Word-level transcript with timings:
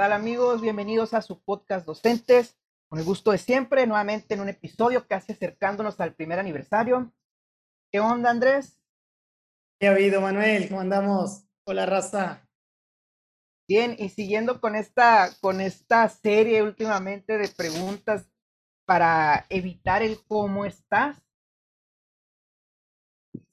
tal 0.00 0.14
amigos? 0.14 0.62
Bienvenidos 0.62 1.12
a 1.12 1.20
su 1.20 1.42
podcast 1.42 1.84
Docentes. 1.84 2.58
Con 2.88 3.00
el 3.00 3.04
gusto 3.04 3.32
de 3.32 3.36
siempre, 3.36 3.86
nuevamente 3.86 4.32
en 4.32 4.40
un 4.40 4.48
episodio 4.48 5.06
casi 5.06 5.32
acercándonos 5.32 6.00
al 6.00 6.14
primer 6.14 6.38
aniversario. 6.38 7.12
¿Qué 7.92 8.00
onda, 8.00 8.30
Andrés? 8.30 8.80
¿Qué 9.78 9.88
ha 9.88 9.90
habido, 9.90 10.22
Manuel? 10.22 10.70
¿Cómo 10.70 10.80
andamos? 10.80 11.44
Hola, 11.66 11.84
raza. 11.84 12.48
Bien, 13.68 13.94
y 13.98 14.08
siguiendo 14.08 14.62
con 14.62 14.74
esta, 14.74 15.28
con 15.42 15.60
esta 15.60 16.08
serie 16.08 16.62
últimamente 16.62 17.36
de 17.36 17.48
preguntas 17.48 18.26
para 18.86 19.44
evitar 19.50 20.02
el 20.02 20.24
cómo 20.26 20.64
estás. 20.64 21.18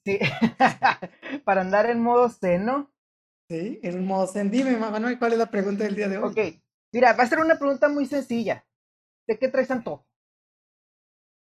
Sí, 0.06 0.18
para 1.44 1.60
andar 1.60 1.90
en 1.90 2.02
modo 2.02 2.30
seno. 2.30 2.90
Sí, 3.50 3.80
zen. 3.82 4.52
Dime, 4.52 4.76
Manuel, 4.78 5.18
¿cuál 5.18 5.34
es 5.34 5.40
la 5.40 5.50
pregunta 5.50 5.86
del 5.86 5.96
día 5.96 6.10
de 6.10 6.18
hoy? 6.18 6.32
Ok, 6.32 6.62
mira, 6.92 7.14
va 7.14 7.24
a 7.24 7.28
ser 7.28 7.40
una 7.40 7.58
pregunta 7.58 7.88
muy 7.88 8.06
sencilla. 8.06 8.66
¿De 9.28 9.40
qué 9.40 9.48
traes 9.48 9.72
antojo? 9.72 10.06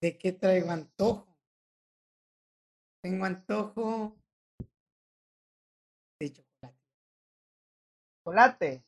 ¿De 0.02 0.18
qué 0.18 0.34
traigo 0.34 0.72
antojo? 0.72 1.26
Tengo 3.02 3.26
antojo 3.26 4.16
de 6.20 6.34
chocolate. 6.34 6.80
¿Chocolate? 8.18 8.84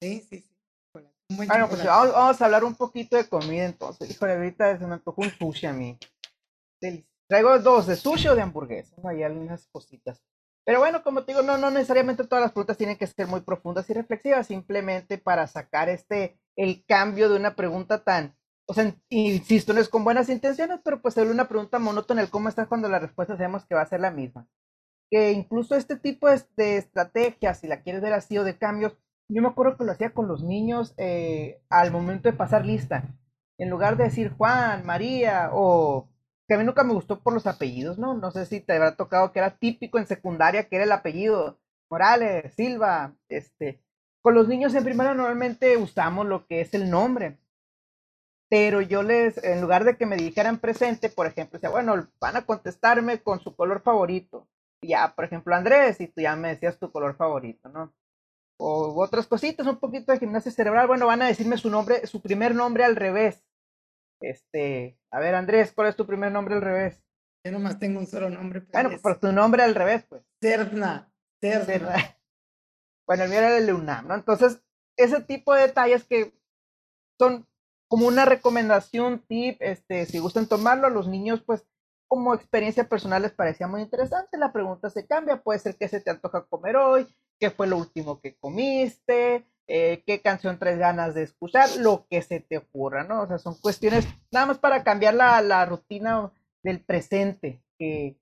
Sí, 0.00 0.20
sí, 0.20 0.40
sí. 0.40 0.56
chocolate, 0.86 1.14
Un 1.30 1.36
buen 1.36 1.48
Bueno, 1.48 1.68
pues 1.68 1.84
vamos, 1.84 2.12
vamos 2.12 2.40
a 2.40 2.44
hablar 2.44 2.64
un 2.64 2.74
poquito 2.74 3.16
de 3.16 3.28
comida 3.28 3.64
entonces. 3.64 4.10
Híjole, 4.10 4.34
ahorita 4.34 4.78
se 4.78 4.86
me 4.86 4.94
antojó 4.94 5.22
un 5.22 5.30
sushi 5.30 5.66
a 5.66 5.72
mí. 5.72 5.98
Traigo 7.28 7.58
dos, 7.58 7.86
de 7.86 7.96
sushi 7.96 8.28
o 8.28 8.34
de 8.34 8.42
hamburguesa. 8.42 8.96
Hay 9.04 9.22
algunas 9.22 9.66
cositas. 9.66 10.22
Pero 10.66 10.80
bueno, 10.80 11.04
como 11.04 11.22
te 11.22 11.32
digo, 11.32 11.42
no, 11.42 11.58
no 11.58 11.70
necesariamente 11.70 12.24
todas 12.24 12.42
las 12.42 12.50
preguntas 12.50 12.76
tienen 12.76 12.96
que 12.96 13.06
ser 13.06 13.28
muy 13.28 13.40
profundas 13.40 13.88
y 13.88 13.94
reflexivas, 13.94 14.48
simplemente 14.48 15.16
para 15.16 15.46
sacar 15.46 15.88
este, 15.88 16.40
el 16.56 16.84
cambio 16.84 17.28
de 17.28 17.36
una 17.36 17.54
pregunta 17.54 18.02
tan, 18.02 18.34
o 18.66 18.74
sea, 18.74 18.92
insisto, 19.08 19.72
no 19.72 19.80
es 19.80 19.88
con 19.88 20.02
buenas 20.02 20.28
intenciones, 20.28 20.80
pero 20.84 21.00
pues 21.00 21.16
es 21.16 21.30
una 21.30 21.46
pregunta 21.46 21.78
monótona, 21.78 22.20
el 22.20 22.30
cómo 22.30 22.48
estás 22.48 22.66
cuando 22.66 22.88
la 22.88 22.98
respuesta 22.98 23.36
sabemos 23.36 23.64
que 23.64 23.76
va 23.76 23.82
a 23.82 23.86
ser 23.86 24.00
la 24.00 24.10
misma. 24.10 24.48
Que 25.08 25.30
incluso 25.30 25.76
este 25.76 25.96
tipo 25.96 26.28
de, 26.28 26.76
estrategias, 26.78 27.60
si 27.60 27.68
la 27.68 27.82
quieres 27.82 28.02
ver 28.02 28.12
así 28.12 28.36
o 28.36 28.42
de 28.42 28.58
cambios, 28.58 28.96
yo 29.28 29.42
me 29.42 29.48
acuerdo 29.48 29.76
que 29.76 29.84
lo 29.84 29.92
hacía 29.92 30.14
con 30.14 30.26
los 30.26 30.42
niños 30.42 30.94
eh, 30.96 31.62
al 31.70 31.92
momento 31.92 32.28
de 32.28 32.36
pasar 32.36 32.66
lista. 32.66 33.04
En 33.56 33.70
lugar 33.70 33.96
de 33.96 34.04
decir 34.04 34.32
Juan, 34.36 34.84
María 34.84 35.50
o 35.52 36.08
que 36.46 36.54
a 36.54 36.58
mí 36.58 36.64
nunca 36.64 36.84
me 36.84 36.94
gustó 36.94 37.20
por 37.20 37.32
los 37.32 37.46
apellidos, 37.46 37.98
¿no? 37.98 38.14
No 38.14 38.30
sé 38.30 38.46
si 38.46 38.60
te 38.60 38.74
habrá 38.74 38.96
tocado 38.96 39.32
que 39.32 39.40
era 39.40 39.58
típico 39.58 39.98
en 39.98 40.06
secundaria 40.06 40.68
que 40.68 40.76
era 40.76 40.84
el 40.84 40.92
apellido 40.92 41.58
Morales, 41.90 42.54
Silva, 42.54 43.14
este. 43.28 43.82
Con 44.22 44.34
los 44.34 44.48
niños 44.48 44.74
en 44.74 44.84
primaria 44.84 45.14
normalmente 45.14 45.76
usamos 45.76 46.26
lo 46.26 46.46
que 46.46 46.60
es 46.60 46.74
el 46.74 46.90
nombre. 46.90 47.38
Pero 48.48 48.80
yo 48.80 49.02
les, 49.02 49.42
en 49.42 49.60
lugar 49.60 49.84
de 49.84 49.96
que 49.96 50.06
me 50.06 50.16
dijeran 50.16 50.58
presente, 50.58 51.08
por 51.08 51.26
ejemplo, 51.26 51.58
decía, 51.58 51.70
bueno, 51.70 52.08
van 52.20 52.36
a 52.36 52.46
contestarme 52.46 53.22
con 53.22 53.40
su 53.40 53.56
color 53.56 53.82
favorito. 53.82 54.48
Ya, 54.82 55.14
por 55.16 55.24
ejemplo, 55.24 55.54
Andrés, 55.54 56.00
y 56.00 56.08
tú 56.08 56.20
ya 56.20 56.36
me 56.36 56.48
decías 56.50 56.78
tu 56.78 56.92
color 56.92 57.16
favorito, 57.16 57.68
¿no? 57.68 57.92
O 58.58 59.02
otras 59.02 59.26
cositas, 59.26 59.66
un 59.66 59.78
poquito 59.78 60.12
de 60.12 60.18
gimnasia 60.18 60.52
cerebral, 60.52 60.86
bueno, 60.86 61.06
van 61.06 61.22
a 61.22 61.26
decirme 61.26 61.58
su 61.58 61.70
nombre, 61.70 62.06
su 62.06 62.22
primer 62.22 62.54
nombre 62.54 62.84
al 62.84 62.96
revés. 62.96 63.45
Este, 64.20 64.98
a 65.10 65.20
ver, 65.20 65.34
Andrés, 65.34 65.72
¿cuál 65.72 65.88
es 65.88 65.96
tu 65.96 66.06
primer 66.06 66.32
nombre 66.32 66.54
al 66.54 66.62
revés? 66.62 67.02
Yo 67.44 67.52
nomás 67.52 67.78
tengo 67.78 68.00
un 68.00 68.06
solo 68.06 68.28
nombre. 68.28 68.60
pero 68.60 68.72
Bueno, 68.72 68.88
es 68.88 68.94
pues 68.94 69.02
por 69.02 69.20
tu 69.20 69.32
nombre 69.32 69.62
al 69.62 69.74
revés, 69.74 70.04
pues. 70.08 70.22
Serna. 70.40 71.12
¿verdad? 71.40 71.96
Bueno, 73.06 73.22
el 73.22 73.30
mío 73.30 73.38
era 73.38 73.56
el 73.56 73.72
UNAM, 73.72 74.08
¿no? 74.08 74.14
Entonces, 74.16 74.60
ese 74.96 75.20
tipo 75.22 75.54
de 75.54 75.62
detalles 75.62 76.02
que 76.02 76.34
son 77.20 77.46
como 77.88 78.08
una 78.08 78.24
recomendación, 78.24 79.24
tip, 79.28 79.58
este, 79.60 80.06
si 80.06 80.18
gustan 80.18 80.48
tomarlo, 80.48 80.88
a 80.88 80.90
los 80.90 81.06
niños, 81.06 81.40
pues, 81.46 81.64
como 82.08 82.34
experiencia 82.34 82.88
personal 82.88 83.22
les 83.22 83.32
parecía 83.32 83.68
muy 83.68 83.82
interesante. 83.82 84.38
La 84.38 84.52
pregunta 84.52 84.90
se 84.90 85.06
cambia, 85.06 85.40
puede 85.40 85.60
ser 85.60 85.76
qué 85.76 85.86
se 85.86 86.00
te 86.00 86.10
antoja 86.10 86.46
comer 86.46 86.76
hoy, 86.76 87.06
qué 87.38 87.50
fue 87.50 87.68
lo 87.68 87.78
último 87.78 88.20
que 88.20 88.36
comiste, 88.36 89.46
eh, 89.68 90.02
qué 90.06 90.20
canción 90.22 90.58
traes 90.58 90.78
ganas 90.78 91.14
de 91.14 91.22
escuchar, 91.24 91.68
lo 91.78 92.06
que 92.08 92.22
se 92.22 92.40
te 92.40 92.58
ocurra, 92.58 93.04
¿no? 93.04 93.22
O 93.22 93.26
sea, 93.26 93.38
son 93.38 93.54
cuestiones 93.60 94.06
nada 94.30 94.46
más 94.46 94.58
para 94.58 94.84
cambiar 94.84 95.14
la, 95.14 95.40
la 95.42 95.64
rutina 95.66 96.32
del 96.62 96.84
presente, 96.84 97.62
que 97.78 98.18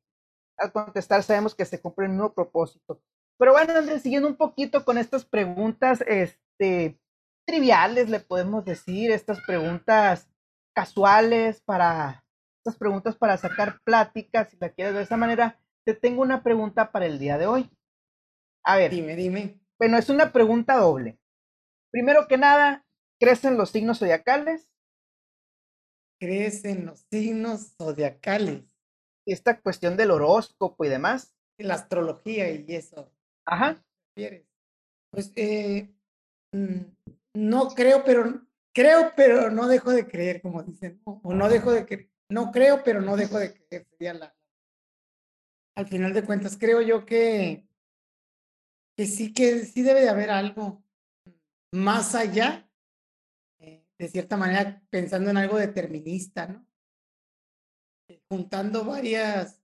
al 0.59 0.73
contestar 0.73 1.23
sabemos 1.23 1.55
que 1.55 1.65
se 1.65 1.81
cumple 1.81 2.07
el 2.07 2.13
mismo 2.13 2.33
propósito. 2.33 3.03
Pero 3.39 3.53
bueno, 3.53 3.75
Andrés, 3.77 4.03
siguiendo 4.03 4.29
un 4.29 4.37
poquito 4.37 4.85
con 4.85 4.97
estas 4.97 5.25
preguntas, 5.25 6.03
este, 6.07 6.99
triviales, 7.47 8.09
le 8.09 8.21
podemos 8.21 8.65
decir, 8.65 9.11
estas 9.11 9.41
preguntas 9.47 10.29
casuales 10.75 11.61
para, 11.63 12.25
estas 12.59 12.77
preguntas 12.79 13.17
para 13.17 13.37
sacar 13.37 13.81
pláticas, 13.85 14.49
si 14.51 14.57
la 14.61 14.71
quieres 14.71 14.95
de 14.95 15.03
esa 15.03 15.17
manera, 15.17 15.59
te 15.85 15.95
tengo 15.95 16.23
una 16.23 16.43
pregunta 16.43 16.91
para 16.91 17.07
el 17.07 17.19
día 17.19 17.37
de 17.39 17.47
hoy. 17.47 17.71
A 18.65 18.77
ver, 18.77 18.91
Dime, 18.93 19.15
dime. 19.15 19.61
bueno, 19.79 19.99
es 19.99 20.09
una 20.09 20.33
pregunta 20.33 20.77
doble. 20.77 21.19
Primero 21.95 22.27
que 22.27 22.37
nada, 22.37 22.85
¿crees 23.21 23.45
en 23.45 23.57
los 23.57 23.71
signos 23.71 24.01
zodiacales? 24.01 24.69
¿Crees 26.19 26.65
en 26.65 26.87
los 26.87 27.07
signos 27.09 27.77
zodiacales? 27.77 28.65
Esta 29.25 29.61
cuestión 29.61 29.97
del 29.97 30.11
horóscopo 30.11 30.85
y 30.85 30.89
demás. 30.89 31.37
La 31.57 31.75
astrología 31.75 32.51
y 32.51 32.65
eso. 32.67 33.13
Ajá. 33.47 33.81
Pues 35.13 35.33
eh, 35.37 35.95
mm, 36.51 36.81
no 37.35 37.69
creo, 37.69 38.03
pero 38.03 38.45
creo, 38.75 39.13
pero 39.15 39.53
no 39.53 39.69
dejo 39.69 39.93
de 39.93 40.09
creer, 40.09 40.43
como 40.43 40.65
dicen. 40.65 41.01
O 41.05 41.33
no 41.33 41.49
dejo 41.49 41.71
de 41.71 41.87
creer. 41.87 42.11
No 42.29 42.51
creo, 42.51 42.83
pero 42.83 43.03
no 43.03 43.17
dejo 43.17 43.39
de 43.39 43.55
creer. 43.55 43.87
Sería 43.91 44.15
la. 44.15 44.37
Al 45.77 45.87
final 45.87 46.13
de 46.13 46.25
cuentas, 46.25 46.59
creo 46.59 46.83
yo 46.83 47.07
que, 47.07 47.69
que 48.97 49.07
sí, 49.07 49.33
que 49.33 49.61
sí 49.61 49.83
debe 49.83 50.01
de 50.01 50.09
haber 50.09 50.31
algo 50.31 50.84
más 51.75 52.15
allá, 52.15 52.71
eh, 53.59 53.85
de 53.99 54.09
cierta 54.09 54.37
manera, 54.37 54.81
pensando 54.91 55.31
en 55.31 55.37
algo 55.37 55.59
determinista, 55.59 56.47
¿no? 56.47 56.67
Eh, 58.09 58.23
Juntando 58.31 58.85
varias, 58.85 59.61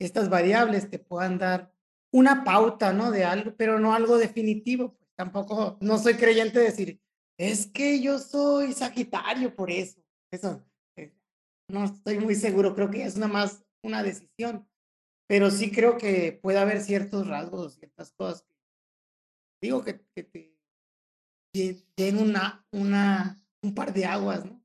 estas 0.00 0.30
variables 0.30 0.88
te 0.88 0.98
puedan 0.98 1.36
dar 1.36 1.72
una 2.10 2.42
pauta, 2.42 2.94
¿no? 2.94 3.10
De 3.10 3.24
algo, 3.24 3.54
pero 3.54 3.78
no 3.78 3.92
algo 3.92 4.16
definitivo. 4.16 4.96
Pues 4.96 5.10
tampoco, 5.14 5.76
no 5.82 5.98
soy 5.98 6.14
creyente 6.14 6.58
de 6.58 6.64
decir, 6.64 7.02
es 7.38 7.66
que 7.66 8.00
yo 8.00 8.18
soy 8.18 8.72
Sagitario 8.72 9.54
por 9.54 9.70
eso. 9.70 10.00
Eso, 10.32 10.66
eh, 10.96 11.14
no 11.68 11.84
estoy 11.84 12.18
muy 12.18 12.34
seguro, 12.34 12.74
creo 12.74 12.90
que 12.90 13.04
es 13.04 13.16
nada 13.16 13.32
más 13.32 13.62
una 13.82 14.02
decisión, 14.02 14.66
pero 15.28 15.50
sí 15.50 15.70
creo 15.70 15.98
que 15.98 16.32
puede 16.32 16.58
haber 16.58 16.80
ciertos 16.80 17.26
rasgos, 17.26 17.74
ciertas 17.74 18.10
cosas. 18.12 18.46
Digo 19.60 19.84
que, 19.84 20.00
que 20.14 20.22
te 20.22 20.55
den 21.96 22.18
una, 22.18 22.64
una, 22.72 23.42
un 23.62 23.74
par 23.74 23.92
de 23.92 24.06
aguas, 24.06 24.44
¿no? 24.44 24.62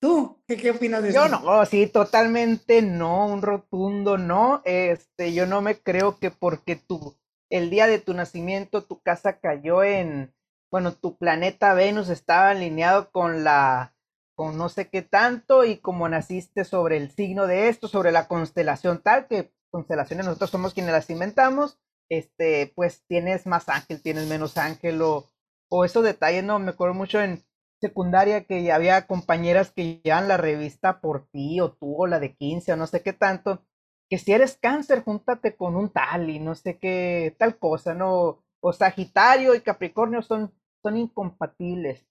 ¿Tú 0.00 0.40
qué, 0.46 0.56
qué 0.56 0.70
opinas 0.70 1.02
de 1.02 1.12
Yo 1.12 1.26
eso? 1.26 1.40
no, 1.40 1.66
sí, 1.66 1.86
totalmente 1.86 2.82
no, 2.82 3.26
un 3.26 3.42
rotundo 3.42 4.16
no. 4.16 4.62
Este, 4.64 5.34
yo 5.34 5.46
no 5.46 5.60
me 5.60 5.80
creo 5.80 6.18
que 6.18 6.30
porque 6.30 6.76
tu, 6.76 7.16
el 7.50 7.70
día 7.70 7.86
de 7.86 7.98
tu 7.98 8.14
nacimiento, 8.14 8.84
tu 8.84 9.00
casa 9.02 9.40
cayó 9.40 9.82
en, 9.82 10.32
bueno, 10.70 10.92
tu 10.92 11.16
planeta 11.16 11.74
Venus 11.74 12.10
estaba 12.10 12.50
alineado 12.50 13.10
con 13.10 13.42
la, 13.42 13.96
con 14.36 14.56
no 14.56 14.68
sé 14.68 14.88
qué 14.88 15.02
tanto, 15.02 15.64
y 15.64 15.78
como 15.78 16.08
naciste 16.08 16.64
sobre 16.64 16.96
el 16.96 17.10
signo 17.10 17.48
de 17.48 17.68
esto, 17.68 17.88
sobre 17.88 18.12
la 18.12 18.28
constelación 18.28 19.02
tal, 19.02 19.26
que 19.26 19.52
constelaciones 19.70 20.26
nosotros 20.26 20.50
somos 20.50 20.74
quienes 20.74 20.92
las 20.92 21.10
inventamos, 21.10 21.78
este, 22.08 22.72
pues 22.76 23.02
tienes 23.08 23.46
más 23.46 23.68
ángel, 23.68 24.00
tienes 24.00 24.28
menos 24.28 24.56
ángel, 24.56 25.02
o, 25.02 25.26
o 25.68 25.84
esos 25.84 26.04
detalles, 26.04 26.44
no, 26.44 26.58
me 26.58 26.70
acuerdo 26.70 26.94
mucho 26.94 27.20
en 27.20 27.44
secundaria 27.80 28.44
que 28.44 28.62
ya 28.62 28.74
había 28.74 29.06
compañeras 29.06 29.70
que 29.70 30.00
llevan 30.02 30.28
la 30.28 30.36
revista 30.36 31.00
por 31.00 31.26
ti 31.28 31.60
o 31.60 31.72
tú 31.72 32.02
o 32.02 32.06
la 32.06 32.20
de 32.20 32.34
15 32.34 32.72
o 32.72 32.76
no 32.76 32.86
sé 32.86 33.02
qué 33.02 33.12
tanto, 33.12 33.62
que 34.10 34.18
si 34.18 34.32
eres 34.32 34.56
cáncer, 34.56 35.02
júntate 35.04 35.56
con 35.56 35.76
un 35.76 35.90
tal 35.90 36.30
y 36.30 36.40
no 36.40 36.54
sé 36.54 36.78
qué 36.78 37.36
tal 37.38 37.58
cosa, 37.58 37.94
¿no? 37.94 38.42
O 38.60 38.72
Sagitario 38.72 39.54
y 39.54 39.60
Capricornio 39.60 40.22
son, 40.22 40.52
son 40.82 40.96
incompatibles. 40.96 42.04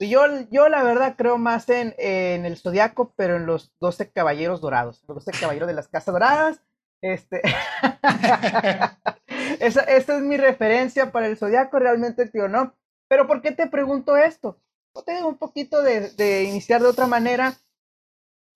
Yo, 0.00 0.22
yo 0.50 0.68
la 0.68 0.82
verdad 0.82 1.14
creo 1.16 1.38
más 1.38 1.68
en, 1.68 1.94
en 1.98 2.44
el 2.44 2.56
zodiaco, 2.56 3.14
pero 3.16 3.36
en 3.36 3.46
los 3.46 3.72
12 3.80 4.10
caballeros 4.10 4.60
dorados, 4.60 5.04
los 5.06 5.24
12 5.24 5.38
caballeros 5.40 5.68
de 5.68 5.74
las 5.74 5.88
casas 5.88 6.12
doradas. 6.12 6.62
Este, 7.00 7.42
esa, 9.60 9.82
esa 9.82 10.16
es 10.16 10.22
mi 10.22 10.36
referencia 10.36 11.12
para 11.12 11.26
el 11.26 11.36
zodiaco, 11.36 11.78
realmente, 11.78 12.26
tío, 12.26 12.48
¿no? 12.48 12.74
Pero 13.08 13.26
¿por 13.26 13.42
qué 13.42 13.52
te 13.52 13.66
pregunto 13.66 14.16
esto? 14.16 14.58
Te 15.04 15.22
un 15.24 15.36
poquito 15.36 15.82
de, 15.82 16.44
iniciar 16.44 16.80
de 16.82 16.88
otra 16.88 17.06
manera. 17.06 17.56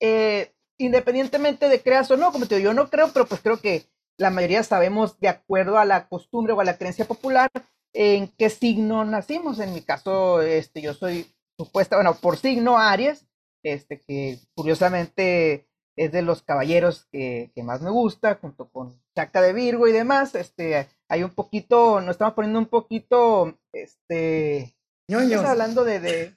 Eh, 0.01 0.55
independientemente 0.79 1.69
de 1.69 1.83
creas 1.83 2.11
o 2.11 2.17
no, 2.17 2.31
como 2.31 2.47
te 2.47 2.57
digo, 2.57 2.71
yo 2.71 2.75
no 2.75 2.89
creo, 2.89 3.13
pero 3.13 3.27
pues 3.27 3.41
creo 3.41 3.61
que 3.61 3.87
la 4.17 4.31
mayoría 4.31 4.63
sabemos 4.63 5.19
de 5.21 5.29
acuerdo 5.29 5.79
a 5.79 5.85
la 5.85 6.09
costumbre 6.09 6.53
o 6.53 6.61
a 6.61 6.65
la 6.65 6.77
creencia 6.77 7.05
popular, 7.07 7.51
en 7.93 8.29
qué 8.29 8.51
signo 8.51 9.05
nacimos. 9.05 9.59
En 9.61 9.73
mi 9.73 9.83
caso, 9.83 10.43
este, 10.43 10.81
yo 10.81 10.95
soy 10.95 11.27
supuesta, 11.57 11.97
bueno, 11.97 12.15
por 12.15 12.37
signo 12.37 12.79
Aries, 12.79 13.27
este, 13.63 14.01
que 14.01 14.39
curiosamente 14.55 15.69
es 15.97 16.13
de 16.13 16.23
los 16.23 16.43
caballeros 16.43 17.07
que, 17.11 17.51
más 17.65 17.81
me 17.83 17.91
gusta, 17.91 18.39
junto 18.41 18.71
con 18.71 19.01
Chaca 19.15 19.43
de 19.43 19.53
Virgo 19.53 19.89
y 19.89 19.93
demás. 19.93 20.35
Este, 20.35 20.89
hay 21.09 21.23
un 21.23 21.31
poquito, 21.31 22.01
nos 22.01 22.13
estamos 22.13 22.35
poniendo 22.35 22.59
un 22.59 22.67
poquito, 22.67 23.59
este, 23.73 24.75
ñoños. 25.09 25.45
hablando 25.45 25.85
de, 25.85 26.01
de, 26.01 26.37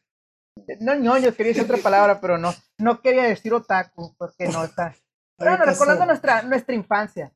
no 0.80 0.96
ñoños, 0.96 1.36
quería 1.36 1.52
decir 1.52 1.64
otra 1.64 1.78
palabra, 1.78 2.22
pero 2.22 2.38
no, 2.38 2.54
no 2.78 3.02
quería 3.02 3.24
decir 3.24 3.54
otaku, 3.54 4.16
porque 4.18 4.48
no 4.48 4.64
está. 4.64 4.96
Bueno, 5.38 5.66
recordando 5.66 6.06
nuestra, 6.06 6.44
nuestra 6.44 6.76
infancia. 6.76 7.34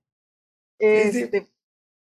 Este, 0.77 1.49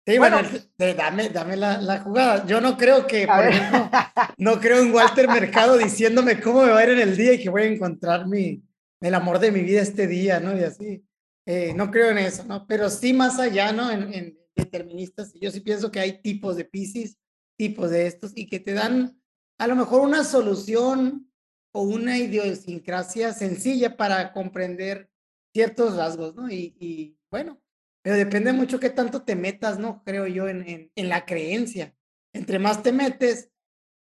Sí, 0.09 0.17
bueno, 0.17 0.39
dame, 0.79 1.29
dame 1.29 1.57
la, 1.57 2.01
jugada. 2.01 2.47
Yo 2.47 2.63
no 2.63 2.79
creo 2.79 3.07
que, 3.07 3.27
por 3.27 3.47
ejemplo, 3.47 3.91
no 4.39 4.59
creo 4.59 4.79
en 4.79 4.95
Walter 4.95 5.29
Mercado 5.29 5.77
diciéndome 5.77 6.41
cómo 6.41 6.63
me 6.63 6.71
va 6.71 6.79
a 6.79 6.85
ir 6.85 6.91
en 6.91 7.01
el 7.01 7.15
día 7.15 7.35
y 7.35 7.43
que 7.43 7.51
voy 7.51 7.63
a 7.65 7.67
encontrar 7.67 8.27
mi, 8.27 8.63
el 9.03 9.15
amor 9.15 9.39
de 9.39 9.53
mi 9.53 9.61
vida 9.61 9.83
este 9.83 10.07
día, 10.07 10.41
¿no? 10.41 10.57
Y 10.57 10.65
así. 10.65 11.05
Eh, 11.45 11.75
no 11.75 11.91
creo 11.91 12.09
en 12.09 12.19
eso, 12.19 12.43
¿no? 12.45 12.67
Pero 12.67 12.89
sí 12.89 13.13
más 13.13 13.39
allá, 13.39 13.71
¿no? 13.73 13.91
En, 13.91 14.15
en 14.15 14.38
deterministas. 14.59 15.33
Yo 15.35 15.51
sí 15.51 15.61
pienso 15.61 15.91
que 15.91 16.01
hay 16.01 16.21
tipos 16.21 16.57
de 16.57 16.65
Pisces, 16.65 17.19
tipos 17.57 17.91
de 17.91 18.07
estos, 18.07 18.33
y 18.35 18.47
que 18.47 18.61
te 18.61 18.75
dan 18.75 19.21
a 19.59 19.67
lo 19.67 19.77
mejor 19.77 20.03
una 20.03 20.25
solución 20.25 21.31
o 21.73 21.83
una 21.83 22.19
idiosincrasia 22.19 23.33
sencilla 23.33 23.97
para 23.97 24.33
comprender 24.33 25.11
ciertos 25.53 25.97
rasgos, 25.97 26.35
¿no? 26.35 26.51
Y, 26.51 26.77
y 26.79 27.19
bueno, 27.31 27.61
pero 28.03 28.17
depende 28.17 28.53
mucho 28.53 28.81
qué 28.81 28.91
tanto 28.91 29.23
te 29.23 29.37
metas, 29.37 29.79
¿no? 29.79 30.03
Creo 30.05 30.27
yo, 30.27 30.49
en, 30.49 30.91
en, 30.95 31.09
la 31.09 31.27
creencia. 31.27 31.95
Entre 32.33 32.59
más 32.59 32.83
te 32.83 32.93
metes, 32.93 33.51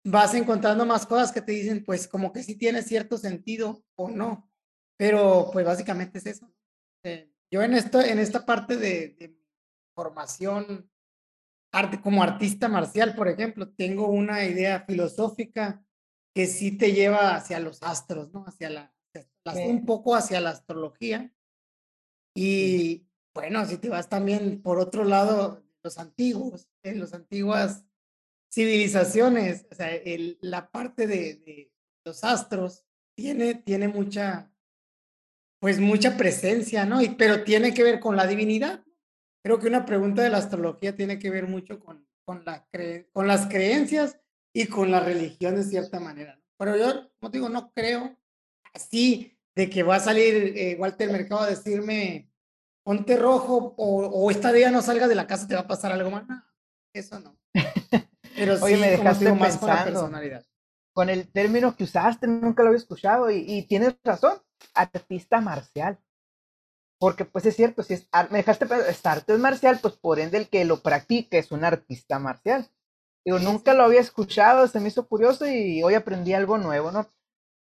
vas 0.05 0.33
encontrando 0.33 0.85
más 0.85 1.05
cosas 1.05 1.31
que 1.31 1.41
te 1.41 1.51
dicen, 1.51 1.83
pues 1.83 2.07
como 2.07 2.31
que 2.31 2.43
sí 2.43 2.55
tiene 2.55 2.81
cierto 2.83 3.17
sentido 3.17 3.83
o 3.95 4.09
no. 4.09 4.49
Pero 4.97 5.49
pues 5.51 5.65
básicamente 5.65 6.19
es 6.19 6.25
eso. 6.27 6.51
Eh, 7.03 7.31
yo 7.51 7.61
en, 7.61 7.73
esto, 7.73 8.01
en 8.01 8.19
esta 8.19 8.45
parte 8.45 8.77
de, 8.77 9.15
de 9.19 9.36
formación 9.97 10.87
arte, 11.71 11.99
como 11.99 12.21
artista 12.21 12.67
marcial, 12.67 13.15
por 13.15 13.27
ejemplo, 13.27 13.67
tengo 13.73 14.07
una 14.09 14.45
idea 14.45 14.85
filosófica 14.85 15.83
que 16.35 16.45
sí 16.45 16.77
te 16.77 16.93
lleva 16.93 17.35
hacia 17.35 17.59
los 17.59 17.81
astros, 17.81 18.31
¿no? 18.31 18.45
Hacia 18.45 18.69
la, 18.69 18.93
un 19.55 19.87
poco 19.87 20.15
hacia 20.15 20.39
la 20.39 20.51
astrología. 20.51 21.33
Y, 22.35 23.07
bueno, 23.33 23.65
si 23.65 23.77
te 23.77 23.89
vas 23.89 24.07
también 24.07 24.61
por 24.61 24.77
otro 24.77 25.03
lado, 25.03 25.63
los 25.83 25.97
antiguos, 25.97 26.69
en 26.83 26.99
las 26.99 27.13
antiguas 27.13 27.83
civilizaciones, 28.53 29.65
o 29.71 29.75
sea, 29.75 29.89
el, 29.95 30.37
la 30.41 30.69
parte 30.69 31.07
de, 31.07 31.71
los 32.05 32.23
astros 32.23 32.85
tiene, 33.15 33.55
tiene 33.55 33.87
mucha, 33.87 34.53
pues 35.59 35.79
mucha 35.79 36.17
presencia, 36.17 36.85
¿no? 36.85 37.01
Y, 37.01 37.09
pero 37.15 37.43
tiene 37.43 37.73
que 37.73 37.83
ver 37.83 37.99
con 37.99 38.15
la 38.15 38.27
divinidad. 38.27 38.86
Creo 39.47 39.59
que 39.59 39.67
una 39.67 39.85
pregunta 39.85 40.21
de 40.21 40.29
la 40.29 40.39
astrología 40.39 40.93
tiene 40.93 41.19
que 41.19 41.29
ver 41.29 41.47
mucho 41.47 41.79
con, 41.79 42.05
con, 42.25 42.43
la 42.43 42.67
con 43.13 43.27
las 43.29 43.45
creencias 43.45 44.19
y 44.53 44.67
con 44.67 44.91
la 44.91 44.99
religión 44.99 45.55
de 45.55 45.63
cierta 45.63 46.01
manera. 46.01 46.37
Pero 46.57 46.75
yo, 46.75 47.09
como 47.17 47.31
digo, 47.31 47.47
no 47.47 47.71
creo 47.71 48.13
así 48.73 49.39
de 49.55 49.69
que 49.69 49.83
va 49.83 49.95
a 49.95 49.99
salir 50.01 50.51
eh, 50.53 50.75
Walter 50.77 51.09
Mercado 51.09 51.43
a 51.43 51.49
decirme 51.49 52.29
ponte 52.83 53.15
rojo 53.15 53.73
o, 53.77 54.29
esta 54.29 54.51
día 54.51 54.69
no 54.69 54.81
salga 54.81 55.07
de 55.07 55.15
la 55.15 55.27
casa, 55.27 55.47
te 55.47 55.55
va 55.55 55.61
a 55.61 55.67
pasar 55.67 55.93
algo 55.93 56.11
más. 56.11 56.25
eso 56.91 57.17
no. 57.21 57.39
Pero 58.35 58.57
sí, 58.57 58.75
me 58.75 58.89
dejaste 58.89 59.31
más 59.31 59.55
con 59.55 59.69
la 59.69 59.85
personalidad. 59.85 60.45
Con 60.91 61.09
el 61.09 61.31
término 61.31 61.73
que 61.73 61.85
usaste, 61.85 62.27
nunca 62.27 62.63
lo 62.63 62.67
había 62.67 62.79
escuchado 62.79 63.31
y, 63.31 63.61
tienes 63.61 63.95
razón, 64.03 64.41
artista 64.73 65.39
marcial. 65.39 65.97
Porque 66.99 67.25
pues 67.25 67.45
es 67.45 67.55
cierto, 67.55 67.83
si 67.83 67.93
es, 67.95 68.07
me 68.31 68.39
dejaste 68.39 68.65
es 68.89 69.05
arte 69.05 69.37
marcial, 69.37 69.79
pues 69.81 69.95
por 69.95 70.19
ende 70.19 70.37
el 70.37 70.49
que 70.49 70.65
lo 70.65 70.81
practica 70.81 71.37
es 71.37 71.51
un 71.51 71.63
artista 71.63 72.19
marcial. 72.19 72.67
Digo, 73.25 73.39
nunca 73.39 73.73
lo 73.73 73.83
había 73.83 73.99
escuchado, 74.01 74.67
se 74.67 74.79
me 74.79 74.87
hizo 74.89 75.07
curioso 75.07 75.45
y 75.47 75.83
hoy 75.83 75.93
aprendí 75.95 76.33
algo 76.33 76.57
nuevo, 76.57 76.91
¿no? 76.91 77.07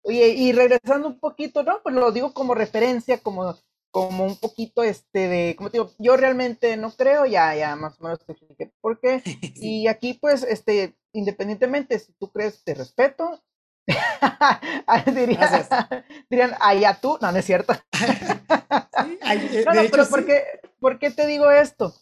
Oye, 0.03 0.29
y 0.29 0.53
regresando 0.53 1.07
un 1.07 1.19
poquito, 1.19 1.63
¿no? 1.63 1.81
Pues 1.83 1.93
lo 1.95 2.11
digo 2.11 2.33
como 2.33 2.55
referencia, 2.55 3.19
como 3.19 3.55
como 3.91 4.25
un 4.25 4.35
poquito 4.37 4.83
este 4.83 5.27
de, 5.27 5.55
como 5.55 5.69
te 5.71 5.77
digo, 5.77 5.91
yo 5.97 6.17
realmente 6.17 6.77
no 6.77 6.91
creo, 6.91 7.25
ya, 7.25 7.55
ya 7.55 7.75
más 7.75 7.99
o 7.99 8.03
menos 8.03 8.23
te 8.23 8.33
expliqué 8.33 8.71
por 8.79 8.99
qué. 8.99 9.23
Y 9.55 9.87
aquí 9.87 10.13
pues, 10.13 10.43
este, 10.43 10.95
independientemente, 11.13 11.97
si 11.99 12.13
tú 12.13 12.31
crees, 12.31 12.63
te 12.63 12.75
respeto. 12.75 13.41
dirían, 16.29 16.55
allá 16.59 16.99
tú, 16.99 17.17
no, 17.21 17.31
no 17.31 17.37
es 17.37 17.45
cierto. 17.45 17.73
Eh, 19.29 19.63
no, 19.65 19.73
no, 19.73 19.81
pero 19.91 20.07
¿por, 20.09 20.25
qué, 20.25 20.43
¿por 20.79 20.99
qué 20.99 21.11
te 21.11 21.27
digo 21.27 21.51
esto? 21.51 21.93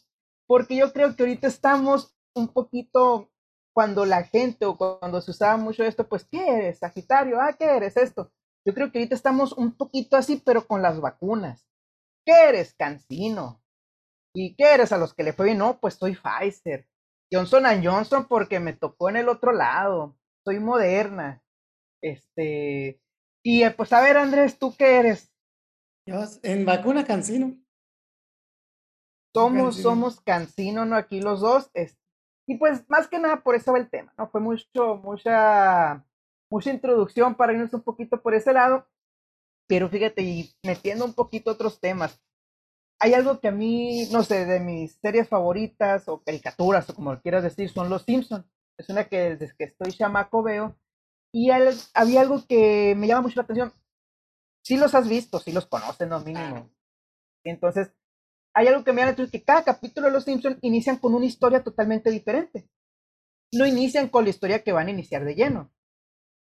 Porque 0.48 0.76
yo 0.76 0.94
creo 0.94 1.16
que 1.16 1.24
ahorita 1.24 1.48
estamos 1.48 2.16
un 2.34 2.48
poquito, 2.48 3.30
cuando 3.74 4.06
la 4.06 4.24
gente 4.24 4.66
o 4.66 4.78
cuando 4.78 5.20
se 5.22 5.32
usaba 5.32 5.58
mucho 5.58 5.84
esto, 5.84 6.08
pues, 6.08 6.26
¿qué 6.26 6.48
eres, 6.48 6.80
Sagitario? 6.80 7.40
Ah, 7.42 7.54
¿qué 7.54 7.66
eres 7.66 7.98
esto? 7.98 8.32
Yo 8.66 8.74
creo 8.74 8.92
que 8.92 9.00
ahorita 9.00 9.16
estamos 9.16 9.54
un 9.54 9.76
poquito 9.76 10.18
así, 10.18 10.42
pero 10.44 10.66
con 10.66 10.82
las 10.82 11.00
vacunas. 11.02 11.68
¿Qué 12.26 12.34
eres, 12.50 12.74
Cancino? 12.74 13.62
¿Y 14.34 14.56
qué 14.56 14.74
eres 14.74 14.92
a 14.92 14.98
los 14.98 15.14
que 15.14 15.24
le 15.24 15.34
fue 15.34 15.48
bien? 15.48 15.58
No, 15.58 15.80
pues 15.80 15.96
soy 15.96 16.16
Pfizer. 16.16 16.88
Johnson 17.32 17.64
Johnson 17.84 18.28
porque 18.28 18.60
me 18.60 18.74
tocó 18.74 19.10
en 19.10 19.18
el 19.18 19.30
otro 19.30 19.52
lado. 19.52 20.16
Soy 20.44 20.60
moderna. 20.60 21.44
Este. 22.06 23.02
Y 23.44 23.64
eh, 23.64 23.72
pues 23.72 23.92
a 23.92 24.02
ver, 24.02 24.18
Andrés, 24.18 24.60
¿tú 24.60 24.76
qué 24.78 24.98
eres? 24.98 25.34
Yo 26.08 26.24
en 26.44 26.64
vacuna 26.66 27.04
Cancino. 27.04 27.58
Somos, 29.34 29.78
somos 29.78 30.22
Cancino, 30.22 30.86
¿no? 30.86 30.96
Aquí 30.96 31.20
los 31.20 31.42
dos. 31.42 31.72
y 32.48 32.58
pues 32.58 32.88
más 32.90 33.08
que 33.08 33.20
nada 33.20 33.42
por 33.42 33.56
eso 33.56 33.74
va 33.74 33.80
el 33.80 33.90
tema, 33.90 34.14
¿no? 34.18 34.30
Fue 34.30 34.40
mucho, 34.40 34.98
mucha, 35.04 36.06
mucha 36.50 36.72
introducción 36.72 37.36
para 37.36 37.54
irnos 37.54 37.74
un 37.74 37.82
poquito 37.82 38.22
por 38.22 38.36
ese 38.36 38.54
lado. 38.54 38.88
Pero 39.68 39.90
fíjate, 39.90 40.22
y 40.22 40.56
metiendo 40.64 41.06
un 41.06 41.14
poquito 41.16 41.52
otros 41.52 41.80
temas, 41.80 42.22
hay 43.00 43.16
algo 43.16 43.40
que 43.40 43.48
a 43.48 43.52
mí, 43.52 44.08
no 44.12 44.22
sé, 44.22 44.46
de 44.46 44.60
mis 44.60 44.94
series 45.02 45.28
favoritas 45.28 46.08
o 46.08 46.22
caricaturas 46.24 46.88
o 46.90 46.96
como 46.96 47.20
quieras 47.20 47.44
decir, 47.44 47.68
son 47.70 47.90
Los 47.90 48.04
Simpsons. 48.04 48.46
Es 48.78 48.90
una 48.90 49.06
que 49.06 49.36
desde 49.36 49.56
que 49.58 49.64
estoy 49.66 49.92
chamaco 49.92 50.44
veo. 50.44 50.78
Y 51.38 51.50
había 51.50 52.22
algo 52.22 52.46
que 52.48 52.96
me 52.96 53.08
llama 53.08 53.24
mucho 53.24 53.36
la 53.36 53.42
atención. 53.42 53.74
Sí 54.64 54.78
los 54.78 54.96
has 54.96 55.10
visto, 55.10 55.38
sí 55.42 55.52
los 55.52 55.66
conoces, 55.66 56.08
no 56.08 56.22
mínimo. 56.22 56.72
Entonces, 57.44 57.92
hay 58.54 58.68
algo 58.68 58.86
que 58.86 58.94
me 58.94 59.02
llama 59.02 59.08
la 59.08 59.14
atención, 59.16 59.32
que 59.32 59.44
cada 59.44 59.66
capítulo 59.66 60.08
de 60.08 60.14
Los 60.14 60.24
Simpsons 60.24 60.58
inician 60.62 60.96
con 60.96 61.14
una 61.14 61.26
historia 61.26 61.62
totalmente 61.62 62.10
diferente. 62.10 62.70
No 63.52 63.66
inician 63.66 64.08
con 64.08 64.24
la 64.24 64.30
historia 64.30 64.64
que 64.64 64.72
van 64.72 64.88
a 64.88 64.92
iniciar 64.92 65.26
de 65.26 65.36
lleno. 65.36 65.74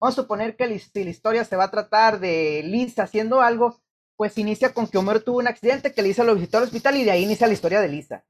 Vamos 0.00 0.18
a 0.18 0.22
suponer 0.22 0.56
que 0.56 0.76
si 0.80 1.04
la 1.04 1.10
historia 1.10 1.44
se 1.44 1.54
va 1.54 1.64
a 1.66 1.70
tratar 1.70 2.18
de 2.18 2.64
Lisa 2.64 3.04
haciendo 3.04 3.42
algo, 3.42 3.80
pues 4.16 4.36
inicia 4.38 4.74
con 4.74 4.88
que 4.88 4.98
Homero 4.98 5.22
tuvo 5.22 5.38
un 5.38 5.46
accidente, 5.46 5.94
que 5.94 6.02
Lisa 6.02 6.24
lo 6.24 6.34
visitó 6.34 6.58
al 6.58 6.64
hospital 6.64 6.96
y 6.96 7.04
de 7.04 7.12
ahí 7.12 7.22
inicia 7.22 7.46
la 7.46 7.52
historia 7.52 7.80
de 7.80 7.88
Lisa. 7.88 8.26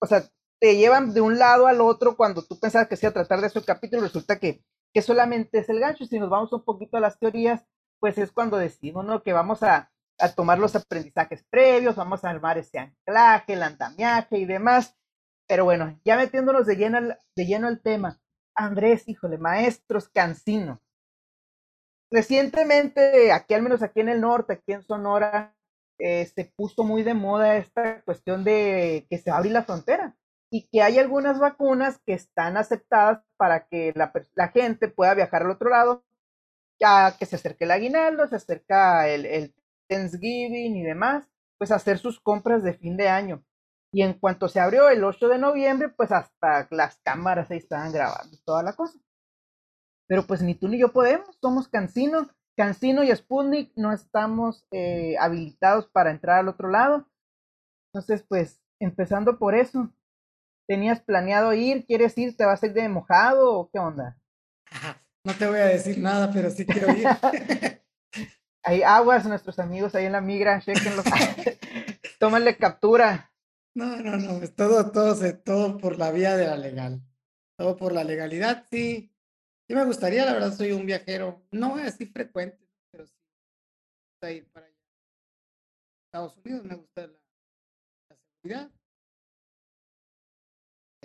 O 0.00 0.06
sea, 0.06 0.22
te 0.60 0.76
llevan 0.76 1.12
de 1.12 1.22
un 1.22 1.40
lado 1.40 1.66
al 1.66 1.80
otro 1.80 2.16
cuando 2.16 2.44
tú 2.44 2.56
pensabas 2.60 2.86
que 2.86 2.94
se 2.94 3.06
iba 3.06 3.10
a 3.10 3.14
tratar 3.14 3.40
de 3.40 3.48
ese 3.48 3.64
capítulo, 3.64 4.02
resulta 4.02 4.38
que, 4.38 4.62
que 4.92 5.02
solamente 5.02 5.58
es 5.58 5.68
el 5.68 5.80
gancho. 5.80 6.04
Si 6.06 6.18
nos 6.18 6.30
vamos 6.30 6.52
un 6.52 6.64
poquito 6.64 6.96
a 6.96 7.00
las 7.00 7.18
teorías, 7.18 7.64
pues 8.00 8.18
es 8.18 8.32
cuando 8.32 8.56
decimos 8.56 9.04
¿no? 9.04 9.22
que 9.22 9.32
vamos 9.32 9.62
a, 9.62 9.90
a 10.18 10.28
tomar 10.30 10.58
los 10.58 10.76
aprendizajes 10.76 11.44
previos, 11.50 11.96
vamos 11.96 12.24
a 12.24 12.30
armar 12.30 12.58
ese 12.58 12.78
anclaje, 12.78 13.54
el 13.54 13.62
andamiaje 13.62 14.38
y 14.38 14.44
demás. 14.44 14.96
Pero 15.46 15.64
bueno, 15.64 15.98
ya 16.04 16.16
metiéndonos 16.16 16.66
de 16.66 16.76
lleno, 16.76 17.00
de 17.00 17.46
lleno 17.46 17.68
al 17.68 17.80
tema, 17.80 18.20
Andrés, 18.54 19.08
híjole, 19.08 19.38
maestros 19.38 20.08
Cancino, 20.08 20.82
recientemente, 22.10 23.32
aquí 23.32 23.54
al 23.54 23.62
menos 23.62 23.82
aquí 23.82 24.00
en 24.00 24.08
el 24.08 24.20
norte, 24.20 24.54
aquí 24.54 24.72
en 24.72 24.82
Sonora, 24.82 25.54
eh, 25.98 26.26
se 26.26 26.44
puso 26.56 26.84
muy 26.84 27.02
de 27.02 27.14
moda 27.14 27.56
esta 27.56 28.02
cuestión 28.02 28.44
de 28.44 29.06
que 29.10 29.18
se 29.18 29.30
va 29.30 29.36
a 29.36 29.38
abrir 29.38 29.52
la 29.52 29.64
frontera 29.64 30.16
y 30.50 30.68
que 30.68 30.82
hay 30.82 30.98
algunas 30.98 31.38
vacunas 31.38 32.00
que 32.06 32.14
están 32.14 32.56
aceptadas 32.56 33.22
para 33.36 33.66
que 33.68 33.92
la, 33.94 34.12
la 34.34 34.48
gente 34.48 34.88
pueda 34.88 35.14
viajar 35.14 35.42
al 35.42 35.50
otro 35.50 35.70
lado, 35.70 36.04
ya 36.80 37.16
que 37.18 37.26
se 37.26 37.36
acerque 37.36 37.64
el 37.64 37.70
aguinaldo, 37.70 38.26
se 38.28 38.36
acerca 38.36 39.08
el, 39.08 39.26
el 39.26 39.54
Thanksgiving 39.88 40.76
y 40.76 40.82
demás, 40.82 41.28
pues 41.58 41.70
hacer 41.70 41.98
sus 41.98 42.20
compras 42.20 42.62
de 42.62 42.74
fin 42.74 42.96
de 42.96 43.08
año. 43.08 43.44
Y 43.92 44.02
en 44.02 44.14
cuanto 44.14 44.48
se 44.48 44.60
abrió 44.60 44.88
el 44.88 45.02
8 45.02 45.28
de 45.28 45.38
noviembre, 45.38 45.88
pues 45.88 46.12
hasta 46.12 46.68
las 46.70 46.98
cámaras 47.00 47.50
ahí 47.50 47.58
estaban 47.58 47.92
grabando 47.92 48.36
toda 48.44 48.62
la 48.62 48.74
cosa. 48.74 48.98
Pero 50.06 50.26
pues 50.26 50.42
ni 50.42 50.54
tú 50.54 50.68
ni 50.68 50.78
yo 50.78 50.92
podemos, 50.92 51.36
somos 51.40 51.68
Cancino. 51.68 52.28
Cancino 52.56 53.04
y 53.04 53.14
Sputnik 53.14 53.72
no 53.76 53.92
estamos 53.92 54.66
eh, 54.72 55.16
habilitados 55.20 55.86
para 55.88 56.10
entrar 56.10 56.40
al 56.40 56.48
otro 56.48 56.68
lado. 56.68 57.06
Entonces, 57.92 58.24
pues, 58.28 58.60
empezando 58.80 59.38
por 59.38 59.54
eso, 59.54 59.92
¿Tenías 60.68 61.00
planeado 61.00 61.54
ir? 61.54 61.86
¿Quieres 61.86 62.16
ir? 62.18 62.36
¿Te 62.36 62.44
vas 62.44 62.62
a 62.62 62.66
ir 62.66 62.74
de 62.74 62.88
mojado 62.90 63.58
o 63.58 63.70
qué 63.70 63.78
onda? 63.78 64.20
No 65.24 65.34
te 65.34 65.46
voy 65.46 65.60
a 65.60 65.64
decir 65.64 65.98
nada, 65.98 66.30
pero 66.30 66.50
sí 66.50 66.66
quiero 66.66 66.92
ir. 66.92 67.06
Hay 68.62 68.82
aguas, 68.82 69.24
nuestros 69.24 69.58
amigos 69.58 69.94
ahí 69.94 70.04
en 70.04 70.12
la 70.12 70.20
migra, 70.20 70.60
chequenlo. 70.60 71.02
Tómale 72.18 72.58
captura. 72.58 73.32
No, 73.74 73.96
no, 73.96 74.18
no, 74.18 74.42
es 74.42 74.54
todo, 74.54 74.92
todo, 74.92 75.16
todo 75.38 75.78
por 75.78 75.98
la 75.98 76.10
vía 76.10 76.36
de 76.36 76.46
la 76.46 76.58
legal. 76.58 77.00
Todo 77.56 77.76
por 77.76 77.92
la 77.92 78.04
legalidad, 78.04 78.66
sí. 78.70 79.10
Sí 79.66 79.74
me 79.74 79.86
gustaría, 79.86 80.26
la 80.26 80.34
verdad, 80.34 80.52
soy 80.52 80.72
un 80.72 80.84
viajero, 80.84 81.46
no 81.50 81.76
así 81.76 82.06
frecuente, 82.06 82.68
pero 82.90 83.06
sí 83.06 83.14
me 83.14 84.06
gusta 84.10 84.32
ir 84.32 84.52
para 84.52 84.66
allá. 84.66 84.76
Estados 86.06 86.36
Unidos 86.38 86.64
me 86.64 86.74
gusta 86.74 87.06
la, 87.06 88.16
seguridad, 88.42 88.70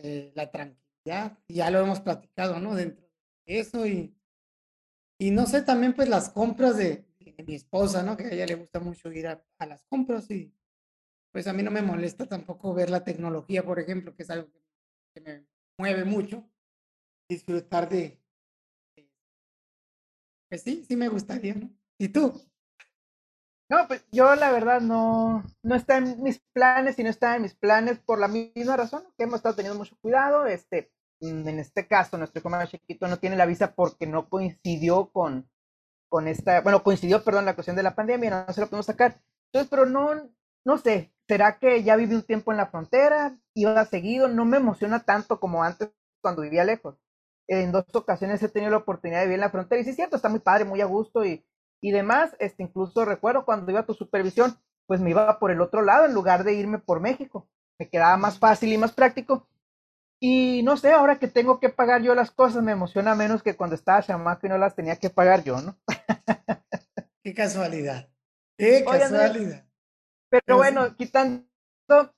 eh, 0.03 0.33
la 0.35 0.51
tranquilidad, 0.51 1.39
ya 1.47 1.71
lo 1.71 1.79
hemos 1.79 2.01
platicado, 2.01 2.59
¿no? 2.59 2.75
Dentro 2.75 3.09
de 3.45 3.59
eso 3.59 3.87
y, 3.87 4.13
y 5.17 5.31
no 5.31 5.45
sé, 5.45 5.61
también 5.61 5.93
pues 5.93 6.09
las 6.09 6.29
compras 6.29 6.77
de, 6.77 7.05
mi 7.47 7.55
esposa, 7.55 8.03
¿no? 8.03 8.17
Que 8.17 8.25
a 8.25 8.31
ella 8.31 8.45
le 8.45 8.55
gusta 8.55 8.81
mucho 8.81 9.11
ir 9.13 9.27
a, 9.27 9.41
las 9.65 9.85
compras 9.85 10.29
y 10.29 10.53
pues 11.31 11.47
a 11.47 11.53
mí 11.53 11.63
no 11.63 11.71
me 11.71 11.81
molesta 11.81 12.27
tampoco 12.27 12.73
ver 12.73 12.89
la 12.89 13.05
tecnología, 13.05 13.63
por 13.63 13.79
ejemplo, 13.79 14.13
que 14.13 14.23
es 14.23 14.29
algo 14.29 14.51
que, 15.13 15.21
me 15.21 15.45
mueve 15.77 16.03
mucho, 16.03 16.49
disfrutar 17.29 17.87
de, 17.87 18.19
Pues 20.49 20.63
sí, 20.63 20.83
sí 20.85 20.97
me 20.97 21.07
gustaría, 21.07 21.55
¿no? 21.55 21.73
¿Y 21.97 22.09
tú? 22.09 22.41
No, 23.73 23.87
pues 23.87 24.05
yo 24.11 24.35
la 24.35 24.51
verdad 24.51 24.81
no, 24.81 25.43
no 25.63 25.75
está 25.75 25.97
en 25.97 26.21
mis 26.21 26.39
planes 26.53 26.99
y 26.99 27.03
no 27.03 27.09
está 27.09 27.35
en 27.35 27.41
mis 27.41 27.55
planes 27.55 27.97
por 27.97 28.19
la 28.19 28.27
misma 28.27 28.77
razón 28.77 29.03
que 29.17 29.23
hemos 29.23 29.37
estado 29.37 29.55
teniendo 29.55 29.79
mucho 29.79 29.97
cuidado. 29.99 30.45
Este, 30.45 30.91
mm, 31.21 31.47
en 31.47 31.57
este 31.59 31.87
caso, 31.87 32.15
nuestro 32.19 32.47
más 32.51 32.69
chiquito 32.69 33.07
no 33.07 33.17
tiene 33.17 33.35
la 33.35 33.47
visa 33.47 33.73
porque 33.73 34.05
no 34.05 34.29
coincidió 34.29 35.09
con, 35.11 35.49
con 36.07 36.27
esta, 36.27 36.61
bueno, 36.61 36.83
coincidió, 36.83 37.23
perdón, 37.23 37.45
la 37.45 37.55
cuestión 37.55 37.75
de 37.75 37.81
la 37.81 37.95
pandemia, 37.95 38.45
no 38.47 38.53
se 38.53 38.61
lo 38.61 38.67
podemos 38.67 38.85
sacar. 38.85 39.19
Entonces, 39.47 39.71
pero 39.71 39.87
no, 39.87 40.29
no 40.65 40.77
sé, 40.77 41.11
¿será 41.27 41.57
que 41.57 41.81
ya 41.81 41.95
viví 41.95 42.13
un 42.13 42.21
tiempo 42.21 42.51
en 42.51 42.57
la 42.57 42.67
frontera? 42.67 43.39
Iba 43.55 43.85
seguido, 43.85 44.27
no 44.27 44.45
me 44.45 44.57
emociona 44.57 44.99
tanto 44.99 45.39
como 45.39 45.63
antes 45.63 45.89
cuando 46.21 46.43
vivía 46.43 46.63
lejos. 46.63 46.99
En 47.47 47.71
dos 47.71 47.85
ocasiones 47.93 48.43
he 48.43 48.49
tenido 48.49 48.69
la 48.69 48.77
oportunidad 48.77 49.21
de 49.21 49.25
vivir 49.25 49.35
en 49.35 49.41
la 49.41 49.49
frontera 49.49 49.81
y 49.81 49.83
sí 49.83 49.89
es 49.89 49.95
cierto, 49.95 50.15
está 50.15 50.29
muy 50.29 50.41
padre, 50.41 50.63
muy 50.63 50.79
a 50.81 50.85
gusto 50.85 51.25
y, 51.25 51.43
y 51.83 51.91
demás. 51.91 52.35
Este, 52.39 52.63
incluso 52.63 53.05
recuerdo 53.05 53.45
cuando 53.45 53.69
iba 53.69 53.81
a 53.81 53.85
tu 53.85 53.93
supervisión, 53.93 54.57
pues 54.87 55.01
me 55.01 55.11
iba 55.11 55.37
por 55.37 55.51
el 55.51 55.61
otro 55.61 55.83
lado 55.83 56.05
en 56.05 56.13
lugar 56.13 56.43
de 56.43 56.53
irme 56.53 56.79
por 56.79 57.01
México. 57.01 57.47
Me 57.77 57.89
quedaba 57.89 58.17
más 58.17 58.39
fácil 58.39 58.71
y 58.71 58.77
más 58.77 58.93
práctico. 58.93 59.47
Y 60.19 60.63
no 60.63 60.77
sé, 60.77 60.93
ahora 60.93 61.19
que 61.19 61.27
tengo 61.27 61.59
que 61.59 61.67
pagar 61.67 62.01
yo 62.01 62.15
las 62.15 62.31
cosas, 62.31 62.63
me 62.63 62.71
emociona 62.71 63.13
menos 63.13 63.43
que 63.43 63.57
cuando 63.57 63.75
estaba 63.75 64.01
chamaco 64.01 64.47
y 64.47 64.49
no 64.49 64.57
las 64.57 64.73
tenía 64.73 64.95
que 64.95 65.09
pagar 65.09 65.43
yo, 65.43 65.61
¿no? 65.61 65.77
Qué 67.23 67.33
casualidad. 67.33 68.09
Qué 68.57 68.85
casualidad. 68.85 69.65
Pero 70.29 70.57
bueno, 70.57 70.95
quitando, 70.95 71.45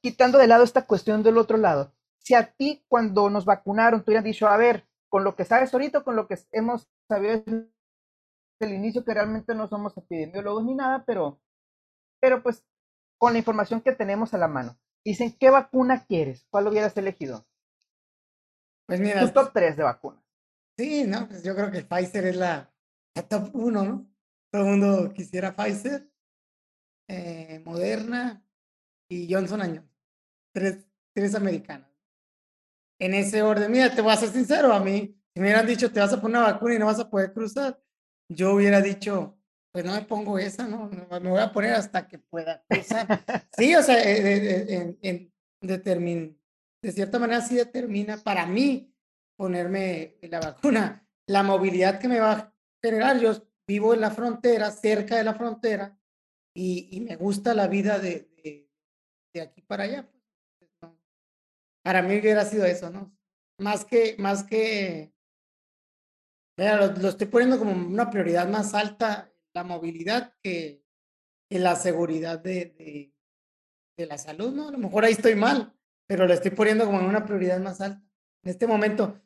quitando 0.01 0.38
de 0.38 0.48
lado 0.48 0.63
esta 0.63 0.86
cuestión 0.86 1.24
del 1.24 1.39
otro 1.39 1.57
lado, 1.57 1.91
si 2.19 2.36
a 2.36 2.53
ti 2.53 2.86
cuando 2.88 3.29
nos 3.31 3.45
vacunaron 3.45 4.01
tú 4.01 4.12
hubieras 4.12 4.24
dicho, 4.24 4.48
a 4.48 4.57
ver, 4.57 4.88
con 5.10 5.24
lo 5.24 5.36
que 5.36 5.45
sabes 5.45 5.74
ahorita, 5.74 6.01
con 6.01 6.15
lo 6.15 6.27
que 6.27 6.38
hemos 6.51 6.88
sabido 7.07 7.43
el 8.59 8.74
inicio, 8.74 9.03
que 9.03 9.13
realmente 9.13 9.53
no 9.53 9.67
somos 9.67 9.97
epidemiólogos 9.97 10.63
ni 10.65 10.75
nada, 10.75 11.03
pero, 11.05 11.41
pero 12.21 12.41
pues 12.41 12.63
con 13.17 13.33
la 13.33 13.39
información 13.39 13.81
que 13.81 13.93
tenemos 13.93 14.33
a 14.33 14.38
la 14.38 14.47
mano, 14.47 14.77
dicen, 15.03 15.35
¿qué 15.39 15.50
vacuna 15.50 16.05
quieres? 16.05 16.45
¿Cuál 16.50 16.67
hubieras 16.67 16.95
elegido? 16.97 17.45
Pues 18.88 19.00
mira. 19.00 19.21
Tu 19.21 19.31
top 19.31 19.51
3 19.53 19.77
de 19.77 19.83
vacunas. 19.83 20.24
Sí, 20.77 21.05
no, 21.05 21.27
pues 21.27 21.43
yo 21.43 21.55
creo 21.55 21.71
que 21.71 21.83
Pfizer 21.83 22.25
es 22.25 22.35
la, 22.35 22.74
top 23.29 23.50
1, 23.53 23.83
¿no? 23.83 24.12
Todo 24.51 24.63
el 24.63 24.67
mundo 24.69 25.13
quisiera 25.13 25.55
Pfizer, 25.55 26.09
eh, 27.07 27.62
Moderna 27.65 28.45
y 29.09 29.31
Johnson 29.31 29.62
Johnson. 29.62 29.89
Tres, 30.53 30.85
tres 31.13 31.35
americanas. 31.35 31.89
En 33.00 33.13
ese 33.13 33.41
orden, 33.41 33.71
mira, 33.71 33.93
te 33.93 34.01
voy 34.01 34.13
a 34.13 34.17
ser 34.17 34.29
sincero, 34.29 34.71
a 34.71 34.79
mí, 34.79 35.21
si 35.33 35.41
me 35.41 35.47
hubieran 35.47 35.67
dicho 35.67 35.91
te 35.91 36.00
vas 36.00 36.13
a 36.13 36.21
poner 36.21 36.38
una 36.38 36.53
vacuna 36.53 36.75
y 36.75 36.79
no 36.79 36.85
vas 36.85 37.00
a 37.00 37.09
poder 37.09 37.33
cruzar, 37.33 37.81
yo 38.29 38.53
hubiera 38.53 38.82
dicho, 38.82 39.38
pues 39.72 39.86
no 39.86 39.94
me 39.94 40.01
pongo 40.01 40.39
esa, 40.39 40.67
¿no? 40.67 40.89
Me 40.89 41.29
voy 41.29 41.41
a 41.41 41.51
poner 41.51 41.74
hasta 41.74 42.08
que 42.08 42.20
pueda. 42.20 42.63
Sí, 43.58 43.75
o 43.75 43.84
sea, 43.84 44.01
en, 44.03 44.98
en, 45.01 45.32
en 45.62 46.39
de 46.82 46.91
cierta 46.91 47.20
manera 47.20 47.41
sí 47.41 47.55
determina 47.55 48.17
para 48.17 48.46
mí 48.46 48.94
ponerme 49.36 50.17
la 50.22 50.39
vacuna, 50.39 51.08
la 51.27 51.44
movilidad 51.44 52.00
que 52.00 52.08
me 52.08 52.20
va 52.20 52.32
a 52.32 52.53
generar. 52.82 53.20
Yo 53.20 53.34
vivo 53.67 53.94
en 53.94 54.01
la 54.01 54.12
frontera, 54.12 54.72
cerca 54.72 55.17
de 55.17 55.24
la 55.24 55.34
frontera, 55.34 55.98
y, 56.53 57.01
me 57.01 57.15
gusta 57.15 57.53
la 57.53 57.67
vida 57.67 58.00
de, 58.00 58.29
de, 59.34 59.41
aquí 59.41 59.62
para 59.62 59.84
allá. 59.84 60.10
Pues, 60.10 60.72
para 61.84 62.01
mí 62.01 62.17
hubiera 62.17 62.46
sido 62.46 62.65
eso, 62.65 62.89
¿no? 62.89 63.13
Más 63.60 63.84
que, 63.84 64.15
más 64.20 64.44
que, 64.44 65.13
mira, 66.57 66.88
lo, 66.88 67.09
estoy 67.09 67.27
poniendo 67.27 67.57
como 67.57 67.71
una 67.71 68.09
prioridad 68.09 68.47
más 68.47 68.74
alta, 68.74 69.31
la 69.53 69.63
movilidad 69.63 70.33
que, 70.41 70.83
que 71.50 71.59
la 71.59 71.75
seguridad 71.75 72.39
de, 72.39 72.75
de, 72.77 73.13
de 73.97 74.05
la 74.05 74.17
salud, 74.17 74.53
¿no? 74.53 74.69
A 74.69 74.71
lo 74.71 74.77
mejor 74.77 75.05
ahí 75.05 75.13
estoy 75.13 75.35
mal, 75.35 75.74
pero 76.07 76.27
lo 76.27 76.33
estoy 76.33 76.51
poniendo 76.51 76.85
como 76.85 77.00
una 77.00 77.25
prioridad 77.25 77.59
más 77.59 77.81
alta. 77.81 78.01
En 78.43 78.51
este 78.51 78.67
momento, 78.67 79.21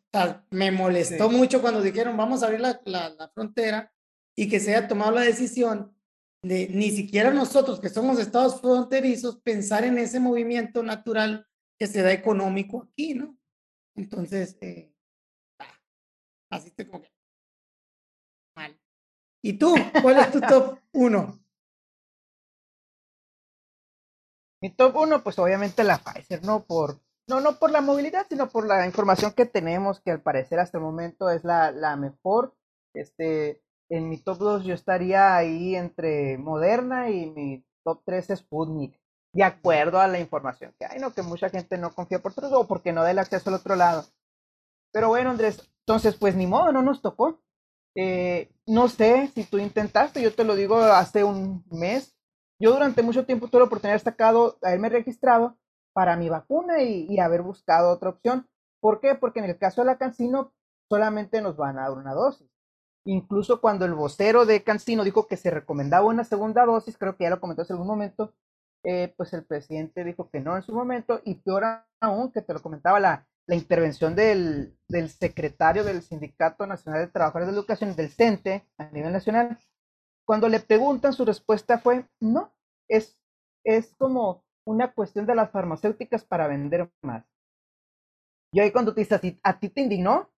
me 0.49 0.71
molestó 0.71 1.29
mucho 1.29 1.61
cuando 1.61 1.81
dijeron 1.81 2.17
vamos 2.17 2.41
a 2.41 2.47
abrir 2.47 2.61
la, 2.61 2.81
la, 2.85 3.29
frontera 3.29 3.93
y 4.35 4.49
que 4.49 4.59
se 4.59 4.75
haya 4.75 4.87
tomado 4.87 5.11
la 5.11 5.21
decisión 5.21 5.95
de 6.41 6.67
ni 6.69 6.91
siquiera 6.91 7.31
nosotros 7.31 7.79
que 7.79 7.89
somos 7.89 8.17
estados 8.17 8.61
fronterizos 8.61 9.39
pensar 9.41 9.83
en 9.83 9.97
ese 9.97 10.19
movimiento 10.19 10.81
natural 10.83 11.45
que 11.77 11.87
se 11.87 12.01
da 12.01 12.11
económico 12.11 12.89
aquí, 12.89 13.13
¿no? 13.13 13.37
Entonces, 13.95 14.57
eh, 14.61 14.93
así 16.49 16.71
te 16.71 16.87
como 16.87 17.03
mal. 17.03 17.18
¿Y 19.41 19.53
tú? 19.57 19.73
¿Cuál 20.01 20.19
es 20.19 20.31
tu 20.31 20.41
top 20.41 20.79
uno? 20.93 21.39
Mi 24.61 24.69
top 24.71 24.95
1, 24.95 25.23
pues 25.23 25.39
obviamente 25.39 25.83
la 25.83 25.97
Pfizer, 25.99 26.43
¿no? 26.43 26.65
Por, 26.65 26.99
no, 27.27 27.39
no 27.39 27.57
por 27.59 27.71
la 27.71 27.81
movilidad, 27.81 28.25
sino 28.27 28.49
por 28.49 28.67
la 28.67 28.85
información 28.85 29.31
que 29.31 29.45
tenemos, 29.45 30.01
que 30.01 30.11
al 30.11 30.21
parecer 30.21 30.59
hasta 30.59 30.77
el 30.77 30.83
momento 30.83 31.29
es 31.29 31.43
la, 31.45 31.71
la 31.71 31.95
mejor. 31.95 32.55
Este, 32.93 33.61
en 33.89 34.09
mi 34.09 34.17
top 34.17 34.37
2 34.39 34.65
yo 34.65 34.73
estaría 34.73 35.35
ahí 35.37 35.75
entre 35.75 36.37
Moderna 36.37 37.09
y 37.09 37.27
mi 37.31 37.65
top 37.85 38.01
3 38.05 38.29
es 38.31 38.39
Sputnik, 38.39 38.99
de 39.33 39.43
acuerdo 39.43 40.01
a 40.01 40.07
la 40.07 40.19
información 40.19 40.75
que 40.77 40.85
hay, 40.85 40.99
¿no? 40.99 41.13
Que 41.13 41.21
mucha 41.21 41.49
gente 41.49 41.77
no 41.77 41.93
confía 41.93 42.19
por 42.19 42.33
otros 42.33 42.51
o 42.51 42.67
porque 42.67 42.91
no 42.91 43.03
da 43.03 43.11
el 43.11 43.19
acceso 43.19 43.49
al 43.49 43.55
otro 43.55 43.75
lado. 43.77 44.05
Pero 44.91 45.07
bueno, 45.07 45.29
Andrés, 45.29 45.71
entonces 45.81 46.15
pues 46.15 46.35
ni 46.35 46.47
modo, 46.47 46.73
no 46.73 46.81
nos 46.81 47.01
tocó. 47.01 47.39
Eh, 47.95 48.51
no 48.67 48.87
sé 48.87 49.31
si 49.33 49.43
tú 49.43 49.57
intentaste, 49.57 50.21
yo 50.21 50.33
te 50.33 50.43
lo 50.43 50.55
digo 50.55 50.77
hace 50.77 51.23
un 51.23 51.65
mes, 51.71 52.15
yo 52.59 52.71
durante 52.73 53.01
mucho 53.01 53.25
tiempo 53.25 53.47
tuve 53.47 53.61
la 53.61 53.67
oportunidad 53.67 53.95
de 53.95 54.03
sacado, 54.03 54.57
haberme 54.61 54.89
registrado 54.89 55.57
para 55.93 56.17
mi 56.17 56.29
vacuna 56.29 56.81
y, 56.81 57.19
haber 57.19 57.41
buscado 57.41 57.89
otra 57.89 58.09
opción. 58.09 58.47
¿Por 58.81 58.99
qué? 58.99 59.15
Porque 59.15 59.39
en 59.39 59.45
el 59.45 59.57
caso 59.57 59.81
de 59.81 59.87
la 59.87 59.97
Cancino 59.97 60.53
solamente 60.89 61.41
nos 61.41 61.57
van 61.57 61.77
a 61.77 61.83
dar 61.83 61.91
una 61.91 62.13
dosis. 62.13 62.49
Incluso 63.05 63.61
cuando 63.61 63.85
el 63.85 63.93
vocero 63.93 64.45
de 64.45 64.63
Cancino 64.63 65.03
dijo 65.03 65.27
que 65.27 65.37
se 65.37 65.49
recomendaba 65.51 66.05
una 66.05 66.25
segunda 66.25 66.65
dosis, 66.65 66.97
creo 66.97 67.15
que 67.17 67.23
ya 67.23 67.29
lo 67.29 67.39
comentó 67.39 67.61
hace 67.61 67.73
algún 67.73 67.87
momento, 67.87 68.33
eh, 68.83 69.13
pues 69.17 69.33
el 69.33 69.45
presidente 69.45 70.03
dijo 70.03 70.29
que 70.29 70.41
no 70.41 70.55
en 70.55 70.63
su 70.63 70.73
momento, 70.73 71.21
y 71.23 71.35
peor 71.35 71.63
aún, 72.01 72.31
que 72.31 72.41
te 72.41 72.53
lo 72.53 72.61
comentaba 72.61 72.99
la, 72.99 73.27
la 73.49 73.55
intervención 73.55 74.15
del, 74.15 74.77
del, 74.87 75.09
secretario 75.09 75.83
del 75.83 76.03
Sindicato 76.03 76.67
Nacional 76.67 77.01
de 77.01 77.11
Trabajadores 77.11 77.47
de 77.47 77.53
Educación, 77.55 77.95
del 77.95 78.11
CENTE, 78.11 78.63
a 78.77 78.85
nivel 78.91 79.11
nacional, 79.11 79.57
cuando 80.23 80.47
le 80.47 80.59
preguntan, 80.59 81.13
su 81.13 81.25
respuesta 81.25 81.79
fue, 81.79 82.05
no, 82.19 82.53
es, 82.87 83.19
es 83.63 83.95
como 83.97 84.45
una 84.67 84.93
cuestión 84.93 85.25
de 85.25 85.33
las 85.33 85.49
farmacéuticas 85.49 86.23
para 86.25 86.47
vender 86.47 86.91
más. 87.01 87.25
Y 88.53 88.59
ahí 88.59 88.71
cuando 88.71 88.93
te 88.93 89.01
dices, 89.01 89.19
¿a 89.41 89.59
ti 89.59 89.69
te 89.69 89.81
indignó 89.81 90.29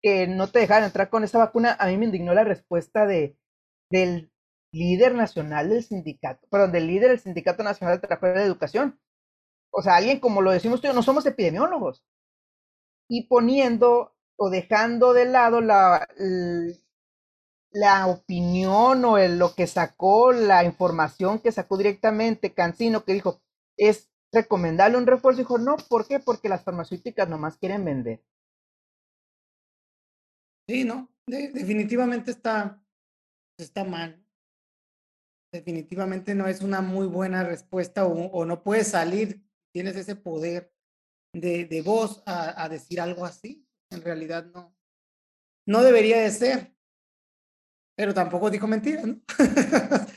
que 0.00 0.28
no 0.28 0.46
te 0.46 0.60
dejaran 0.60 0.84
entrar 0.84 1.10
con 1.10 1.24
esa 1.24 1.38
vacuna? 1.38 1.76
A 1.76 1.88
mí 1.88 1.96
me 1.96 2.04
indignó 2.04 2.34
la 2.34 2.44
respuesta 2.44 3.04
de, 3.04 3.36
del 3.90 4.30
líder 4.72 5.16
nacional 5.16 5.70
del 5.70 5.82
sindicato, 5.82 6.46
perdón, 6.48 6.70
del 6.70 6.86
líder 6.86 7.08
del 7.08 7.18
Sindicato 7.18 7.64
Nacional 7.64 7.96
de 7.96 8.06
Trabajadores 8.06 8.42
de 8.42 8.46
Educación. 8.46 9.00
O 9.72 9.82
sea, 9.82 9.96
alguien 9.96 10.20
como 10.20 10.40
lo 10.40 10.52
decimos 10.52 10.80
tú, 10.80 10.92
no 10.92 11.02
somos 11.02 11.26
epidemiólogos. 11.26 12.04
Y 13.10 13.26
poniendo 13.26 14.14
o 14.36 14.50
dejando 14.50 15.12
de 15.12 15.24
lado 15.26 15.60
la, 15.60 16.08
la 17.72 18.06
opinión 18.06 19.04
o 19.04 19.18
lo 19.18 19.54
que 19.54 19.66
sacó, 19.66 20.32
la 20.32 20.64
información 20.64 21.40
que 21.40 21.52
sacó 21.52 21.76
directamente 21.76 22.54
Cancino, 22.54 23.04
que 23.04 23.12
dijo, 23.12 23.42
es 23.76 24.10
recomendable 24.32 24.96
un 24.96 25.06
refuerzo. 25.06 25.40
Dijo, 25.40 25.58
no, 25.58 25.76
¿por 25.76 26.06
qué? 26.06 26.20
Porque 26.20 26.48
las 26.48 26.62
farmacéuticas 26.62 27.28
nomás 27.28 27.56
quieren 27.56 27.84
vender. 27.84 28.22
Sí, 30.68 30.84
no, 30.84 31.10
definitivamente 31.26 32.30
está, 32.30 32.80
está 33.58 33.84
mal. 33.84 34.24
Definitivamente 35.52 36.34
no 36.36 36.46
es 36.46 36.60
una 36.60 36.80
muy 36.80 37.08
buena 37.08 37.42
respuesta 37.42 38.06
o, 38.06 38.44
no 38.44 38.62
puedes 38.62 38.86
salir, 38.86 39.42
tienes 39.72 39.96
ese 39.96 40.14
poder 40.14 40.72
de, 41.32 41.64
de 41.64 41.82
voz 41.82 42.22
a, 42.26 42.62
a, 42.62 42.68
decir 42.68 43.00
algo 43.00 43.24
así. 43.24 43.66
En 43.90 44.02
realidad 44.02 44.44
no, 44.46 44.76
no 45.66 45.82
debería 45.82 46.20
de 46.20 46.30
ser. 46.30 46.74
Pero 47.96 48.14
tampoco 48.14 48.50
dijo 48.50 48.66
mentiras, 48.66 49.04
¿no? 49.04 49.20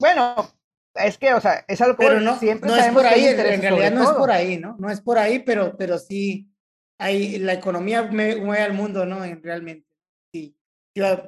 bueno, 0.00 0.50
es 0.94 1.18
que, 1.18 1.34
o 1.34 1.40
sea, 1.40 1.64
es 1.66 1.80
algo 1.80 1.96
pero 1.96 2.20
no, 2.20 2.38
siempre 2.38 2.70
no 2.70 2.76
es 2.76 2.92
por 2.92 3.06
ahí, 3.06 3.26
en 3.26 3.36
realidad 3.36 3.92
no 3.92 4.02
es 4.02 4.10
por 4.10 4.30
ahí, 4.30 4.58
¿no? 4.58 4.76
No 4.78 4.90
es 4.90 5.00
por 5.00 5.18
ahí, 5.18 5.40
pero, 5.40 5.76
pero 5.76 5.98
sí, 5.98 6.52
hay, 6.98 7.38
la 7.38 7.54
economía 7.54 8.02
mueve 8.02 8.60
al 8.60 8.74
mundo, 8.74 9.06
¿no? 9.06 9.24
En, 9.24 9.42
realmente. 9.42 9.88
Sí. 10.32 10.56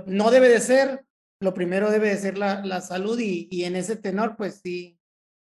No 0.06 0.30
debe 0.30 0.48
de 0.48 0.60
ser, 0.60 1.06
lo 1.40 1.54
primero 1.54 1.90
debe 1.90 2.10
de 2.10 2.16
ser 2.16 2.38
la, 2.38 2.64
la 2.64 2.80
salud 2.80 3.18
y, 3.18 3.48
y, 3.50 3.64
en 3.64 3.74
ese 3.74 3.96
tenor, 3.96 4.36
pues 4.36 4.60
sí, 4.62 5.00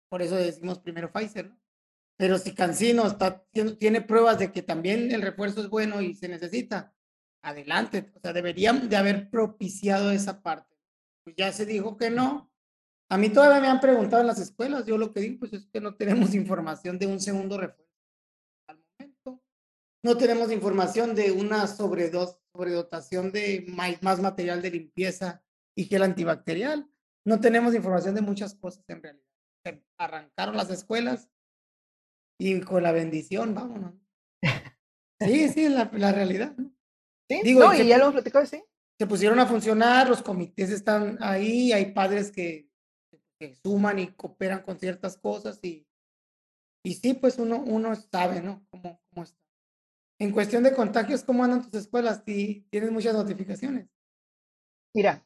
por 0.09 0.21
eso 0.21 0.35
decimos 0.35 0.79
primero 0.79 1.11
Pfizer, 1.11 1.49
¿no? 1.49 1.59
Pero 2.17 2.39
si 2.39 2.53
Cancino 2.53 3.05
está, 3.05 3.45
tiene 3.79 4.01
pruebas 4.01 4.39
de 4.39 4.51
que 4.51 4.63
también 4.63 5.11
el 5.11 5.21
refuerzo 5.21 5.61
es 5.61 5.69
bueno 5.69 6.01
y 6.01 6.15
se 6.15 6.27
necesita, 6.27 6.93
adelante. 7.43 8.11
O 8.15 8.19
sea, 8.19 8.33
deberían 8.33 8.89
de 8.89 8.97
haber 8.97 9.29
propiciado 9.29 10.11
esa 10.11 10.41
parte. 10.41 10.75
Pues 11.23 11.35
ya 11.35 11.51
se 11.51 11.65
dijo 11.65 11.95
que 11.95 12.09
no, 12.09 12.51
a 13.09 13.17
mí 13.17 13.29
todavía 13.29 13.61
me 13.61 13.67
han 13.67 13.79
preguntado 13.79 14.21
en 14.21 14.27
las 14.27 14.39
escuelas, 14.39 14.85
yo 14.85 14.97
lo 14.97 15.13
que 15.13 15.21
digo 15.21 15.39
pues 15.39 15.53
es 15.53 15.67
que 15.67 15.79
no 15.79 15.95
tenemos 15.95 16.33
información 16.35 16.97
de 16.97 17.05
un 17.05 17.19
segundo 17.19 17.57
refuerzo 17.57 17.93
al 18.67 18.79
momento. 18.79 19.43
No 20.03 20.17
tenemos 20.17 20.51
información 20.51 21.15
de 21.15 21.31
una 21.31 21.67
sobredos, 21.67 22.39
sobredotación 22.51 23.31
de 23.31 23.65
más, 24.01 24.19
material 24.19 24.61
de 24.61 24.71
limpieza 24.71 25.43
y 25.75 25.85
gel 25.85 26.03
antibacterial. 26.03 26.89
No 27.25 27.39
tenemos 27.39 27.75
información 27.75 28.15
de 28.15 28.21
muchas 28.21 28.55
cosas 28.55 28.83
en 28.87 29.03
realidad. 29.03 29.23
arrancaron 29.97 30.57
las 30.57 30.69
escuelas 30.69 31.29
y 32.39 32.59
con 32.61 32.83
la 32.83 32.91
bendición, 32.91 33.53
vámonos. 33.53 33.93
Sí, 35.19 35.49
sí, 35.49 35.65
es 35.65 35.71
la, 35.71 35.89
la 35.93 36.11
realidad. 36.11 36.55
¿no? 36.57 36.71
Sí, 37.29 37.41
Digo, 37.43 37.73
y 37.73 37.87
ya 37.87 37.97
lo 37.97 38.05
hemos 38.05 38.13
platicado, 38.13 38.45
sí. 38.45 38.63
Se 38.99 39.07
pusieron 39.07 39.39
a 39.39 39.45
funcionar, 39.45 40.09
los 40.09 40.23
comités 40.23 40.71
están 40.71 41.17
ahí, 41.21 41.71
hay 41.71 41.91
padres 41.91 42.31
que 42.31 42.67
que 43.39 43.55
suman 43.55 43.99
y 43.99 44.07
cooperan 44.07 44.61
con 44.61 44.79
ciertas 44.79 45.17
cosas 45.17 45.59
y, 45.63 45.87
y 46.83 46.93
sí, 46.95 47.13
pues 47.13 47.37
uno, 47.37 47.57
uno 47.57 47.95
sabe, 47.95 48.41
¿no? 48.41 48.65
Cómo, 48.69 49.01
cómo 49.09 49.23
está. 49.23 49.39
En 50.19 50.31
cuestión 50.31 50.63
de 50.63 50.73
contagios, 50.73 51.23
¿cómo 51.23 51.43
andan 51.43 51.63
tus 51.63 51.81
escuelas? 51.81 52.23
Tienes 52.25 52.91
muchas 52.91 53.13
notificaciones. 53.13 53.87
Mira, 54.95 55.23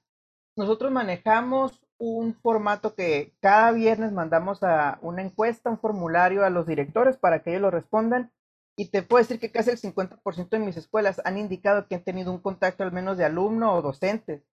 nosotros 0.57 0.91
manejamos 0.91 1.81
un 2.01 2.33
formato 2.35 2.95
que 2.95 3.33
cada 3.39 3.71
viernes 3.71 4.11
mandamos 4.11 4.63
a 4.63 4.99
una 5.01 5.21
encuesta, 5.21 5.69
un 5.69 5.79
formulario 5.79 6.43
a 6.43 6.49
los 6.49 6.67
directores 6.67 7.17
para 7.17 7.43
que 7.43 7.51
ellos 7.51 7.61
lo 7.61 7.71
respondan. 7.71 8.31
Y 8.77 8.89
te 8.89 9.03
puedo 9.03 9.21
decir 9.23 9.39
que 9.39 9.51
casi 9.51 9.69
el 9.69 9.79
50% 9.79 10.49
de 10.49 10.59
mis 10.59 10.77
escuelas 10.77 11.21
han 11.25 11.37
indicado 11.37 11.87
que 11.87 11.95
han 11.95 12.03
tenido 12.03 12.31
un 12.31 12.41
contacto 12.41 12.83
al 12.83 12.91
menos 12.91 13.17
de 13.17 13.25
alumno 13.25 13.73
o 13.73 13.81
docente 13.81 14.43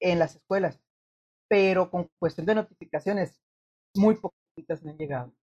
en 0.00 0.18
las 0.18 0.36
escuelas 0.36 0.80
pero 1.52 1.90
con 1.90 2.08
cuestión 2.18 2.46
de 2.46 2.54
notificaciones, 2.54 3.38
muy 3.94 4.14
poquitas 4.14 4.82
me 4.82 4.92
han 4.92 4.96
llegado. 4.96 5.34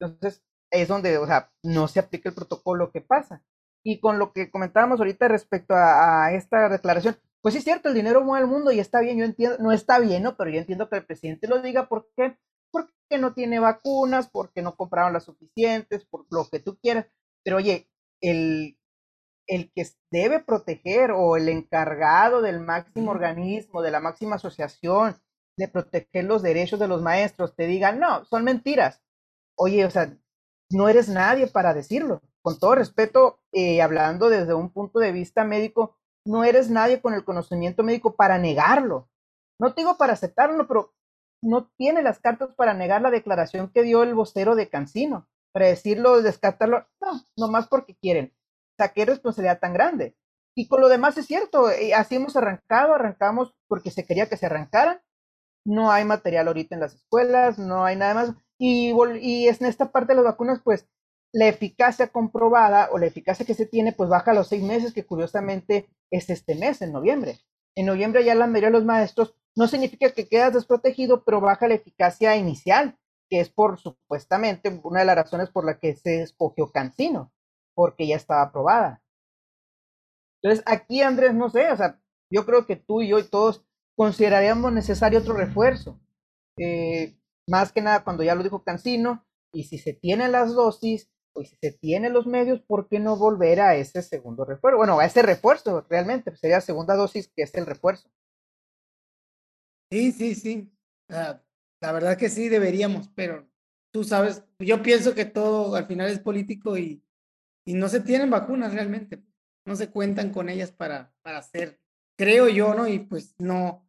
Entonces, 0.00 0.42
es 0.70 0.88
donde, 0.88 1.18
o 1.18 1.26
sea, 1.26 1.52
no 1.62 1.86
se 1.86 2.00
aplica 2.00 2.30
el 2.30 2.34
protocolo 2.34 2.90
que 2.90 3.02
pasa. 3.02 3.42
Y 3.84 4.00
con 4.00 4.18
lo 4.18 4.32
que 4.32 4.50
comentábamos 4.50 5.00
ahorita 5.00 5.28
respecto 5.28 5.74
a, 5.76 6.32
esta 6.32 6.70
declaración, 6.70 7.18
pues 7.42 7.54
sí 7.54 7.58
es 7.58 7.64
cierto, 7.64 7.88
el 7.88 7.94
dinero 7.94 8.22
mueve 8.22 8.44
el 8.44 8.50
mundo 8.50 8.70
y 8.70 8.80
está 8.80 9.00
bien, 9.00 9.18
yo 9.18 9.24
entiendo, 9.24 9.56
no 9.60 9.72
está 9.72 9.98
bien, 9.98 10.22
¿no? 10.22 10.36
Pero 10.36 10.50
yo 10.50 10.58
entiendo 10.58 10.88
que 10.88 10.96
el 10.96 11.06
presidente 11.06 11.48
lo 11.48 11.60
diga, 11.62 11.88
¿por 11.88 12.08
qué? 12.16 12.38
Porque 12.70 13.18
no 13.18 13.34
tiene 13.34 13.58
vacunas, 13.60 14.28
porque 14.30 14.62
no 14.62 14.76
compraron 14.76 15.12
las 15.12 15.24
suficientes, 15.24 16.04
por 16.04 16.26
lo 16.30 16.48
que 16.50 16.60
tú 16.60 16.78
quieras. 16.80 17.06
Pero 17.42 17.56
oye, 17.56 17.88
el, 18.20 18.78
el 19.46 19.72
que 19.74 19.86
debe 20.10 20.40
proteger 20.40 21.12
o 21.12 21.36
el 21.36 21.48
encargado 21.48 22.42
del 22.42 22.60
máximo 22.60 23.10
organismo, 23.10 23.82
de 23.82 23.90
la 23.90 24.00
máxima 24.00 24.36
asociación, 24.36 25.16
de 25.56 25.68
proteger 25.68 26.24
los 26.24 26.42
derechos 26.42 26.80
de 26.80 26.88
los 26.88 27.02
maestros 27.02 27.54
te 27.56 27.66
digan, 27.66 27.98
no, 27.98 28.24
son 28.24 28.44
mentiras. 28.44 29.02
Oye, 29.56 29.84
o 29.84 29.90
sea, 29.90 30.16
no 30.70 30.88
eres 30.88 31.08
nadie 31.08 31.46
para 31.48 31.74
decirlo. 31.74 32.22
Con 32.42 32.58
todo 32.58 32.76
respeto, 32.76 33.40
eh, 33.52 33.82
hablando 33.82 34.30
desde 34.30 34.54
un 34.54 34.72
punto 34.72 34.98
de 35.00 35.12
vista 35.12 35.44
médico, 35.44 35.98
no 36.26 36.44
eres 36.44 36.70
nadie 36.70 37.00
con 37.00 37.14
el 37.14 37.24
conocimiento 37.24 37.82
médico 37.82 38.14
para 38.14 38.38
negarlo. 38.38 39.08
No 39.58 39.74
te 39.74 39.82
digo 39.82 39.96
para 39.96 40.14
aceptarlo, 40.14 40.66
pero 40.66 40.92
no 41.42 41.70
tiene 41.76 42.02
las 42.02 42.18
cartas 42.18 42.54
para 42.54 42.74
negar 42.74 43.02
la 43.02 43.10
declaración 43.10 43.70
que 43.72 43.82
dio 43.82 44.02
el 44.02 44.14
vocero 44.14 44.54
de 44.54 44.68
Cancino, 44.68 45.28
para 45.52 45.66
decirlo, 45.66 46.22
descartarlo, 46.22 46.86
no, 47.00 47.22
nomás 47.36 47.68
porque 47.68 47.96
quieren. 47.96 48.32
O 48.72 48.74
sea, 48.78 48.92
qué 48.92 49.04
responsabilidad 49.04 49.60
tan 49.60 49.72
grande. 49.72 50.16
Y 50.54 50.68
con 50.68 50.80
lo 50.80 50.88
demás 50.88 51.16
es 51.16 51.26
cierto, 51.26 51.70
eh, 51.70 51.94
así 51.94 52.16
hemos 52.16 52.36
arrancado, 52.36 52.94
arrancamos 52.94 53.54
porque 53.68 53.90
se 53.90 54.04
quería 54.04 54.28
que 54.28 54.36
se 54.36 54.46
arrancaran, 54.46 55.00
no 55.64 55.90
hay 55.90 56.04
material 56.04 56.48
ahorita 56.48 56.74
en 56.74 56.80
las 56.80 56.94
escuelas, 56.94 57.58
no 57.58 57.84
hay 57.84 57.96
nada 57.96 58.14
más. 58.14 58.34
Y, 58.58 58.92
y 59.20 59.48
es 59.48 59.60
en 59.60 59.68
esta 59.68 59.90
parte 59.92 60.12
de 60.12 60.16
las 60.16 60.24
vacunas, 60.24 60.60
pues 60.62 60.88
la 61.32 61.48
eficacia 61.48 62.08
comprobada 62.08 62.88
o 62.92 62.98
la 62.98 63.06
eficacia 63.06 63.46
que 63.46 63.54
se 63.54 63.66
tiene, 63.66 63.92
pues 63.92 64.10
baja 64.10 64.32
a 64.32 64.34
los 64.34 64.48
seis 64.48 64.62
meses, 64.62 64.92
que 64.92 65.06
curiosamente 65.06 65.88
es 66.10 66.28
este 66.30 66.54
mes, 66.54 66.82
en 66.82 66.92
noviembre. 66.92 67.38
En 67.76 67.86
noviembre 67.86 68.24
ya 68.24 68.34
la 68.34 68.46
mayoría 68.46 68.68
de 68.68 68.78
los 68.78 68.84
maestros 68.84 69.34
no 69.56 69.68
significa 69.68 70.10
que 70.10 70.28
quedas 70.28 70.54
desprotegido, 70.54 71.24
pero 71.24 71.40
baja 71.40 71.68
la 71.68 71.74
eficacia 71.74 72.36
inicial, 72.36 72.98
que 73.28 73.40
es 73.40 73.48
por 73.48 73.78
supuestamente 73.78 74.80
una 74.82 75.00
de 75.00 75.06
las 75.06 75.16
razones 75.16 75.50
por 75.50 75.64
la 75.64 75.78
que 75.78 75.94
se 75.94 76.22
escogió 76.22 76.70
Cancino, 76.72 77.32
porque 77.74 78.06
ya 78.06 78.16
estaba 78.16 78.42
aprobada. 78.42 79.02
Entonces, 80.42 80.64
aquí 80.66 81.02
Andrés, 81.02 81.34
no 81.34 81.50
sé, 81.50 81.70
o 81.70 81.76
sea, 81.76 82.00
yo 82.30 82.46
creo 82.46 82.66
que 82.66 82.76
tú 82.76 83.02
y 83.02 83.08
yo 83.08 83.18
y 83.18 83.24
todos 83.24 83.64
consideraríamos 83.96 84.72
necesario 84.72 85.18
otro 85.18 85.34
refuerzo. 85.34 86.00
Eh, 86.56 87.16
más 87.46 87.72
que 87.72 87.82
nada 87.82 88.04
cuando 88.04 88.22
ya 88.22 88.34
lo 88.34 88.42
dijo 88.42 88.64
Cancino, 88.64 89.26
y 89.52 89.64
si 89.64 89.78
se 89.78 89.92
tienen 89.92 90.32
las 90.32 90.54
dosis, 90.54 91.10
o 91.40 91.44
si 91.44 91.56
se 91.56 91.72
tienen 91.72 92.12
los 92.12 92.26
medios, 92.26 92.60
¿por 92.62 92.88
qué 92.88 92.98
no 92.98 93.16
volver 93.16 93.60
a 93.60 93.74
ese 93.76 94.02
segundo 94.02 94.44
refuerzo? 94.44 94.76
Bueno, 94.78 95.00
a 95.00 95.06
ese 95.06 95.22
refuerzo 95.22 95.86
realmente, 95.88 96.36
sería 96.36 96.60
segunda 96.60 96.94
dosis 96.94 97.28
que 97.34 97.42
es 97.42 97.54
el 97.54 97.66
refuerzo. 97.66 98.10
Sí, 99.90 100.12
sí, 100.12 100.34
sí. 100.34 100.72
la 101.08 101.92
verdad 101.92 102.16
que 102.16 102.28
sí 102.28 102.48
deberíamos, 102.48 103.08
pero 103.14 103.48
tú 103.92 104.04
sabes, 104.04 104.44
yo 104.58 104.82
pienso 104.82 105.14
que 105.14 105.24
todo 105.24 105.74
al 105.74 105.86
final 105.86 106.08
es 106.10 106.20
político 106.20 106.78
y, 106.78 107.02
y 107.64 107.74
no 107.74 107.88
se 107.88 108.00
tienen 108.00 108.30
vacunas 108.30 108.72
realmente. 108.72 109.22
No 109.66 109.76
se 109.76 109.90
cuentan 109.90 110.32
con 110.32 110.48
ellas 110.48 110.72
para, 110.72 111.12
para 111.22 111.38
hacer, 111.38 111.80
creo 112.16 112.48
yo, 112.48 112.74
¿no? 112.74 112.86
Y 112.88 113.00
pues 113.00 113.34
no, 113.38 113.86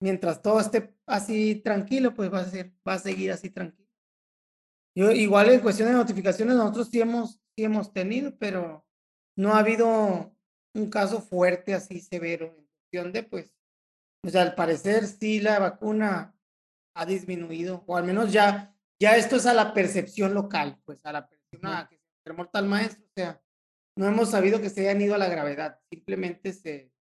mientras 0.00 0.42
todo 0.42 0.60
esté 0.60 0.94
así 1.06 1.56
tranquilo, 1.56 2.14
pues 2.14 2.32
va 2.32 2.40
a, 2.40 2.44
ser, 2.44 2.72
va 2.86 2.94
a 2.94 2.98
seguir 2.98 3.32
así 3.32 3.50
tranquilo. 3.50 3.83
Yo, 4.96 5.10
igual 5.10 5.50
en 5.50 5.60
cuestión 5.60 5.88
de 5.88 5.94
notificaciones, 5.94 6.56
nosotros 6.56 6.88
sí 6.90 7.00
hemos, 7.00 7.40
sí 7.56 7.64
hemos 7.64 7.92
tenido, 7.92 8.36
pero 8.38 8.86
no 9.36 9.54
ha 9.54 9.58
habido 9.58 10.36
un 10.74 10.90
caso 10.90 11.20
fuerte 11.20 11.74
así 11.74 12.00
severo 12.00 12.46
en 12.46 12.66
cuestión 12.66 13.12
de, 13.12 13.22
pues, 13.24 13.54
o 14.24 14.28
sea, 14.30 14.42
al 14.42 14.54
parecer 14.54 15.06
sí 15.06 15.40
la 15.40 15.58
vacuna 15.58 16.36
ha 16.96 17.06
disminuido, 17.06 17.82
o 17.86 17.96
al 17.96 18.04
menos 18.04 18.32
ya, 18.32 18.74
ya 19.00 19.16
esto 19.16 19.36
es 19.36 19.46
a 19.46 19.54
la 19.54 19.74
percepción 19.74 20.32
local, 20.32 20.80
pues 20.84 21.04
a 21.04 21.12
la 21.12 21.28
persona 21.28 21.88
que 21.88 21.96
se 21.96 22.04
enfermó 22.20 22.48
tal 22.48 22.66
maestro, 22.66 23.04
o 23.04 23.12
sea, 23.14 23.42
no 23.96 24.06
hemos 24.06 24.30
sabido 24.30 24.60
que 24.60 24.70
se 24.70 24.82
hayan 24.82 25.00
ido 25.00 25.14
a 25.14 25.18
la 25.18 25.28
gravedad, 25.28 25.80
simplemente 25.90 26.52
se, 26.52 26.92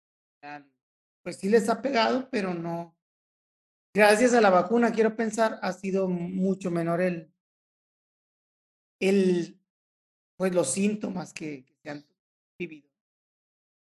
pues 1.23 1.37
sí 1.37 1.49
les 1.49 1.69
ha 1.69 1.81
pegado, 1.81 2.29
pero 2.31 2.55
no. 2.55 2.97
Gracias 3.95 4.33
a 4.33 4.41
la 4.41 4.51
vacuna, 4.51 4.93
quiero 4.93 5.15
pensar, 5.15 5.59
ha 5.63 5.73
sido 5.73 6.09
mucho 6.09 6.71
menor 6.71 7.03
el, 7.03 7.32
el 9.03 9.59
pues 10.37 10.55
los 10.55 10.71
síntomas 10.71 11.33
que, 11.33 11.67
se 11.83 11.91
han 11.91 12.05
vivido. 12.59 12.89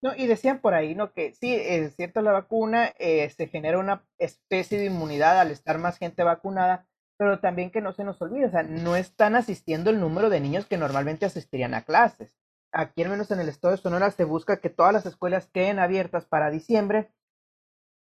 No, 0.02 0.14
y 0.14 0.26
decían 0.26 0.60
por 0.60 0.74
ahí, 0.74 0.94
¿no? 0.94 1.12
Que 1.12 1.32
sí, 1.32 1.54
es 1.54 1.96
cierto 1.96 2.20
la 2.20 2.32
vacuna, 2.32 2.92
eh, 2.98 3.28
se 3.30 3.48
genera 3.48 3.78
una 3.78 4.04
especie 4.18 4.78
de 4.78 4.86
inmunidad 4.86 5.40
al 5.40 5.50
estar 5.50 5.78
más 5.78 5.98
gente 5.98 6.22
vacunada, 6.22 6.86
pero 7.16 7.40
también 7.40 7.70
que 7.70 7.80
no 7.80 7.92
se 7.92 8.04
nos 8.04 8.20
olvide, 8.20 8.46
o 8.46 8.50
sea, 8.50 8.62
no 8.62 8.96
están 8.96 9.34
asistiendo 9.34 9.90
el 9.90 10.00
número 10.00 10.28
de 10.28 10.40
niños 10.40 10.66
que 10.66 10.76
normalmente 10.76 11.26
asistirían 11.26 11.74
a 11.74 11.84
clases. 11.84 12.36
Aquí, 12.72 13.02
al 13.02 13.10
menos 13.10 13.30
en 13.30 13.40
el 13.40 13.48
estado 13.48 13.72
de 13.72 13.80
Sonora, 13.80 14.10
se 14.10 14.24
busca 14.24 14.60
que 14.60 14.68
todas 14.68 14.92
las 14.92 15.06
escuelas 15.06 15.46
queden 15.46 15.78
abiertas 15.78 16.26
para 16.26 16.50
diciembre 16.50 17.10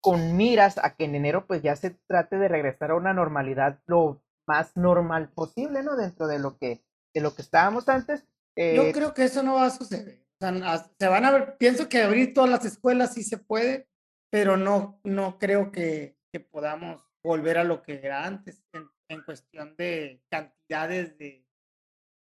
con 0.01 0.37
miras 0.37 0.79
a 0.79 0.97
que 0.97 1.05
en 1.05 1.15
enero 1.15 1.47
pues 1.47 1.63
ya 1.63 1.77
se 1.77 1.91
trate 1.91 2.37
de 2.37 2.49
regresar 2.49 2.91
a 2.91 2.97
una 2.97 3.13
normalidad 3.13 3.81
lo 3.87 4.23
más 4.47 4.77
normal 4.77 5.29
posible, 5.29 5.83
¿no? 5.83 5.97
Dentro 5.97 6.27
de 6.27 6.39
lo 6.39 6.59
que, 6.59 6.83
de 7.15 7.21
lo 7.21 7.35
que 7.35 7.43
estábamos 7.43 7.89
antes. 7.89 8.25
Yo 8.57 8.83
eh, 8.85 8.93
creo 8.93 9.15
que 9.15 9.25
eso 9.25 9.43
no 9.43 9.55
va 9.55 9.67
a 9.67 9.71
suceder. 9.71 10.25
O 10.41 10.45
sea, 10.45 10.91
se 10.99 11.09
van 11.09 11.25
a 11.25 11.31
ver, 11.31 11.57
pienso 11.57 11.89
que 11.89 12.03
abrir 12.03 12.35
todas 12.35 12.51
las 12.51 12.65
escuelas 12.65 13.15
sí 13.15 13.23
se 13.23 13.39
puede, 13.39 13.89
pero 14.31 14.57
no, 14.57 15.01
no 15.05 15.39
creo 15.39 15.71
que, 15.71 16.19
que 16.33 16.41
podamos 16.41 17.03
volver 17.23 17.59
a 17.59 17.65
lo 17.65 17.83
que 17.83 18.01
era 18.03 18.25
antes 18.25 18.65
en, 18.73 18.89
en 19.09 19.23
cuestión 19.23 19.77
de 19.77 20.23
cantidades 20.29 21.17
de, 21.19 21.47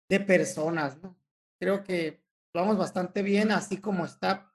de 0.10 0.20
personas, 0.20 1.02
¿no? 1.02 1.18
Creo 1.60 1.84
que 1.84 2.24
vamos 2.54 2.78
bastante 2.78 3.24
bien 3.24 3.52
así 3.52 3.78
como 3.78 4.06
está. 4.06 4.54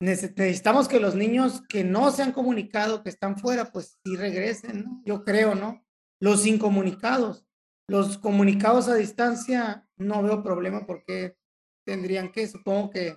Necesitamos 0.00 0.88
que 0.88 1.00
los 1.00 1.14
niños 1.14 1.62
que 1.68 1.82
no 1.82 2.10
se 2.10 2.22
han 2.22 2.32
comunicado, 2.32 3.02
que 3.02 3.08
están 3.08 3.38
fuera, 3.38 3.72
pues 3.72 3.98
sí 4.04 4.16
regresen, 4.16 4.84
¿no? 4.84 5.02
Yo 5.06 5.24
creo, 5.24 5.54
¿no? 5.54 5.86
Los 6.20 6.46
incomunicados, 6.46 7.45
los 7.88 8.18
comunicados 8.18 8.88
a 8.88 8.94
distancia, 8.94 9.88
no 9.96 10.22
veo 10.22 10.42
problema 10.42 10.86
porque 10.86 11.36
tendrían 11.84 12.32
que, 12.32 12.46
supongo 12.48 12.90
que 12.90 13.16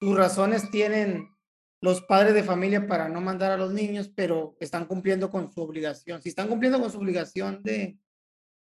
sus 0.00 0.16
razones 0.16 0.70
tienen 0.70 1.32
los 1.80 2.02
padres 2.02 2.34
de 2.34 2.44
familia 2.44 2.86
para 2.86 3.08
no 3.08 3.20
mandar 3.20 3.50
a 3.50 3.56
los 3.56 3.72
niños, 3.72 4.10
pero 4.14 4.56
están 4.60 4.86
cumpliendo 4.86 5.30
con 5.30 5.52
su 5.52 5.60
obligación. 5.60 6.22
Si 6.22 6.28
están 6.28 6.48
cumpliendo 6.48 6.80
con 6.80 6.92
su 6.92 6.98
obligación 6.98 7.62
de, 7.62 7.98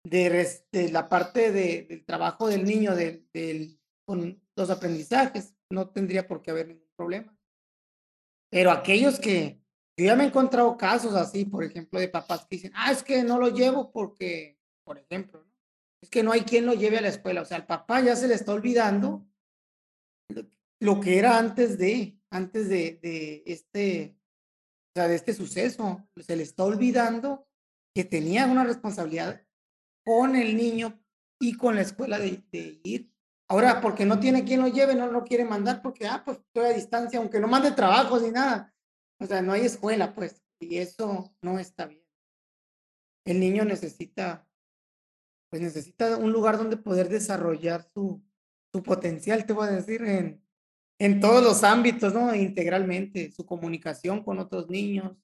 de, 0.04 0.90
la 0.90 1.08
parte 1.08 1.52
de, 1.52 1.86
del 1.88 2.04
trabajo 2.04 2.48
del 2.48 2.64
niño, 2.64 2.94
de, 2.96 3.26
con 4.06 4.42
los 4.56 4.70
aprendizajes, 4.70 5.54
no 5.70 5.90
tendría 5.90 6.26
por 6.26 6.40
qué 6.40 6.52
haber 6.52 6.68
ningún 6.68 6.88
problema. 6.96 7.36
Pero 8.50 8.70
aquellos 8.70 9.18
que, 9.18 9.60
yo 9.96 10.06
ya 10.06 10.16
me 10.16 10.24
he 10.24 10.28
encontrado 10.28 10.76
casos 10.76 11.14
así, 11.14 11.44
por 11.44 11.64
ejemplo, 11.64 12.00
de 12.00 12.08
papás 12.08 12.46
que 12.46 12.56
dicen, 12.56 12.72
ah, 12.74 12.92
es 12.92 13.02
que 13.02 13.22
no 13.24 13.38
lo 13.38 13.48
llevo 13.48 13.92
porque, 13.92 14.58
por 14.84 14.98
ejemplo, 14.98 15.44
es 16.00 16.10
que 16.10 16.22
no 16.22 16.32
hay 16.32 16.42
quien 16.42 16.66
lo 16.66 16.74
lleve 16.74 16.98
a 16.98 17.02
la 17.02 17.08
escuela. 17.08 17.42
O 17.42 17.44
sea, 17.44 17.56
al 17.56 17.66
papá 17.66 18.00
ya 18.00 18.16
se 18.16 18.28
le 18.28 18.34
está 18.34 18.52
olvidando 18.52 19.26
lo 20.80 21.00
que 21.00 21.18
era 21.18 21.38
antes 21.38 21.78
de, 21.78 22.18
antes 22.30 22.68
de, 22.68 22.98
de 23.02 23.42
este, 23.46 24.16
o 24.90 24.92
sea, 24.94 25.08
de 25.08 25.14
este 25.14 25.34
suceso. 25.34 26.08
Se 26.16 26.36
le 26.36 26.42
está 26.42 26.64
olvidando 26.64 27.46
que 27.94 28.04
tenía 28.04 28.46
una 28.46 28.64
responsabilidad 28.64 29.46
con 30.04 30.36
el 30.36 30.56
niño 30.56 31.02
y 31.40 31.56
con 31.56 31.74
la 31.74 31.82
escuela 31.82 32.18
de, 32.18 32.42
ir. 32.84 33.12
Ahora, 33.48 33.80
porque 33.80 34.06
no 34.06 34.20
tiene 34.20 34.44
quien 34.44 34.60
lo 34.60 34.68
lleve, 34.68 34.94
no 34.94 35.10
lo 35.10 35.24
quiere 35.24 35.44
mandar 35.44 35.82
porque, 35.82 36.06
ah, 36.06 36.22
pues 36.24 36.38
estoy 36.38 36.66
a 36.66 36.74
distancia, 36.74 37.18
aunque 37.18 37.40
no 37.40 37.48
mande 37.48 37.72
trabajos 37.72 38.22
ni 38.22 38.30
nada. 38.30 38.74
O 39.20 39.26
sea, 39.26 39.42
no 39.42 39.52
hay 39.52 39.62
escuela, 39.62 40.14
pues, 40.14 40.42
y 40.60 40.78
eso 40.78 41.34
no 41.42 41.58
está 41.58 41.86
bien. 41.86 42.04
El 43.26 43.40
niño 43.40 43.64
necesita, 43.64 44.48
pues 45.52 45.60
necesita 45.60 46.16
un 46.16 46.32
lugar 46.32 46.56
donde 46.56 46.78
poder 46.78 47.10
desarrollar 47.10 47.86
su, 47.92 48.24
su 48.72 48.82
potencial, 48.82 49.44
te 49.44 49.52
voy 49.52 49.68
a 49.68 49.72
decir, 49.72 50.02
en, 50.02 50.42
en 50.98 51.20
todos 51.20 51.44
los 51.44 51.62
ámbitos, 51.62 52.14
¿no? 52.14 52.34
Integralmente, 52.34 53.30
su 53.32 53.44
comunicación 53.44 54.24
con 54.24 54.38
otros 54.38 54.70
niños, 54.70 55.14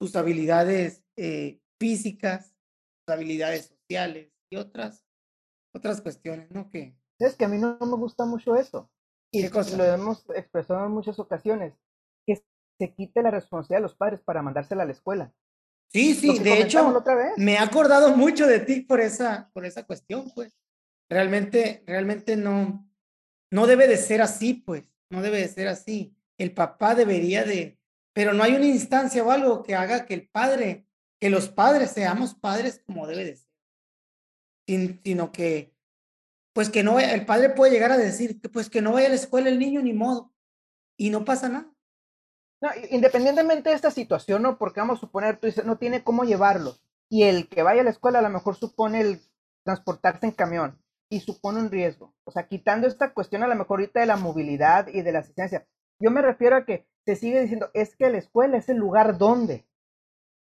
sus 0.00 0.14
habilidades 0.14 1.02
eh, 1.16 1.60
físicas, 1.80 2.54
sus 3.00 3.14
habilidades 3.14 3.66
sociales 3.66 4.30
y 4.48 4.54
otras, 4.54 5.04
otras 5.74 6.00
cuestiones, 6.00 6.48
¿no? 6.52 6.70
Que... 6.70 6.96
Es 7.18 7.34
que 7.34 7.44
a 7.44 7.48
mí 7.48 7.58
no, 7.58 7.76
me 7.80 7.96
gusta 7.96 8.24
mucho 8.24 8.54
eso. 8.54 8.88
Y 9.32 9.48
lo 9.48 9.84
hemos 9.84 10.24
expresado 10.36 10.86
en 10.86 10.92
muchas 10.92 11.18
ocasiones, 11.18 11.74
que 12.24 12.40
se 12.78 12.94
quite 12.94 13.22
la 13.22 13.32
responsabilidad 13.32 13.78
de 13.78 13.88
los 13.88 13.96
padres 13.96 14.20
para 14.20 14.40
mandársela 14.40 14.84
a 14.84 14.86
la 14.86 14.92
escuela. 14.92 15.34
Sí, 15.94 16.12
sí, 16.14 16.40
de 16.40 16.60
hecho, 16.60 17.02
me 17.36 17.56
ha 17.56 17.62
acordado 17.62 18.16
mucho 18.16 18.48
de 18.48 18.58
ti 18.58 18.80
por 18.80 19.00
esa, 19.00 19.48
por 19.52 19.64
esa 19.64 19.84
cuestión, 19.84 20.30
pues. 20.34 20.58
Realmente, 21.08 21.84
realmente 21.86 22.36
no, 22.36 22.90
no 23.52 23.66
debe 23.68 23.86
de 23.86 23.96
ser 23.96 24.20
así, 24.20 24.54
pues, 24.54 24.92
no 25.08 25.22
debe 25.22 25.38
de 25.38 25.48
ser 25.48 25.68
así. 25.68 26.16
El 26.36 26.52
papá 26.52 26.96
debería 26.96 27.44
de, 27.44 27.78
pero 28.12 28.32
no 28.32 28.42
hay 28.42 28.56
una 28.56 28.66
instancia 28.66 29.22
o 29.22 29.30
algo 29.30 29.62
que 29.62 29.76
haga 29.76 30.04
que 30.04 30.14
el 30.14 30.28
padre, 30.28 30.88
que 31.20 31.30
los 31.30 31.48
padres 31.48 31.92
seamos 31.92 32.34
padres 32.34 32.82
como 32.84 33.06
debe 33.06 33.24
de 33.24 33.36
ser 33.36 33.54
sino 34.66 35.32
que, 35.32 35.74
pues 36.52 36.70
que 36.70 36.82
no, 36.82 36.98
el 36.98 37.26
padre 37.26 37.50
puede 37.50 37.72
llegar 37.72 37.92
a 37.92 37.96
decir, 37.96 38.40
que 38.40 38.48
pues 38.48 38.70
que 38.70 38.82
no 38.82 38.92
vaya 38.92 39.06
a 39.06 39.10
la 39.10 39.16
escuela 39.16 39.48
el 39.48 39.58
niño 39.58 39.82
ni 39.82 39.92
modo, 39.92 40.32
y 40.96 41.10
no 41.10 41.24
pasa 41.24 41.48
nada. 41.48 41.73
Independientemente 42.90 43.70
de 43.70 43.76
esta 43.76 43.90
situación, 43.90 44.42
¿no? 44.42 44.58
Porque 44.58 44.80
vamos 44.80 44.98
a 44.98 45.00
suponer, 45.00 45.38
tú 45.38 45.46
dices, 45.46 45.64
no 45.64 45.76
tiene 45.76 46.02
cómo 46.02 46.24
llevarlo, 46.24 46.76
y 47.10 47.24
el 47.24 47.48
que 47.48 47.62
vaya 47.62 47.82
a 47.82 47.84
la 47.84 47.90
escuela 47.90 48.20
a 48.20 48.22
lo 48.22 48.30
mejor 48.30 48.56
supone 48.56 49.00
el 49.00 49.20
transportarse 49.64 50.26
en 50.26 50.32
camión, 50.32 50.78
y 51.10 51.20
supone 51.20 51.60
un 51.60 51.70
riesgo. 51.70 52.14
O 52.24 52.30
sea, 52.30 52.48
quitando 52.48 52.86
esta 52.86 53.12
cuestión 53.12 53.42
a 53.42 53.46
lo 53.48 53.54
mejor 53.54 53.80
ahorita 53.80 54.00
de 54.00 54.06
la 54.06 54.16
movilidad 54.16 54.88
y 54.88 55.02
de 55.02 55.12
la 55.12 55.20
asistencia, 55.20 55.66
yo 56.00 56.10
me 56.10 56.22
refiero 56.22 56.56
a 56.56 56.64
que 56.64 56.88
se 57.04 57.16
sigue 57.16 57.40
diciendo, 57.40 57.70
es 57.74 57.96
que 57.96 58.10
la 58.10 58.18
escuela 58.18 58.56
es 58.56 58.68
el 58.68 58.78
lugar 58.78 59.18
donde, 59.18 59.68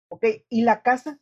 ¿ok? 0.09 0.23
Y 0.49 0.63
la 0.63 0.81
casa, 0.81 1.19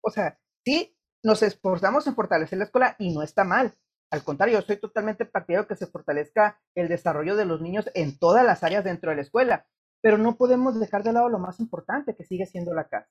o 0.00 0.10
sea, 0.10 0.38
sí, 0.64 0.96
nos 1.22 1.42
esforzamos 1.42 2.06
en 2.06 2.14
fortalecer 2.14 2.58
la 2.58 2.64
escuela 2.64 2.94
y 2.98 3.12
no 3.12 3.22
está 3.22 3.44
mal. 3.44 3.74
Al 4.12 4.22
contrario, 4.22 4.60
yo 4.60 4.66
soy 4.66 4.76
totalmente 4.76 5.24
partidario 5.24 5.66
que 5.66 5.74
se 5.74 5.88
fortalezca 5.88 6.60
el 6.76 6.88
desarrollo 6.88 7.34
de 7.34 7.44
los 7.44 7.60
niños 7.60 7.90
en 7.94 8.16
todas 8.18 8.46
las 8.46 8.62
áreas 8.62 8.84
dentro 8.84 9.10
de 9.10 9.16
la 9.16 9.22
escuela, 9.22 9.66
pero 10.00 10.18
no 10.18 10.36
podemos 10.36 10.78
dejar 10.78 11.02
de 11.02 11.12
lado 11.12 11.28
lo 11.28 11.38
más 11.38 11.60
importante 11.60 12.14
que 12.14 12.24
sigue 12.24 12.46
siendo 12.46 12.74
la 12.74 12.88
casa. 12.88 13.08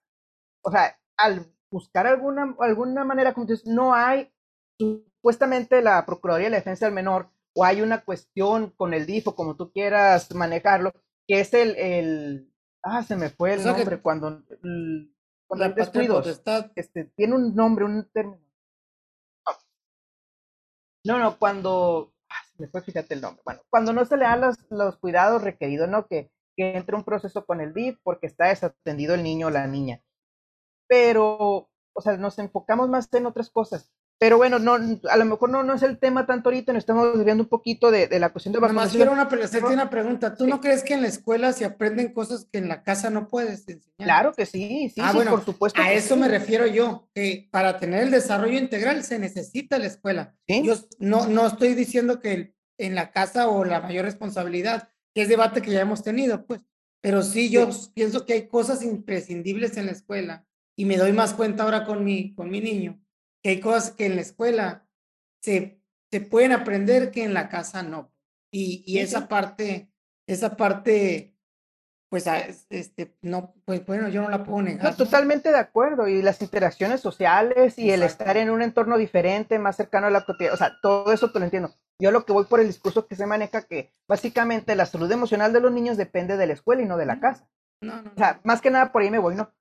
O 0.62 0.72
sea, 0.72 0.98
al 1.18 1.46
buscar 1.70 2.08
alguna, 2.08 2.56
alguna 2.60 3.04
manera, 3.04 3.34
como 3.34 3.46
dices, 3.46 3.66
no 3.66 3.94
hay 3.94 4.32
supuestamente 4.78 5.82
la 5.82 6.06
Procuraduría 6.06 6.48
de 6.48 6.52
la 6.52 6.58
Defensa 6.58 6.86
del 6.86 6.96
Menor 6.96 7.30
o 7.54 7.64
hay 7.64 7.82
una 7.82 8.04
cuestión 8.04 8.72
con 8.72 8.94
el 8.94 9.06
DIF 9.06 9.30
o 9.30 9.36
como 9.36 9.56
tú 9.56 9.72
quieras 9.72 10.34
manejarlo, 10.34 10.92
que 11.28 11.40
es 11.40 11.54
el, 11.54 11.76
el 11.78 12.54
ah, 12.84 13.04
se 13.04 13.16
me 13.16 13.30
fue 13.30 13.54
el 13.54 13.64
nombre, 13.64 14.02
cuando 14.02 14.44
cuando 15.48 15.66
hay 15.66 15.74
este, 16.76 17.06
tiene 17.16 17.36
un 17.36 17.56
nombre, 17.56 17.86
un 17.86 18.10
término. 18.12 18.44
No, 21.04 21.20
no, 21.20 21.38
cuando, 21.38 22.14
ah, 22.30 22.44
se 22.52 22.64
me 22.64 22.68
fue, 22.68 22.82
fíjate 22.82 23.14
el 23.14 23.22
nombre. 23.22 23.44
Bueno, 23.46 23.62
cuando 23.70 23.94
no 23.94 24.06
se 24.06 24.18
le 24.18 24.24
dan 24.24 24.42
los, 24.42 24.58
los 24.72 24.98
cuidados 24.98 25.44
requeridos, 25.44 25.88
¿no? 25.88 26.08
Que, 26.08 26.32
que 26.56 26.76
entre 26.76 26.96
un 26.96 27.04
proceso 27.04 27.46
con 27.46 27.62
el 27.62 27.74
DIF 27.74 27.98
porque 28.04 28.28
está 28.28 28.48
desatendido 28.48 29.16
el 29.16 29.24
niño 29.24 29.48
o 29.48 29.52
la 29.52 29.68
niña. 29.68 30.02
Pero, 30.88 31.70
o 31.94 32.02
sea, 32.02 32.18
nos 32.18 32.38
enfocamos 32.40 32.90
más 32.90 33.08
en 33.14 33.26
otras 33.26 33.50
cosas. 33.50 33.92
Pero 34.18 34.38
bueno, 34.38 34.60
no, 34.60 34.76
a 35.10 35.18
lo 35.18 35.26
mejor 35.26 35.50
no, 35.50 35.64
no 35.64 35.74
es 35.74 35.84
el 35.84 36.00
tema 36.00 36.26
tanto 36.26 36.48
ahorita, 36.48 36.72
nos 36.72 36.80
estamos 36.80 37.26
viendo 37.26 37.44
un 37.44 37.50
poquito 37.50 37.92
de, 37.92 38.08
de 38.08 38.20
la 38.20 38.30
cuestión 38.30 38.54
de 38.54 38.60
vacunación. 38.60 38.96
quiero 38.96 39.12
una, 39.12 39.28
una 39.74 39.90
pregunta. 39.90 40.36
¿Tú 40.36 40.48
no 40.48 40.62
crees 40.62 40.84
que 40.84 40.94
en 40.94 41.02
la 41.02 41.10
escuela 41.10 41.52
se 41.52 41.66
aprenden 41.66 42.14
cosas 42.14 42.48
que 42.50 42.60
en 42.60 42.70
la 42.70 42.82
casa 42.82 43.10
no 43.10 43.28
puedes 43.28 43.68
enseñar? 43.68 43.84
Claro 43.98 44.34
que 44.34 44.46
sí, 44.46 44.90
sí, 44.96 45.02
ah, 45.04 45.12
bueno, 45.14 45.32
por 45.32 45.44
supuesto. 45.44 45.82
A 45.82 45.92
eso 45.92 46.16
me 46.16 46.30
refiero 46.30 46.66
yo, 46.66 47.10
que 47.14 47.50
para 47.52 47.78
tener 47.78 48.04
el 48.04 48.12
desarrollo 48.12 48.58
integral 48.58 49.04
se 49.04 49.20
necesita 49.20 49.78
la 49.80 49.88
escuela. 49.88 50.34
Yo 50.48 50.76
no, 51.00 51.28
no 51.28 51.48
estoy 51.48 51.74
diciendo 51.74 52.22
que 52.22 52.56
en 52.78 52.96
la 52.96 53.12
casa 53.12 53.50
o 53.50 53.66
la 53.66 53.82
mayor 53.82 54.06
responsabilidad, 54.06 54.90
que 55.16 55.22
es 55.24 55.30
debate 55.30 55.62
que 55.62 55.72
ya 55.72 55.82
hemos 55.82 56.04
tenido, 56.04 56.46
pues, 56.46 56.62
pero 57.02 57.24
sí 57.24 57.50
yo 57.50 57.70
pienso 57.94 58.26
que 58.26 58.34
hay 58.34 58.48
cosas 58.48 58.84
imprescindibles 58.84 59.78
en 59.78 59.86
la 59.86 59.94
escuela 59.94 60.46
y 60.78 60.86
me 60.86 60.98
doy 60.98 61.14
más 61.14 61.34
cuenta 61.34 61.64
ahora 61.64 61.86
con 61.86 62.04
mi, 62.04 62.36
con 62.36 62.50
mi 62.50 62.60
niño 62.60 63.00
que 63.46 63.52
hay 63.52 63.60
cosas 63.60 63.92
que 63.92 64.08
en 64.08 64.16
la 64.16 64.24
escuela 64.24 64.88
se, 65.40 65.80
se 66.10 66.20
pueden 66.20 66.52
aprender 66.52 67.12
que 67.12 67.24
en 67.24 67.36
la 67.36 67.48
casa 67.48 67.84
no. 67.84 68.12
Y, 68.52 68.84
y 68.88 68.98
esa 68.98 69.28
parte, 69.28 69.92
esa 70.26 70.58
parte, 70.58 71.35
pues, 72.10 72.28
este, 72.70 73.16
no, 73.22 73.54
pues 73.66 73.86
bueno, 73.86 74.08
yo 74.10 74.22
no 74.22 74.30
la 74.30 74.44
puedo 74.44 74.62
negar. 74.62 74.84
No, 74.84 74.96
totalmente 74.96 75.52
de 75.52 75.58
acuerdo. 75.58 76.08
Y 76.08 76.22
las 76.22 76.42
interacciones 76.42 77.02
sociales 77.02 77.78
y 77.78 77.92
el 77.92 78.04
estar 78.04 78.38
en 78.38 78.50
un 78.50 78.62
entorno 78.62 78.98
diferente, 78.98 79.60
más 79.60 79.76
cercano 79.76 80.08
a 80.08 80.12
la 80.12 80.26
cotidiana, 80.26 80.54
o 80.54 80.58
sea, 80.58 80.78
todo 80.82 81.12
eso 81.12 81.32
te 81.32 81.40
lo 81.40 81.46
entiendo. 81.46 81.74
Yo 82.00 82.12
lo 82.12 82.26
que 82.26 82.34
voy 82.34 82.46
por 82.46 82.60
el 82.60 82.68
discurso 82.68 83.08
que 83.08 83.16
se 83.16 83.26
maneja 83.26 83.64
que 83.64 83.94
básicamente 84.08 84.76
la 84.76 84.86
salud 84.86 85.12
emocional 85.12 85.54
de 85.54 85.62
los 85.62 85.72
niños 85.72 85.98
depende 85.98 86.38
de 86.38 86.48
la 86.48 86.54
escuela 86.54 86.82
y 86.82 86.86
no 86.86 86.98
de 86.98 87.06
la 87.06 87.20
casa. 87.20 87.50
No, 87.82 88.02
no, 88.02 88.12
o 88.12 88.18
sea, 88.18 88.40
más 88.44 88.62
que 88.62 88.72
nada 88.72 88.92
por 88.92 89.02
ahí 89.02 89.10
me 89.10 89.20
voy, 89.20 89.36
¿no? 89.36 89.52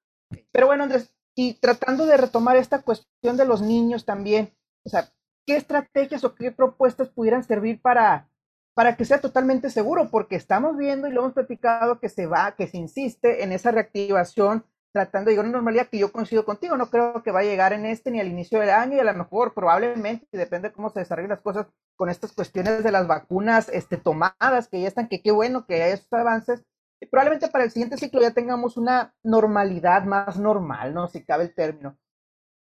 Pero 0.53 0.67
bueno, 0.67 0.85
Andrés, 0.85 1.15
y 1.35 1.55
tratando 1.55 2.07
de 2.07 2.17
retomar 2.17 2.57
esta 2.57 2.83
cuestión 2.83 3.37
de 3.37 3.45
los 3.45 3.63
niños 3.63 4.05
también, 4.05 4.55
o 4.85 4.89
sea, 4.89 5.13
¿qué 5.47 5.57
estrategias 5.57 6.25
o 6.25 6.35
qué 6.35 6.53
propuestas 6.53 7.09
pudieran 7.09 7.45
servir 7.45 7.81
para, 7.81 8.29
para 8.75 8.97
que 8.97 9.05
sea 9.05 9.21
totalmente 9.21 9.71
seguro? 9.71 10.11
Porque 10.11 10.37
estamos 10.37 10.77
viendo 10.77 11.09
y 11.09 11.13
lo 11.13 11.21
hemos 11.21 11.33
platicado 11.33 12.01
que 12.01 12.09
se 12.09 12.27
va, 12.27 12.55
que 12.57 12.67
se 12.67 12.77
insiste 12.77 13.45
en 13.45 13.53
esa 13.53 13.71
reactivación, 13.71 14.65
tratando 14.93 15.29
de 15.29 15.33
llegar 15.33 15.47
a 15.47 15.49
una 15.49 15.59
normalidad 15.59 15.89
que 15.89 15.99
yo 15.99 16.13
coincido 16.13 16.45
contigo, 16.45 16.77
no 16.77 16.91
creo 16.91 17.23
que 17.23 17.33
va 17.33 17.41
a 17.41 17.45
llegar 17.45 17.73
en 17.73 17.85
este 17.87 18.11
ni 18.11 18.21
al 18.21 18.29
inicio 18.29 18.61
del 18.61 18.71
año 18.71 18.97
y 18.97 19.01
a 19.01 19.05
lo 19.05 19.15
mejor 19.15 19.55
probablemente, 19.55 20.27
depende 20.33 20.69
de 20.69 20.75
cómo 20.75 20.91
se 20.91 21.01
desarrollen 21.01 21.31
las 21.31 21.41
cosas 21.41 21.67
con 21.97 22.11
estas 22.11 22.33
cuestiones 22.33 22.85
de 22.85 22.93
las 22.93 23.07
vacunas 23.07 23.69
este, 23.71 23.97
tomadas, 23.97 24.69
que 24.69 24.81
ya 24.81 24.89
están, 24.89 25.09
que 25.09 25.23
qué 25.23 25.33
bueno 25.33 25.67
que 25.67 25.83
hay 25.83 25.93
estos 25.93 26.13
avances, 26.19 26.65
probablemente 27.11 27.49
para 27.49 27.65
el 27.65 27.71
siguiente 27.71 27.97
ciclo 27.97 28.21
ya 28.21 28.33
tengamos 28.33 28.77
una 28.77 29.15
normalidad 29.23 30.05
más 30.05 30.39
normal, 30.39 30.95
¿no? 30.95 31.09
Si 31.09 31.25
cabe 31.25 31.45
el 31.45 31.55
término. 31.55 31.99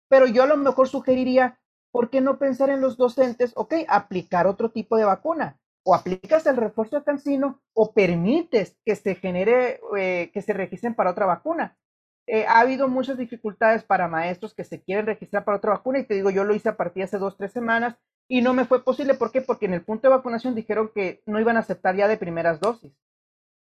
Pero 0.08 0.26
yo 0.26 0.42
a 0.42 0.46
lo 0.46 0.56
mejor 0.56 0.88
sugeriría, 0.88 1.58
¿por 1.92 2.10
qué 2.10 2.20
no 2.20 2.38
pensar 2.38 2.70
en 2.70 2.80
los 2.80 2.96
docentes? 2.96 3.52
Ok, 3.56 3.74
aplicar 3.88 4.46
otro 4.46 4.70
tipo 4.70 4.96
de 4.96 5.04
vacuna. 5.04 5.58
O 5.84 5.94
aplicas 5.94 6.46
el 6.46 6.56
refuerzo 6.56 6.98
de 6.98 7.04
cancino 7.04 7.60
o 7.74 7.92
permites 7.92 8.76
que 8.84 8.96
se 8.96 9.14
genere, 9.14 9.80
eh, 9.98 10.30
que 10.32 10.42
se 10.42 10.52
registren 10.52 10.94
para 10.94 11.10
otra 11.10 11.26
vacuna. 11.26 11.76
Eh, 12.26 12.46
ha 12.46 12.60
habido 12.60 12.88
muchas 12.88 13.18
dificultades 13.18 13.84
para 13.84 14.08
maestros 14.08 14.54
que 14.54 14.64
se 14.64 14.82
quieren 14.82 15.04
registrar 15.04 15.44
para 15.44 15.58
otra 15.58 15.72
vacuna 15.72 15.98
y 15.98 16.04
te 16.04 16.14
digo, 16.14 16.30
yo 16.30 16.44
lo 16.44 16.54
hice 16.54 16.70
a 16.70 16.76
partir 16.76 17.02
de 17.02 17.04
hace 17.04 17.18
dos, 17.18 17.36
tres 17.36 17.52
semanas 17.52 17.96
y 18.28 18.40
no 18.40 18.54
me 18.54 18.64
fue 18.64 18.82
posible. 18.82 19.14
¿Por 19.14 19.30
qué? 19.30 19.42
Porque 19.42 19.66
en 19.66 19.74
el 19.74 19.84
punto 19.84 20.08
de 20.08 20.16
vacunación 20.16 20.54
dijeron 20.54 20.90
que 20.94 21.22
no 21.26 21.38
iban 21.38 21.56
a 21.56 21.60
aceptar 21.60 21.96
ya 21.96 22.08
de 22.08 22.16
primeras 22.16 22.60
dosis, 22.60 22.92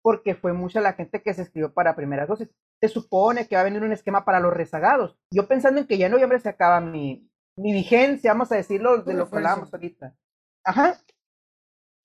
porque 0.01 0.35
fue 0.35 0.53
mucha 0.53 0.79
la 0.79 0.93
gente 0.93 1.21
que 1.21 1.33
se 1.33 1.41
escribió 1.41 1.73
para 1.73 1.95
primeras 1.95 2.29
dosis. 2.29 2.49
Se 2.79 2.87
supone 2.87 3.47
que 3.47 3.55
va 3.55 3.61
a 3.61 3.65
venir 3.65 3.83
un 3.83 3.91
esquema 3.91 4.23
para 4.23 4.39
los 4.39 4.53
rezagados. 4.53 5.17
Yo 5.31 5.47
pensando 5.47 5.81
en 5.81 5.87
que 5.87 5.97
ya 5.97 6.05
en 6.05 6.13
noviembre 6.13 6.39
se 6.39 6.49
acaba 6.49 6.79
mi, 6.79 7.29
mi 7.57 7.73
vigencia, 7.73 8.31
vamos 8.31 8.51
a 8.53 8.55
decirlo, 8.55 9.03
de 9.03 9.13
lo 9.15 9.29
que 9.29 9.35
hablábamos 9.35 9.73
ahorita. 9.73 10.15
Ajá. 10.63 10.97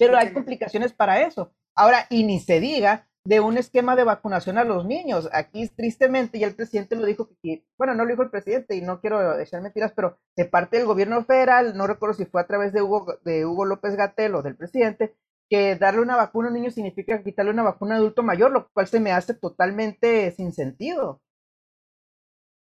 Pero 0.00 0.16
hay 0.16 0.32
complicaciones 0.32 0.94
para 0.94 1.20
eso. 1.20 1.52
Ahora, 1.76 2.06
y 2.08 2.24
ni 2.24 2.40
se 2.40 2.58
diga 2.58 3.06
de 3.22 3.40
un 3.40 3.58
esquema 3.58 3.96
de 3.96 4.04
vacunación 4.04 4.56
a 4.56 4.64
los 4.64 4.86
niños. 4.86 5.28
Aquí, 5.32 5.68
tristemente, 5.68 6.38
ya 6.38 6.46
el 6.46 6.56
presidente 6.56 6.96
lo 6.96 7.04
dijo 7.04 7.28
que, 7.42 7.66
bueno, 7.76 7.94
no 7.94 8.04
lo 8.04 8.10
dijo 8.10 8.22
el 8.22 8.30
presidente 8.30 8.76
y 8.76 8.80
no 8.80 9.02
quiero 9.02 9.38
echar 9.38 9.60
mentiras, 9.60 9.92
pero 9.94 10.18
de 10.36 10.46
parte 10.46 10.78
del 10.78 10.86
gobierno 10.86 11.22
federal, 11.26 11.76
no 11.76 11.86
recuerdo 11.86 12.14
si 12.14 12.24
fue 12.24 12.40
a 12.40 12.46
través 12.46 12.72
de 12.72 12.80
Hugo, 12.80 13.18
de 13.24 13.44
Hugo 13.44 13.66
López 13.66 13.94
Gatel 13.94 14.34
o 14.34 14.42
del 14.42 14.56
presidente, 14.56 15.14
que 15.50 15.76
darle 15.76 16.00
una 16.00 16.16
vacuna 16.16 16.48
a 16.48 16.50
un 16.50 16.56
niño 16.56 16.70
significa 16.70 17.22
quitarle 17.22 17.50
una 17.50 17.62
vacuna 17.62 17.96
a 17.96 17.98
un 17.98 18.02
adulto 18.02 18.22
mayor, 18.22 18.52
lo 18.52 18.70
cual 18.72 18.86
se 18.86 19.00
me 19.00 19.12
hace 19.12 19.34
totalmente 19.34 20.30
sin 20.30 20.52
sentido. 20.52 21.20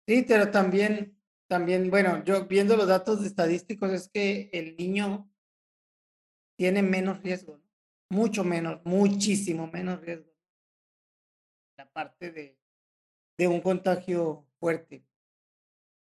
Sí, 0.06 0.26
pero 0.28 0.50
también, 0.50 1.16
también, 1.48 1.88
bueno, 1.88 2.22
yo 2.24 2.46
viendo 2.46 2.76
los 2.76 2.88
datos 2.88 3.24
estadísticos 3.24 3.92
es 3.92 4.10
que 4.12 4.50
el 4.52 4.76
niño 4.76 5.29
tiene 6.60 6.82
menos 6.82 7.22
riesgo, 7.22 7.58
mucho 8.10 8.44
menos, 8.44 8.82
muchísimo 8.84 9.66
menos 9.68 9.98
riesgo 10.02 10.30
la 11.78 11.90
parte 11.90 12.30
de, 12.30 12.58
de 13.38 13.48
un 13.48 13.62
contagio 13.62 14.46
fuerte. 14.58 15.02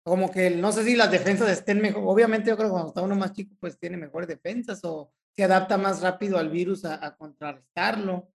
Como 0.04 0.30
que 0.30 0.50
no 0.50 0.70
sé 0.70 0.84
si 0.84 0.96
las 0.96 1.10
defensas 1.10 1.48
estén 1.48 1.80
mejor. 1.80 2.02
Obviamente, 2.04 2.50
yo 2.50 2.58
creo 2.58 2.68
que 2.68 2.72
cuando 2.72 2.88
está 2.88 3.00
uno 3.00 3.16
más 3.16 3.32
chico, 3.32 3.56
pues 3.58 3.78
tiene 3.78 3.96
mejores 3.96 4.28
defensas 4.28 4.84
o 4.84 5.14
se 5.30 5.44
adapta 5.44 5.78
más 5.78 6.02
rápido 6.02 6.36
al 6.36 6.50
virus 6.50 6.84
a, 6.84 7.16
contrarrestarlo. 7.16 8.28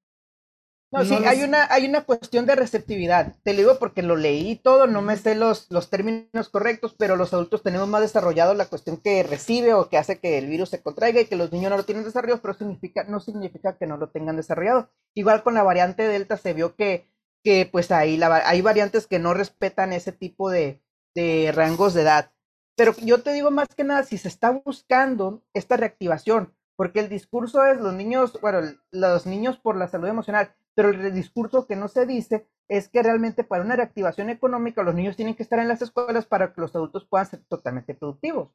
No, 0.91 1.06
sí, 1.06 1.13
hay, 1.23 1.43
una, 1.43 1.67
hay 1.69 1.86
una 1.86 2.02
cuestión 2.02 2.47
de 2.47 2.56
receptividad. 2.56 3.36
Te 3.43 3.54
lo 3.54 3.60
digo 3.60 3.78
porque 3.78 4.02
lo 4.02 4.15
leí 4.15 4.56
todo, 4.56 4.88
no 4.88 5.04
me 5.04 5.17
sé 5.17 5.36
los, 5.36 5.67
los 5.69 5.91
términos 5.91 6.49
correctos, 6.49 6.95
pero 6.97 7.15
los 7.15 7.32
adultos 7.32 7.62
tenemos 7.62 7.88
más 7.88 8.02
desarrollado 8.02 8.56
la 8.56 8.65
cuestión 8.65 8.97
que 8.97 9.21
recibe 9.21 9.73
o 9.75 9.88
que 9.88 9.97
hace 9.99 10.19
que 10.19 10.39
el 10.39 10.47
virus 10.47 10.69
se 10.69 10.82
contraiga 10.82 11.21
y 11.21 11.25
que 11.25 11.36
los 11.36 11.52
niños 11.52 11.69
no 11.69 11.78
lo 11.78 11.84
tienen 11.86 12.06
desarrollado, 12.06 12.41
pero 12.41 12.56
significa, 12.56 13.04
no 13.04 13.19
significa 13.19 13.78
que 13.78 13.86
no 13.86 13.97
lo 13.97 14.10
tengan 14.10 14.36
desarrollado. 14.36 14.89
Igual 15.13 15.43
con 15.43 15.54
la 15.54 15.62
variante 15.63 16.08
Delta 16.08 16.38
se 16.38 16.54
vio 16.54 16.75
que 16.75 17.08
que 17.41 17.69
pues 17.71 17.89
ahí 17.91 18.19
hay 18.21 18.62
variantes 18.62 19.08
que 19.08 19.17
no 19.19 19.34
respetan 19.34 19.93
ese 19.93 20.12
tipo 20.12 20.49
de, 20.49 20.82
de 21.15 21.52
rangos 21.56 21.93
de 21.93 22.02
edad. 22.02 22.32
Pero 22.75 22.93
yo 23.02 23.21
te 23.23 23.32
digo 23.34 23.52
más 23.52 23.67
que 23.75 23.84
nada, 23.84 24.04
si 24.04 24.17
se 24.17 24.28
está 24.28 24.52
buscando 24.52 25.43
esta 25.54 25.78
reactivación, 25.78 26.54
porque 26.75 26.99
el 26.99 27.10
discurso 27.10 27.63
es 27.65 27.80
los 27.80 27.93
niños, 27.93 28.39
bueno, 28.41 28.62
los 28.91 29.25
niños 29.25 29.58
por 29.58 29.75
la 29.78 29.88
salud 29.88 30.08
emocional, 30.08 30.54
pero 30.80 30.92
el 30.92 31.13
discurso 31.13 31.68
que 31.68 31.76
no 31.76 31.89
se 31.89 32.06
dice 32.06 32.48
es 32.70 32.88
que 32.88 33.04
realmente 33.04 33.44
para 33.44 33.65
una 33.65 33.76
reactivación 33.76 34.30
económica 34.30 34.82
los 34.82 34.96
niños 34.96 35.18
tienen 35.18 35.36
que 35.36 35.44
estar 35.44 35.60
en 35.60 35.68
las 35.68 35.82
escuelas 35.82 36.26
para 36.26 36.54
que 36.54 36.62
los 36.62 36.74
adultos 36.74 37.06
puedan 37.06 37.28
ser 37.28 37.44
totalmente 37.50 37.96
productivos. 37.96 38.54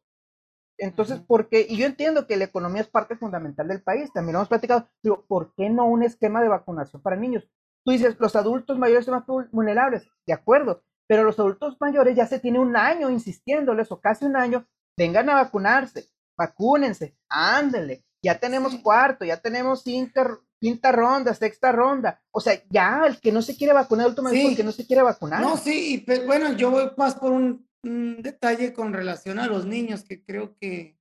Entonces, 0.78 1.20
¿por 1.20 1.50
qué? 1.50 1.66
Y 1.68 1.76
yo 1.76 1.84
entiendo 1.84 2.26
que 2.26 2.38
la 2.38 2.44
economía 2.44 2.80
es 2.80 2.88
parte 2.88 3.14
fundamental 3.16 3.68
del 3.68 3.82
país, 3.82 4.10
también 4.10 4.32
lo 4.32 4.38
hemos 4.38 4.48
platicado, 4.48 4.88
pero 5.02 5.26
¿por 5.26 5.52
qué 5.54 5.68
no 5.68 5.84
un 5.84 6.02
esquema 6.02 6.40
de 6.40 6.48
vacunación 6.48 7.02
para 7.02 7.16
niños? 7.16 7.46
Tú 7.84 7.92
dices, 7.92 8.16
los 8.18 8.34
adultos 8.36 8.78
mayores 8.78 9.04
son 9.04 9.16
más 9.16 9.50
vulnerables, 9.52 10.08
de 10.26 10.32
acuerdo, 10.32 10.82
pero 11.06 11.24
los 11.24 11.38
adultos 11.38 11.76
mayores 11.78 12.16
ya 12.16 12.26
se 12.26 12.38
tiene 12.38 12.58
un 12.58 12.74
año 12.74 13.10
insistiéndoles, 13.10 13.92
o 13.92 14.00
casi 14.00 14.24
un 14.24 14.36
año, 14.36 14.66
vengan 14.96 15.28
a 15.28 15.34
vacunarse, 15.34 16.08
vacúnense, 16.38 17.18
ándenle, 17.28 18.02
ya 18.22 18.38
tenemos 18.38 18.74
cuarto, 18.76 19.26
ya 19.26 19.36
tenemos 19.36 19.82
quinta, 19.82 20.40
quinta 20.64 20.90
ronda, 20.92 21.34
sexta 21.34 21.72
ronda, 21.72 22.22
o 22.30 22.40
sea, 22.40 22.58
ya 22.70 23.04
el 23.06 23.20
que 23.20 23.30
no 23.30 23.42
se 23.42 23.54
quiere 23.54 23.74
vacunar, 23.74 24.06
adulto 24.06 24.22
mayor, 24.22 24.52
el 24.52 24.56
que 24.56 24.64
no 24.64 24.72
se 24.72 24.86
quiere 24.86 25.02
vacunar. 25.02 25.42
No, 25.42 25.58
sí, 25.58 26.02
pero 26.06 26.24
bueno, 26.24 26.54
yo 26.54 26.70
voy 26.70 26.90
más 26.96 27.16
por 27.16 27.32
un, 27.32 27.68
detalle 27.82 28.72
con 28.72 28.94
relación 28.94 29.38
a 29.38 29.46
los 29.46 29.66
niños, 29.66 30.04
que 30.04 30.24
creo 30.24 30.56
que 30.56 30.98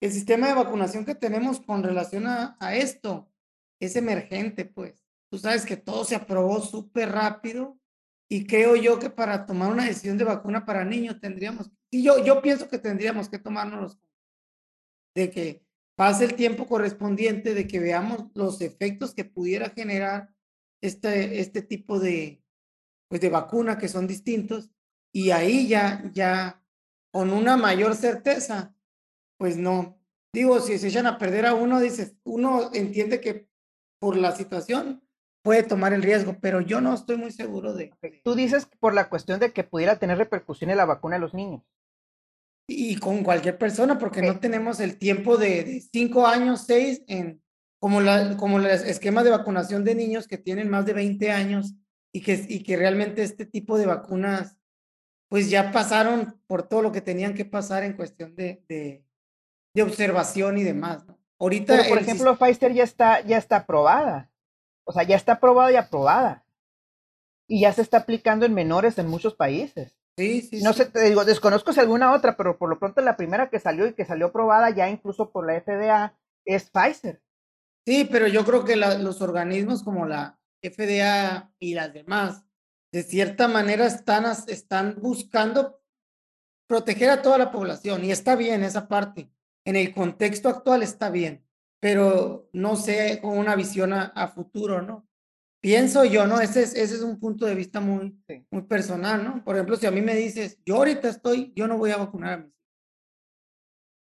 el 0.00 0.10
sistema 0.10 0.48
de 0.48 0.54
vacunación 0.54 1.04
que 1.04 1.14
tenemos 1.14 1.60
con 1.60 1.82
relación 1.82 2.26
a 2.26 2.74
esto 2.74 3.30
es 3.80 3.96
emergente, 3.96 4.64
pues. 4.64 5.04
Tú 5.30 5.36
sabes 5.36 5.66
que 5.66 5.76
todo 5.76 6.06
se 6.06 6.14
aprobó 6.14 6.62
súper 6.62 7.12
rápido 7.12 7.78
y 8.30 8.46
creo 8.46 8.76
yo 8.76 8.98
que 8.98 9.10
para 9.10 9.44
tomar 9.44 9.70
una 9.70 9.84
decisión 9.84 10.16
de 10.16 10.24
vacuna 10.24 10.64
para 10.64 10.86
niños 10.86 11.20
tendríamos, 11.20 11.70
y 11.90 12.02
yo, 12.02 12.24
yo 12.24 12.40
pienso 12.40 12.66
que 12.66 12.78
tendríamos 12.78 13.28
que 13.28 13.38
tomárnoslos 13.38 14.00
de 15.14 15.30
que 15.30 15.65
pase 15.96 16.24
el 16.24 16.34
tiempo 16.34 16.66
correspondiente, 16.66 17.54
de 17.54 17.66
que 17.66 17.80
veamos 17.80 18.26
los 18.34 18.60
efectos 18.60 19.14
que 19.14 19.24
pudiera 19.24 19.70
generar 19.70 20.34
este, 20.82 21.40
este 21.40 21.62
tipo 21.62 21.98
de, 21.98 22.42
pues 23.08 23.20
de 23.20 23.30
vacuna 23.30 23.78
que 23.78 23.88
son 23.88 24.06
distintos 24.06 24.70
y 25.12 25.30
ahí 25.30 25.66
ya, 25.66 26.10
ya 26.12 26.62
con 27.10 27.32
una 27.32 27.56
mayor 27.56 27.94
certeza, 27.94 28.74
pues 29.38 29.56
no. 29.56 29.98
Digo, 30.32 30.60
si 30.60 30.78
se 30.78 30.88
echan 30.88 31.06
a 31.06 31.18
perder 31.18 31.46
a 31.46 31.54
uno, 31.54 31.80
dices, 31.80 32.14
uno 32.24 32.70
entiende 32.74 33.20
que 33.22 33.48
por 33.98 34.16
la 34.16 34.36
situación 34.36 35.02
puede 35.42 35.62
tomar 35.62 35.94
el 35.94 36.02
riesgo, 36.02 36.36
pero 36.40 36.60
yo 36.60 36.82
no 36.82 36.92
estoy 36.92 37.16
muy 37.16 37.32
seguro 37.32 37.72
de... 37.72 37.94
Tú 38.22 38.34
dices 38.34 38.68
por 38.78 38.92
la 38.92 39.08
cuestión 39.08 39.40
de 39.40 39.52
que 39.52 39.64
pudiera 39.64 39.98
tener 39.98 40.18
repercusiones 40.18 40.76
la 40.76 40.84
vacuna 40.84 41.16
a 41.16 41.20
los 41.20 41.32
niños. 41.32 41.62
Y 42.68 42.96
con 42.96 43.22
cualquier 43.22 43.58
persona, 43.58 43.98
porque 43.98 44.22
no 44.22 44.40
tenemos 44.40 44.80
el 44.80 44.98
tiempo 44.98 45.36
de, 45.36 45.82
cinco 45.92 46.26
años, 46.26 46.64
seis, 46.66 47.02
en, 47.06 47.40
como, 47.78 48.00
la, 48.00 48.36
como 48.36 48.58
el 48.58 48.66
esquema 48.66 49.22
de 49.22 49.30
vacunación 49.30 49.84
de 49.84 49.94
niños 49.94 50.26
que 50.26 50.38
tienen 50.38 50.68
más 50.68 50.84
de 50.84 50.92
20 50.92 51.30
años 51.30 51.74
y 52.12 52.22
que, 52.22 52.44
y 52.48 52.62
que 52.62 52.76
realmente 52.76 53.22
este 53.22 53.46
tipo 53.46 53.78
de 53.78 53.86
vacunas, 53.86 54.56
pues 55.28 55.48
ya 55.48 55.70
pasaron 55.70 56.40
por 56.46 56.64
todo 56.64 56.82
lo 56.82 56.92
que 56.92 57.00
tenían 57.00 57.34
que 57.34 57.44
pasar 57.44 57.84
en 57.84 57.92
cuestión 57.92 58.34
de, 58.34 58.64
de, 58.68 59.04
de 59.74 59.82
observación 59.82 60.58
y 60.58 60.64
demás, 60.64 61.06
¿no? 61.06 61.16
Ahorita, 61.38 61.84
por 61.88 61.98
ejemplo, 61.98 62.36
Pfizer 62.38 62.72
ya 62.72 62.84
está, 62.84 63.20
ya 63.20 63.36
está 63.36 63.56
aprobada. 63.56 64.30
O 64.84 64.92
sea, 64.92 65.02
ya 65.02 65.16
está 65.16 65.32
aprobada 65.32 65.70
y 65.70 65.76
aprobada. 65.76 66.44
Y 67.46 67.60
ya 67.60 67.72
se 67.72 67.82
está 67.82 67.98
aplicando 67.98 68.46
en 68.46 68.54
menores 68.54 68.98
en 68.98 69.06
muchos 69.06 69.34
países. 69.34 69.94
Sí, 70.16 70.42
sí. 70.42 70.62
No 70.62 70.72
sé, 70.72 70.86
te 70.86 71.02
digo, 71.02 71.24
desconozco 71.24 71.72
si 71.72 71.80
alguna 71.80 72.12
otra, 72.12 72.36
pero 72.36 72.56
por 72.58 72.70
lo 72.70 72.78
pronto 72.78 73.00
la 73.02 73.16
primera 73.16 73.50
que 73.50 73.60
salió 73.60 73.86
y 73.86 73.94
que 73.94 74.04
salió 74.04 74.26
aprobada 74.26 74.70
ya 74.70 74.88
incluso 74.88 75.30
por 75.30 75.46
la 75.46 75.60
FDA 75.60 76.16
es 76.44 76.70
Pfizer. 76.70 77.22
Sí, 77.84 78.08
pero 78.10 78.26
yo 78.26 78.44
creo 78.44 78.64
que 78.64 78.76
los 78.76 79.20
organismos 79.20 79.82
como 79.82 80.06
la 80.06 80.38
FDA 80.62 81.52
y 81.58 81.74
las 81.74 81.92
demás, 81.92 82.44
de 82.92 83.02
cierta 83.02 83.46
manera 83.46 83.86
están, 83.86 84.24
están 84.48 84.96
buscando 85.00 85.80
proteger 86.66 87.10
a 87.10 87.22
toda 87.22 87.38
la 87.38 87.52
población 87.52 88.04
y 88.04 88.10
está 88.10 88.36
bien 88.36 88.64
esa 88.64 88.88
parte. 88.88 89.30
En 89.64 89.76
el 89.76 89.92
contexto 89.92 90.48
actual 90.48 90.82
está 90.82 91.10
bien 91.10 91.46
pero 91.80 92.48
no 92.52 92.76
sé 92.76 93.20
con 93.20 93.38
una 93.38 93.54
visión 93.54 93.92
a, 93.92 94.28
futuro, 94.28 94.82
¿no? 94.82 95.05
Pienso 95.66 96.04
yo, 96.04 96.28
¿no? 96.28 96.40
Ese 96.40 96.62
es, 96.62 96.76
ese 96.76 96.94
es 96.94 97.00
un 97.00 97.18
punto 97.18 97.44
de 97.44 97.56
vista 97.56 97.80
muy, 97.80 98.16
muy 98.52 98.62
personal, 98.62 99.24
¿no? 99.24 99.42
Por 99.42 99.56
ejemplo, 99.56 99.74
si 99.74 99.84
a 99.84 99.90
mí 99.90 100.00
me 100.00 100.14
dices, 100.14 100.60
yo 100.64 100.76
ahorita 100.76 101.08
estoy, 101.08 101.52
yo 101.56 101.66
no 101.66 101.76
voy 101.76 101.90
a 101.90 101.96
vacunar 101.96 102.34
a 102.34 102.36
mis 102.36 102.52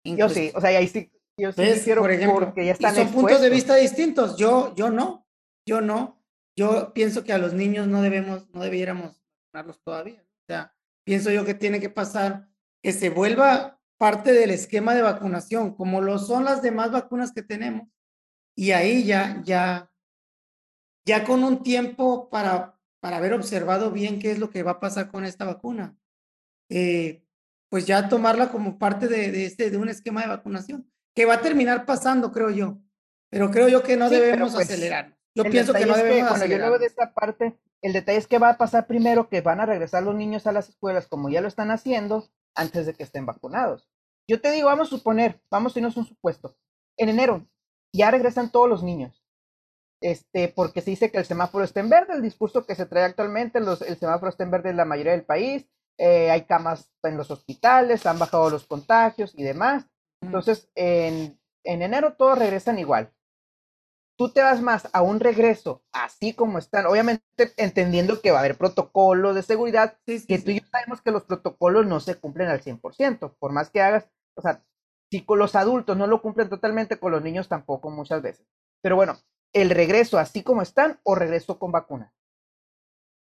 hijos. 0.05 0.17
Yo 0.17 0.29
sí, 0.29 0.49
o 0.55 0.61
sea, 0.61 0.69
ahí 0.69 0.87
sí, 0.87 1.11
yo 1.37 1.51
sí 1.51 1.61
quiero, 1.83 2.03
por 2.03 2.11
ejemplo, 2.11 2.45
porque 2.45 2.65
ya 2.65 2.71
están 2.71 2.93
y 2.93 2.99
son 2.99 3.11
puntos 3.11 3.41
de 3.41 3.49
vista 3.49 3.75
distintos. 3.75 4.37
Yo, 4.37 4.73
yo 4.75 4.89
no, 4.91 5.27
yo 5.67 5.81
no. 5.81 6.23
Yo 6.55 6.93
pienso 6.93 7.25
que 7.25 7.33
a 7.33 7.37
los 7.37 7.51
niños 7.51 7.85
no 7.85 8.01
debemos, 8.01 8.49
no 8.53 8.61
debiéramos 8.61 9.21
vacunarlos 9.51 9.83
todavía. 9.83 10.23
O 10.23 10.45
sea, 10.47 10.73
pienso 11.03 11.31
yo 11.31 11.43
que 11.43 11.53
tiene 11.53 11.81
que 11.81 11.89
pasar 11.89 12.47
que 12.81 12.93
se 12.93 13.09
vuelva 13.09 13.77
parte 13.97 14.31
del 14.31 14.51
esquema 14.51 14.95
de 14.95 15.01
vacunación, 15.01 15.75
como 15.75 15.99
lo 15.99 16.17
son 16.17 16.45
las 16.45 16.61
demás 16.61 16.93
vacunas 16.93 17.33
que 17.33 17.43
tenemos. 17.43 17.89
Y 18.55 18.71
ahí 18.71 19.03
ya, 19.03 19.41
ya, 19.43 19.90
ya 21.05 21.23
con 21.23 21.43
un 21.43 21.63
tiempo 21.63 22.29
para, 22.29 22.79
para 22.99 23.17
haber 23.17 23.33
observado 23.33 23.91
bien 23.91 24.19
qué 24.19 24.31
es 24.31 24.39
lo 24.39 24.49
que 24.49 24.63
va 24.63 24.71
a 24.71 24.79
pasar 24.79 25.09
con 25.09 25.25
esta 25.25 25.45
vacuna, 25.45 25.97
eh, 26.69 27.25
pues 27.69 27.85
ya 27.85 28.09
tomarla 28.09 28.49
como 28.49 28.77
parte 28.77 29.07
de, 29.07 29.31
de, 29.31 29.45
este, 29.45 29.71
de 29.71 29.77
un 29.77 29.89
esquema 29.89 30.21
de 30.21 30.27
vacunación, 30.27 30.91
que 31.15 31.25
va 31.25 31.35
a 31.35 31.41
terminar 31.41 31.85
pasando, 31.85 32.31
creo 32.31 32.49
yo. 32.49 32.77
Pero 33.29 33.49
creo 33.49 33.69
yo 33.69 33.81
que 33.81 33.95
no 33.95 34.09
debemos 34.09 34.53
pues, 34.53 34.69
acelerar. 34.69 35.17
Yo 35.33 35.45
pienso 35.45 35.73
que 35.73 35.85
no 35.85 35.95
debemos 35.95 36.29
Cuando 36.29 36.45
yo 36.45 36.57
lo 36.57 36.69
veo 36.69 36.79
de 36.79 36.85
esta 36.85 37.13
parte, 37.13 37.57
El 37.81 37.93
detalle 37.93 38.17
es 38.17 38.27
que 38.27 38.37
va 38.37 38.49
a 38.49 38.57
pasar 38.57 38.85
primero 38.85 39.29
que 39.29 39.41
van 39.41 39.59
a 39.59 39.65
regresar 39.65 40.03
los 40.03 40.13
niños 40.13 40.45
a 40.45 40.51
las 40.51 40.69
escuelas 40.69 41.07
como 41.07 41.29
ya 41.29 41.41
lo 41.41 41.47
están 41.47 41.71
haciendo 41.71 42.29
antes 42.53 42.85
de 42.85 42.93
que 42.93 43.03
estén 43.03 43.25
vacunados. 43.25 43.89
Yo 44.27 44.39
te 44.39 44.51
digo, 44.51 44.67
vamos 44.67 44.87
a 44.87 44.97
suponer, 44.97 45.41
vamos 45.49 45.75
a 45.75 45.79
irnos 45.79 45.97
un 45.97 46.05
supuesto. 46.05 46.57
En 46.97 47.09
enero 47.09 47.47
ya 47.93 48.11
regresan 48.11 48.51
todos 48.51 48.69
los 48.69 48.83
niños. 48.83 49.20
Este, 50.01 50.49
porque 50.49 50.81
se 50.81 50.91
dice 50.91 51.11
que 51.11 51.19
el 51.19 51.25
semáforo 51.25 51.63
está 51.63 51.79
en 51.79 51.89
verde, 51.89 52.13
el 52.15 52.21
discurso 52.23 52.65
que 52.65 52.75
se 52.75 52.87
trae 52.87 53.03
actualmente, 53.03 53.59
los, 53.59 53.81
el 53.81 53.97
semáforo 53.97 54.29
está 54.29 54.43
en 54.43 54.51
verde 54.51 54.71
en 54.71 54.77
la 54.77 54.85
mayoría 54.85 55.11
del 55.11 55.25
país, 55.25 55.67
eh, 55.97 56.31
hay 56.31 56.45
camas 56.45 56.91
en 57.03 57.17
los 57.17 57.29
hospitales, 57.29 58.05
han 58.07 58.17
bajado 58.17 58.49
los 58.49 58.65
contagios 58.65 59.33
y 59.37 59.43
demás. 59.43 59.85
Entonces, 60.21 60.69
en, 60.75 61.39
en 61.63 61.81
enero 61.81 62.13
todos 62.13 62.39
regresan 62.39 62.79
igual 62.79 63.13
tú 64.21 64.29
te 64.29 64.43
vas 64.43 64.61
más 64.61 64.87
a 64.93 65.01
un 65.01 65.19
regreso 65.19 65.83
así 65.91 66.33
como 66.33 66.59
están, 66.59 66.85
obviamente 66.85 67.23
entendiendo 67.57 68.21
que 68.21 68.29
va 68.29 68.37
a 68.37 68.41
haber 68.41 68.55
protocolos 68.55 69.33
de 69.33 69.41
seguridad, 69.41 69.97
que 70.05 70.37
tú 70.37 70.51
y 70.51 70.59
yo 70.59 70.65
sabemos 70.71 71.01
que 71.01 71.09
los 71.09 71.23
protocolos 71.23 71.87
no 71.87 71.99
se 71.99 72.19
cumplen 72.19 72.49
al 72.49 72.61
100%, 72.61 73.35
por 73.39 73.51
más 73.51 73.71
que 73.71 73.81
hagas, 73.81 74.07
o 74.35 74.43
sea, 74.43 74.63
si 75.09 75.25
con 75.25 75.39
los 75.39 75.55
adultos 75.55 75.97
no 75.97 76.05
lo 76.05 76.21
cumplen 76.21 76.49
totalmente, 76.49 76.99
con 76.99 77.11
los 77.11 77.23
niños 77.23 77.47
tampoco 77.47 77.89
muchas 77.89 78.21
veces. 78.21 78.45
Pero 78.83 78.95
bueno, 78.95 79.17
el 79.53 79.69
regreso 79.69 80.17
así 80.17 80.43
como 80.43 80.61
están 80.61 80.99
o 81.03 81.15
regreso 81.15 81.59
con 81.59 81.71
vacuna. 81.71 82.13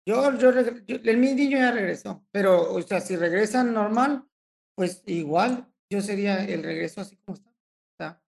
Yo, 0.06 0.36
yo, 0.36 0.50
el 0.50 1.16
mi 1.16 1.32
niño 1.32 1.58
ya 1.58 1.70
regresó, 1.70 2.26
pero, 2.30 2.72
o 2.72 2.82
sea, 2.82 3.00
si 3.00 3.16
regresan 3.16 3.72
normal, 3.72 4.28
pues 4.74 5.02
igual 5.06 5.72
yo 5.88 6.02
sería 6.02 6.44
el 6.44 6.62
regreso 6.62 7.00
así 7.00 7.16
como 7.16 7.36
está. 7.36 8.22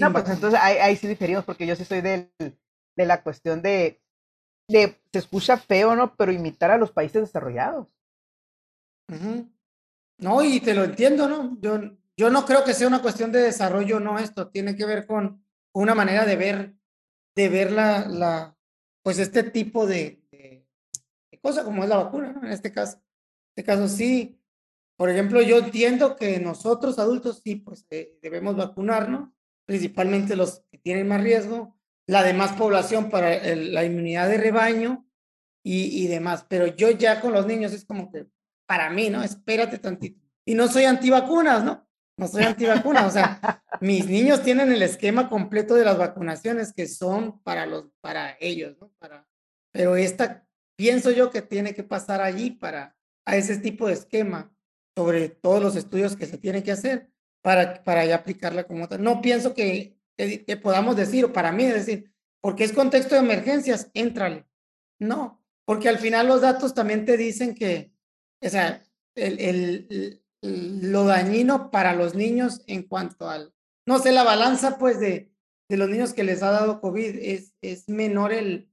No, 0.00 0.12
pues 0.12 0.28
entonces 0.28 0.60
ahí, 0.62 0.94
sí 0.94 1.08
diferimos 1.08 1.44
porque 1.44 1.66
yo 1.66 1.74
sí 1.74 1.84
soy 1.84 2.00
de 2.02 2.30
la 2.94 3.22
cuestión 3.24 3.62
de, 3.62 4.00
de, 4.68 5.00
se 5.12 5.18
escucha 5.18 5.56
feo, 5.56 5.96
¿no? 5.96 6.14
Pero 6.14 6.30
imitar 6.30 6.70
a 6.70 6.78
los 6.78 6.92
países 6.92 7.22
desarrollados. 7.22 7.88
No, 10.18 10.42
y 10.42 10.60
te 10.60 10.74
lo 10.74 10.84
entiendo, 10.84 11.28
¿no? 11.28 11.58
Yo, 11.60 11.80
yo 12.16 12.30
no 12.30 12.44
creo 12.44 12.62
que 12.62 12.74
sea 12.74 12.86
una 12.86 13.02
cuestión 13.02 13.32
de 13.32 13.40
desarrollo, 13.40 13.98
no, 13.98 14.18
esto 14.18 14.48
tiene 14.48 14.76
que 14.76 14.84
ver 14.84 15.06
con 15.06 15.44
una 15.72 15.94
manera 15.94 16.24
de 16.24 16.36
ver, 16.36 16.74
de 17.34 17.48
ver 17.48 17.72
la, 17.72 18.06
la 18.06 18.56
pues 19.02 19.18
este 19.18 19.42
tipo 19.42 19.86
de, 19.86 20.22
de, 20.30 20.66
cosa 21.40 21.64
como 21.64 21.82
es 21.82 21.88
la 21.88 21.96
vacuna, 21.96 22.32
¿no? 22.32 22.44
En 22.44 22.52
este 22.52 22.72
caso, 22.72 22.96
en 22.96 23.02
este 23.56 23.64
caso 23.64 23.88
sí. 23.88 24.38
Por 24.96 25.08
ejemplo, 25.08 25.40
yo 25.40 25.58
entiendo 25.58 26.16
que 26.16 26.40
nosotros 26.40 26.98
adultos 26.98 27.40
sí, 27.42 27.56
pues 27.56 27.86
eh, 27.90 28.18
debemos 28.20 28.56
vacunarnos, 28.56 29.30
principalmente 29.64 30.34
los 30.36 30.64
que 30.70 30.78
tienen 30.78 31.08
más 31.08 31.22
riesgo, 31.22 31.78
la 32.06 32.22
demás 32.22 32.52
población 32.52 33.08
para 33.08 33.38
la 33.54 33.84
inmunidad 33.84 34.28
de 34.28 34.38
rebaño 34.38 35.06
y, 35.62 36.04
y, 36.04 36.08
demás. 36.08 36.44
Pero 36.48 36.66
yo 36.66 36.90
ya 36.90 37.20
con 37.20 37.32
los 37.32 37.46
niños 37.46 37.72
es 37.72 37.84
como 37.84 38.10
que, 38.10 38.26
para 38.66 38.90
mí, 38.90 39.08
¿no? 39.08 39.22
Espérate 39.22 39.78
tantito. 39.78 40.20
Y 40.44 40.54
no 40.54 40.68
soy 40.68 40.84
antivacunas, 40.84 41.64
¿no? 41.64 41.87
No 42.18 42.26
soy 42.26 42.42
antivacunas, 42.42 43.06
o 43.06 43.10
sea, 43.10 43.62
mis 43.80 44.06
niños 44.06 44.42
tienen 44.42 44.72
el 44.72 44.82
esquema 44.82 45.28
completo 45.28 45.76
de 45.76 45.84
las 45.84 45.96
vacunaciones 45.96 46.72
que 46.72 46.88
son 46.88 47.40
para, 47.42 47.64
los, 47.64 47.86
para 48.00 48.36
ellos, 48.40 48.76
¿no? 48.80 48.92
Pero 49.72 49.96
esta, 49.96 50.44
pienso 50.76 51.12
yo 51.12 51.30
que 51.30 51.42
tiene 51.42 51.74
que 51.74 51.84
pasar 51.84 52.20
allí 52.20 52.50
para 52.50 52.96
a 53.24 53.36
ese 53.36 53.58
tipo 53.58 53.86
de 53.86 53.94
esquema 53.94 54.50
sobre 54.96 55.28
todos 55.28 55.62
los 55.62 55.76
estudios 55.76 56.16
que 56.16 56.26
se 56.26 56.38
tienen 56.38 56.62
que 56.62 56.72
hacer 56.72 57.10
para, 57.42 57.84
para 57.84 58.04
ya 58.04 58.16
aplicarla 58.16 58.64
como 58.64 58.84
otra. 58.84 58.98
No 58.98 59.20
pienso 59.20 59.54
que, 59.54 59.96
que, 60.16 60.56
podamos 60.56 60.96
decir, 60.96 61.24
o 61.24 61.32
para 61.32 61.52
mí 61.52 61.64
es 61.64 61.74
decir, 61.74 62.12
porque 62.40 62.64
es 62.64 62.72
contexto 62.72 63.14
de 63.14 63.20
emergencias, 63.20 63.90
éntrale. 63.94 64.46
No, 64.98 65.44
porque 65.64 65.88
al 65.88 65.98
final 65.98 66.26
los 66.26 66.40
datos 66.40 66.74
también 66.74 67.04
te 67.04 67.16
dicen 67.16 67.54
que, 67.54 67.92
o 68.40 68.48
sea, 68.48 68.82
el, 69.14 69.38
el, 69.38 70.22
lo 70.42 71.04
dañino 71.04 71.70
para 71.70 71.94
los 71.94 72.14
niños 72.14 72.62
en 72.66 72.82
cuanto 72.82 73.28
al, 73.28 73.52
no 73.86 73.98
sé, 73.98 74.12
la 74.12 74.24
balanza 74.24 74.78
pues 74.78 75.00
de, 75.00 75.32
de 75.68 75.76
los 75.76 75.88
niños 75.88 76.14
que 76.14 76.24
les 76.24 76.42
ha 76.42 76.50
dado 76.50 76.80
COVID 76.80 77.16
es, 77.20 77.54
es 77.60 77.88
menor 77.88 78.32
el, 78.32 78.70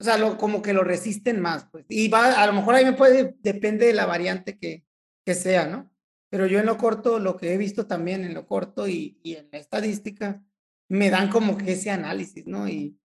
o 0.00 0.04
sea, 0.04 0.18
lo, 0.18 0.36
como 0.36 0.62
que 0.62 0.72
lo 0.72 0.82
resisten 0.82 1.40
más, 1.40 1.66
pues. 1.70 1.86
Y 1.88 2.08
va, 2.08 2.42
a 2.42 2.46
lo 2.46 2.52
mejor 2.52 2.74
ahí 2.74 2.84
me 2.84 2.92
puede, 2.92 3.36
depende 3.40 3.86
de 3.86 3.94
la 3.94 4.06
variante 4.06 4.58
que, 4.58 4.84
que 5.24 5.34
sea, 5.34 5.66
¿no? 5.66 5.90
Pero 6.28 6.46
yo 6.46 6.58
en 6.58 6.66
lo 6.66 6.76
corto, 6.78 7.18
lo 7.18 7.36
que 7.36 7.54
he 7.54 7.56
visto 7.56 7.86
también 7.86 8.24
en 8.24 8.34
lo 8.34 8.46
corto 8.46 8.88
y, 8.88 9.20
y 9.22 9.36
en 9.36 9.48
la 9.52 9.58
estadística, 9.58 10.42
me 10.88 11.08
dan 11.08 11.30
como 11.30 11.56
que 11.56 11.72
ese 11.72 11.90
análisis, 11.90 12.46
¿no? 12.46 12.68
Y, 12.68 12.98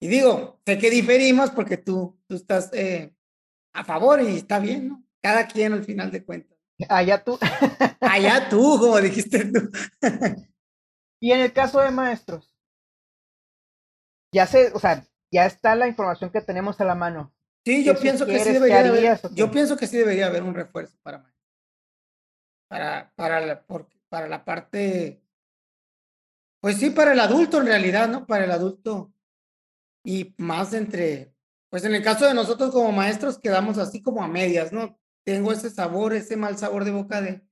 y 0.00 0.08
digo, 0.08 0.60
sé 0.64 0.78
que 0.78 0.90
diferimos 0.90 1.50
porque 1.50 1.76
tú, 1.76 2.18
tú 2.26 2.34
estás 2.34 2.70
eh, 2.72 3.14
a 3.74 3.84
favor 3.84 4.20
y 4.22 4.36
está 4.36 4.58
bien, 4.58 4.88
¿no? 4.88 5.04
Cada 5.20 5.46
quien 5.46 5.72
al 5.72 5.84
final 5.84 6.10
de 6.10 6.24
cuentas. 6.24 6.51
Allá 6.88 7.22
tú. 7.22 7.38
Allá 8.00 8.48
tú, 8.48 8.78
como 8.78 9.00
dijiste 9.00 9.44
tú. 9.46 9.70
y 11.20 11.32
en 11.32 11.40
el 11.40 11.52
caso 11.52 11.80
de 11.80 11.90
maestros, 11.90 12.54
ya 14.32 14.46
sé, 14.46 14.72
o 14.74 14.78
sea, 14.78 15.04
ya 15.30 15.46
está 15.46 15.74
la 15.74 15.88
información 15.88 16.30
que 16.30 16.40
tenemos 16.40 16.80
a 16.80 16.84
la 16.84 16.94
mano. 16.94 17.34
Sí, 17.64 17.84
yo 17.84 17.98
pienso 17.98 18.26
que 18.26 18.38
sí 18.40 18.52
debería 18.52 18.80
haber, 18.80 19.20
yo 19.34 19.50
pienso 19.50 19.76
que 19.76 19.86
sí 19.86 19.96
debería 19.96 20.26
haber 20.26 20.42
un 20.42 20.54
refuerzo 20.54 20.98
para 21.02 21.18
maestros 21.18 21.32
para, 22.72 23.12
para, 23.16 23.40
la, 23.44 23.66
para 24.08 24.28
la 24.28 24.44
parte, 24.46 25.22
pues 26.58 26.78
sí, 26.78 26.88
para 26.88 27.12
el 27.12 27.20
adulto 27.20 27.60
en 27.60 27.66
realidad, 27.66 28.08
¿no? 28.08 28.26
Para 28.26 28.44
el 28.46 28.50
adulto 28.50 29.12
y 30.02 30.34
más 30.38 30.72
entre, 30.72 31.34
pues 31.68 31.84
en 31.84 31.94
el 31.94 32.02
caso 32.02 32.26
de 32.26 32.32
nosotros 32.32 32.70
como 32.70 32.90
maestros 32.90 33.38
quedamos 33.38 33.76
así 33.76 34.00
como 34.00 34.24
a 34.24 34.28
medias, 34.28 34.72
¿no? 34.72 34.98
Tengo 35.24 35.52
ese 35.52 35.70
sabor, 35.70 36.12
ese 36.12 36.36
mal 36.36 36.58
sabor 36.58 36.84
de 36.84 36.90
boca 36.90 37.20
de 37.20 37.42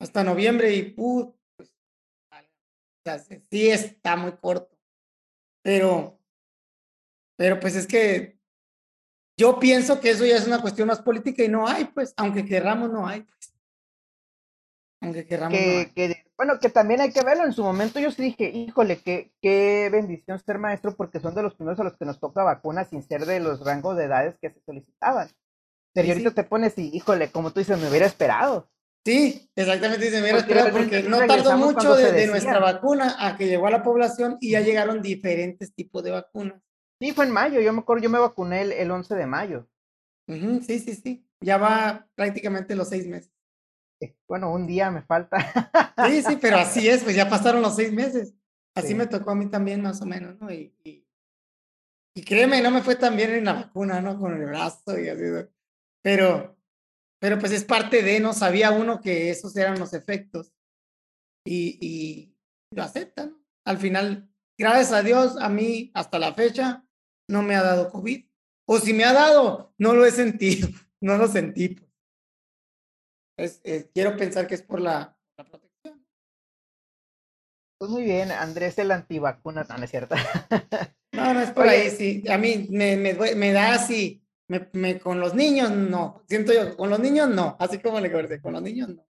hasta 0.00 0.22
noviembre 0.22 0.72
y 0.74 0.82
pues, 0.82 1.72
sí 3.50 3.70
está 3.70 4.16
muy 4.16 4.32
corto, 4.32 4.78
pero, 5.62 6.20
pero 7.36 7.58
pues 7.58 7.74
es 7.74 7.86
que 7.86 8.38
yo 9.38 9.58
pienso 9.58 10.00
que 10.00 10.10
eso 10.10 10.26
ya 10.26 10.36
es 10.36 10.46
una 10.46 10.60
cuestión 10.60 10.88
más 10.88 11.00
política 11.00 11.44
y 11.44 11.48
no 11.48 11.66
hay, 11.68 11.84
pues, 11.86 12.12
aunque 12.16 12.44
querramos, 12.44 12.90
no 12.90 13.06
hay, 13.06 13.22
pues. 13.22 13.54
Aunque 15.00 15.24
queramos. 15.26 15.56
Que, 15.94 16.24
bueno, 16.36 16.58
que 16.58 16.70
también 16.70 17.00
hay 17.00 17.12
que 17.12 17.22
verlo. 17.22 17.44
En 17.44 17.52
su 17.52 17.62
momento 17.62 18.00
yo 18.00 18.10
sí 18.10 18.20
dije, 18.20 18.50
híjole, 18.50 19.00
qué, 19.00 19.32
qué 19.40 19.88
bendición 19.92 20.40
ser 20.40 20.58
maestro, 20.58 20.96
porque 20.96 21.20
son 21.20 21.36
de 21.36 21.42
los 21.42 21.54
primeros 21.54 21.78
a 21.78 21.84
los 21.84 21.96
que 21.96 22.04
nos 22.04 22.18
toca 22.18 22.42
vacuna 22.42 22.84
sin 22.84 23.04
ser 23.04 23.26
de 23.26 23.38
los 23.38 23.64
rangos 23.64 23.96
de 23.96 24.06
edades 24.06 24.36
que 24.40 24.50
se 24.50 24.60
solicitaban. 24.66 25.28
Pero 25.94 26.08
ahorita 26.08 26.30
te 26.32 26.44
pones 26.44 26.76
y, 26.78 26.94
híjole, 26.94 27.30
como 27.30 27.52
tú 27.52 27.60
dices, 27.60 27.78
me 27.78 27.88
hubiera 27.88 28.06
esperado. 28.06 28.70
Sí, 29.04 29.50
exactamente, 29.56 30.10
me 30.10 30.20
hubiera 30.20 30.38
esperado 30.38 30.70
porque 30.70 31.02
no 31.02 31.18
tardó 31.26 31.56
mucho 31.56 31.96
de, 31.96 32.26
nuestra 32.26 32.58
vacuna 32.58 33.16
a 33.18 33.36
que 33.36 33.46
llegó 33.46 33.66
a 33.66 33.70
la 33.70 33.82
población 33.82 34.36
y 34.40 34.50
ya 34.50 34.60
llegaron 34.60 35.00
diferentes 35.00 35.74
tipos 35.74 36.02
de 36.02 36.10
vacunas. 36.10 36.60
Sí, 37.00 37.12
fue 37.12 37.24
en 37.24 37.30
mayo, 37.30 37.60
yo 37.60 37.72
me 37.72 37.80
acuerdo, 37.80 38.02
yo 38.02 38.10
me 38.10 38.18
vacuné 38.18 38.62
el, 38.62 38.72
el 38.72 38.90
11 38.90 39.14
de 39.14 39.26
mayo. 39.26 39.68
sí, 40.26 40.78
sí, 40.78 40.94
sí, 40.94 41.26
ya 41.40 41.56
va 41.56 42.06
prácticamente 42.14 42.76
los 42.76 42.88
seis 42.88 43.06
meses. 43.06 43.32
Eh, 44.00 44.16
bueno, 44.28 44.52
un 44.52 44.66
día 44.66 44.90
me 44.90 45.02
falta. 45.02 45.38
Sí, 46.08 46.22
sí, 46.22 46.38
pero 46.40 46.58
así 46.58 46.88
es, 46.88 47.02
pues 47.02 47.16
ya 47.16 47.28
pasaron 47.30 47.62
los 47.62 47.74
seis 47.74 47.92
meses. 47.92 48.34
Así 48.74 48.94
me 48.94 49.06
tocó 49.06 49.32
a 49.32 49.34
mí 49.34 49.46
también, 49.46 49.82
más 49.82 50.00
o 50.02 50.06
menos, 50.06 50.38
¿no? 50.38 50.52
Y, 50.52 50.72
y, 50.84 52.22
créeme, 52.22 52.60
no 52.62 52.70
me 52.70 52.82
fue 52.82 52.94
tan 52.94 53.16
bien 53.16 53.30
en 53.30 53.44
la 53.46 53.54
vacuna, 53.54 54.00
¿no? 54.00 54.18
Con 54.18 54.34
el 54.34 54.46
brazo 54.46 54.98
y 54.98 55.08
así. 55.08 55.24
Pero, 56.08 56.58
pero 57.20 57.38
pues 57.38 57.52
es 57.52 57.64
parte 57.64 58.02
de, 58.02 58.18
no 58.18 58.32
sabía 58.32 58.70
uno 58.70 59.02
que 59.02 59.28
esos 59.28 59.54
eran 59.56 59.78
los 59.78 59.92
efectos. 59.92 60.54
Y, 61.46 61.78
y 61.82 62.34
lo 62.74 62.82
aceptan. 62.82 63.36
Al 63.66 63.76
final, 63.76 64.32
gracias 64.58 64.92
a 64.92 65.02
Dios, 65.02 65.36
a 65.38 65.50
mí 65.50 65.90
hasta 65.92 66.18
la 66.18 66.32
fecha 66.32 66.82
no 67.28 67.42
me 67.42 67.56
ha 67.56 67.62
dado 67.62 67.90
COVID. 67.90 68.24
O 68.66 68.78
si 68.78 68.94
me 68.94 69.04
ha 69.04 69.12
dado, 69.12 69.74
no 69.76 69.92
lo 69.92 70.06
he 70.06 70.10
sentido, 70.10 70.68
no 71.02 71.18
lo 71.18 71.28
sentí. 71.28 71.78
Pues. 73.36 73.60
Quiero 73.92 74.16
pensar 74.16 74.46
que 74.46 74.54
es 74.54 74.62
por 74.62 74.80
la, 74.80 75.14
protección. 75.36 76.06
Pues 77.78 77.90
muy 77.90 78.04
bien, 78.04 78.32
Andrés 78.32 78.78
el 78.78 78.92
antivacuna, 78.92 79.64
no, 79.64 79.84
es 79.84 79.90
cierto. 79.90 80.14
no, 81.12 81.34
no 81.34 81.40
es 81.40 81.50
por 81.50 81.68
ahí, 81.68 81.90
sí. 81.90 82.24
A 82.30 82.38
mí 82.38 82.66
me, 82.70 82.96
me, 82.96 83.12
me 83.12 83.52
da 83.52 83.74
así, 83.74 84.24
me, 84.48 84.68
me, 84.72 84.98
con 84.98 85.20
los 85.20 85.34
niños 85.34 85.70
no. 85.70 86.22
Siento 86.26 86.52
yo, 86.52 86.76
con 86.76 86.90
los 86.90 86.98
niños 86.98 87.28
no, 87.28 87.56
así 87.58 87.78
como 87.78 88.00
le 88.00 88.08
acordé, 88.08 88.40
con 88.40 88.54
los 88.54 88.62
niños 88.62 88.88
no. 88.88 89.06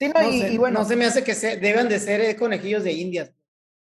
Sí, 0.00 0.08
no, 0.08 0.30
y, 0.30 0.58
bueno. 0.58 0.80
No 0.80 0.84
se 0.86 0.96
me 0.96 1.06
hace 1.06 1.24
que 1.24 1.34
se, 1.34 1.56
deben 1.56 1.88
de 1.88 1.98
ser 1.98 2.20
eh, 2.20 2.36
conejillos 2.36 2.84
de 2.84 2.92
indias. 2.92 3.32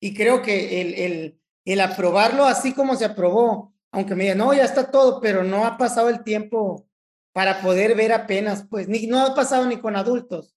Y 0.01 0.15
creo 0.15 0.43
que 0.43 0.81
el, 0.81 0.95
el, 0.95 1.41
el 1.65 1.81
aprobarlo 1.81 2.45
así 2.45 2.75
como 2.75 2.97
se 2.97 3.05
aprobó, 3.05 3.75
aunque 3.93 4.15
me 4.15 4.25
digan, 4.25 4.39
no, 4.39 4.53
ya 4.53 4.65
está 4.65 4.91
todo, 4.91 5.21
pero 5.21 5.45
no 5.45 5.65
ha 5.65 5.77
pasado 5.77 6.09
el 6.09 6.23
tiempo 6.23 6.89
para 7.33 7.63
poder 7.63 7.95
ver 7.95 8.13
apenas, 8.13 8.67
pues, 8.69 8.89
ni, 8.89 9.07
no 9.07 9.21
ha 9.21 9.35
pasado 9.35 9.65
ni 9.67 9.79
con 9.79 9.97
adultos. 9.97 10.55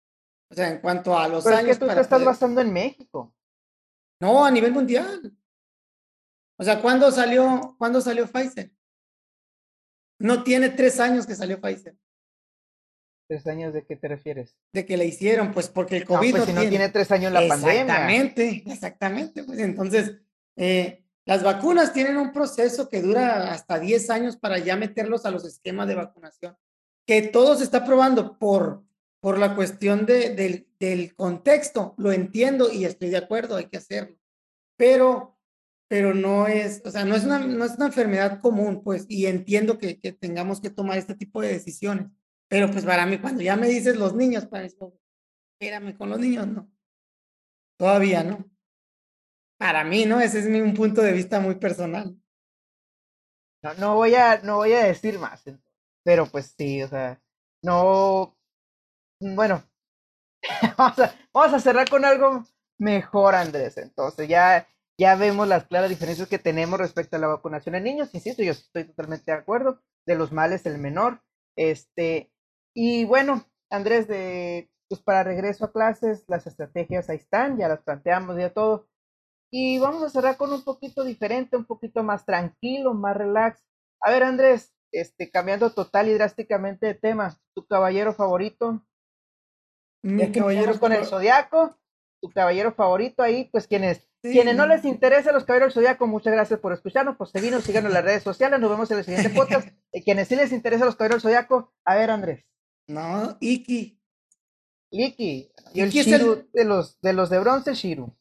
O 0.49 0.55
sea, 0.55 0.69
en 0.69 0.79
cuanto 0.79 1.17
a 1.17 1.27
los 1.27 1.43
Pero 1.43 1.57
años. 1.57 1.71
Es 1.71 1.79
que 1.79 1.85
tú 1.85 1.93
te 1.93 2.01
estás 2.01 2.23
basando 2.23 2.61
en 2.61 2.71
México. 2.71 3.33
No, 4.19 4.45
a 4.45 4.51
nivel 4.51 4.71
mundial. 4.71 5.33
O 6.57 6.63
sea, 6.63 6.81
¿cuándo 6.81 7.11
salió, 7.11 7.75
¿cuándo 7.77 7.99
salió 7.99 8.27
Pfizer? 8.27 8.71
No 10.19 10.43
tiene 10.43 10.69
tres 10.69 10.99
años 10.99 11.25
que 11.25 11.35
salió 11.35 11.59
Pfizer. 11.59 11.95
¿Tres 13.27 13.47
años 13.47 13.73
de 13.73 13.85
qué 13.85 13.95
te 13.95 14.07
refieres? 14.07 14.55
De 14.71 14.85
que 14.85 14.97
le 14.97 15.05
hicieron, 15.05 15.51
pues 15.51 15.67
porque 15.67 15.97
el 15.97 16.05
COVID 16.05 16.31
no, 16.31 16.37
pues 16.37 16.49
si 16.49 16.53
no 16.53 16.69
tiene 16.69 16.89
tres 16.89 17.11
años 17.11 17.31
la 17.31 17.47
pandemia. 17.47 17.81
Exactamente, 17.81 18.63
exactamente. 18.67 19.43
Pues 19.43 19.59
entonces, 19.59 20.17
eh, 20.55 21.05
las 21.25 21.41
vacunas 21.41 21.91
tienen 21.91 22.17
un 22.17 22.31
proceso 22.31 22.87
que 22.87 23.01
dura 23.01 23.51
hasta 23.51 23.79
10 23.79 24.09
años 24.11 24.37
para 24.37 24.59
ya 24.59 24.75
meterlos 24.75 25.25
a 25.25 25.31
los 25.31 25.43
esquemas 25.43 25.87
de 25.87 25.95
vacunación, 25.95 26.55
que 27.07 27.23
todo 27.23 27.55
se 27.55 27.63
está 27.63 27.83
probando 27.83 28.37
por, 28.37 28.83
por 29.19 29.39
la 29.39 29.55
cuestión 29.55 30.05
de, 30.05 30.35
del, 30.35 30.67
del 30.79 31.15
contexto. 31.15 31.95
Lo 31.97 32.11
entiendo 32.11 32.71
y 32.71 32.85
estoy 32.85 33.09
de 33.09 33.17
acuerdo, 33.17 33.55
hay 33.55 33.65
que 33.65 33.77
hacerlo. 33.77 34.17
Pero, 34.77 35.34
pero 35.87 36.13
no 36.13 36.47
es, 36.47 36.81
o 36.85 36.91
sea, 36.91 37.05
no 37.05 37.15
es 37.15 37.23
una, 37.25 37.39
no 37.39 37.63
es 37.65 37.75
una 37.75 37.87
enfermedad 37.87 38.39
común, 38.41 38.83
pues, 38.83 39.05
y 39.07 39.27
entiendo 39.27 39.77
que, 39.77 39.99
que 39.99 40.11
tengamos 40.11 40.61
que 40.61 40.69
tomar 40.69 40.97
este 40.97 41.15
tipo 41.15 41.41
de 41.41 41.49
decisiones. 41.49 42.07
Pero 42.47 42.71
pues 42.71 42.85
para 42.85 43.05
mí, 43.05 43.19
cuando 43.19 43.41
ya 43.41 43.55
me 43.55 43.67
dices 43.67 43.97
los 43.97 44.15
niños, 44.15 44.45
para 44.45 44.65
eso, 44.65 44.93
espérame, 45.53 45.97
con 45.97 46.09
los 46.09 46.19
niños 46.19 46.47
no. 46.47 46.71
Todavía 47.77 48.23
no. 48.23 48.45
Para 49.57 49.83
mí, 49.83 50.05
¿no? 50.05 50.19
Ese 50.19 50.39
es 50.39 50.47
mi, 50.47 50.61
un 50.61 50.73
punto 50.73 51.01
de 51.01 51.13
vista 51.13 51.39
muy 51.39 51.55
personal. 51.55 52.15
No, 53.63 53.73
no 53.75 53.95
voy 53.95 54.15
a, 54.15 54.41
no 54.41 54.57
voy 54.57 54.73
a 54.73 54.83
decir 54.85 55.17
más, 55.17 55.43
pero 56.03 56.27
pues 56.27 56.53
sí, 56.57 56.83
o 56.83 56.87
sea, 56.87 57.19
no, 57.63 58.37
bueno, 59.19 59.63
vamos 60.77 60.99
a, 60.99 61.15
vamos 61.33 61.53
a 61.53 61.59
cerrar 61.59 61.89
con 61.89 62.05
algo 62.05 62.45
mejor, 62.77 63.33
Andrés. 63.33 63.77
Entonces, 63.77 64.27
ya, 64.27 64.67
ya 64.97 65.15
vemos 65.15 65.47
las 65.47 65.65
claras 65.65 65.89
diferencias 65.89 66.27
que 66.27 66.39
tenemos 66.39 66.79
respecto 66.79 67.15
a 67.15 67.19
la 67.19 67.27
vacunación 67.27 67.75
en 67.75 67.83
niños. 67.83 68.13
Insisto, 68.13 68.43
yo 68.43 68.51
estoy 68.51 68.85
totalmente 68.85 69.31
de 69.31 69.37
acuerdo. 69.37 69.81
De 70.05 70.15
los 70.15 70.31
males, 70.31 70.65
el 70.65 70.77
menor. 70.77 71.21
Este, 71.57 72.31
y 72.73 73.05
bueno, 73.05 73.45
Andrés, 73.69 74.07
de, 74.07 74.71
pues 74.87 75.01
para 75.01 75.23
regreso 75.23 75.65
a 75.65 75.71
clases, 75.71 76.23
las 76.27 76.47
estrategias 76.47 77.09
ahí 77.09 77.17
están, 77.17 77.57
ya 77.57 77.67
las 77.67 77.81
planteamos, 77.81 78.37
ya 78.37 78.53
todo. 78.53 78.87
Y 79.51 79.79
vamos 79.79 80.03
a 80.03 80.09
cerrar 80.09 80.37
con 80.37 80.51
un 80.51 80.63
poquito 80.63 81.03
diferente, 81.03 81.57
un 81.57 81.65
poquito 81.65 82.03
más 82.03 82.25
tranquilo, 82.25 82.93
más 82.93 83.17
relax. 83.17 83.63
A 84.01 84.11
ver, 84.11 84.23
Andrés, 84.23 84.73
este, 84.91 85.29
cambiando 85.29 85.71
total 85.71 86.07
y 86.07 86.13
drásticamente 86.13 86.85
de 86.87 86.93
tema, 86.93 87.37
tu 87.53 87.65
caballero 87.65 88.13
favorito. 88.13 88.85
Mi 90.03 90.31
caballero 90.31 90.79
con 90.79 90.93
el 90.93 91.05
zodiaco, 91.05 91.77
tu 92.21 92.29
caballero 92.29 92.71
favorito 92.73 93.23
ahí, 93.23 93.49
pues 93.51 93.67
quienes, 94.31 94.43
quienes 94.43 94.55
no 94.55 94.67
les 94.67 94.85
interesa 94.85 95.31
los 95.31 95.43
caballeros 95.43 95.73
del 95.73 95.83
zodiaco, 95.83 96.07
muchas 96.07 96.33
gracias 96.33 96.59
por 96.59 96.73
escucharnos, 96.73 97.15
pues 97.17 97.29
seguimos, 97.31 97.63
síganos 97.63 97.89
en 97.89 97.93
las 97.93 98.03
redes 98.03 98.23
sociales, 98.23 98.59
nos 98.59 98.69
vemos 98.69 98.89
en 98.91 98.97
el 98.97 99.03
siguiente 99.05 99.29
podcast. 99.35 99.67
y 99.91 100.03
quienes 100.03 100.27
sí 100.27 100.35
les 100.35 100.51
interesa 100.51 100.85
los 100.85 100.95
caballeros 100.95 101.23
del 101.23 101.31
zodiaco, 101.31 101.73
a 101.85 101.95
ver, 101.95 102.11
Andrés. 102.11 102.45
No, 102.87 103.37
Iki. 103.39 103.99
Iki. 104.91 105.51
Y 105.73 105.81
el 105.81 105.89
Shiru 105.89 106.47
de 106.53 106.65
los 106.65 106.99
de 107.01 107.13
los 107.13 107.29
de 107.29 107.39
bronce, 107.39 107.73
Shiru. 107.73 108.15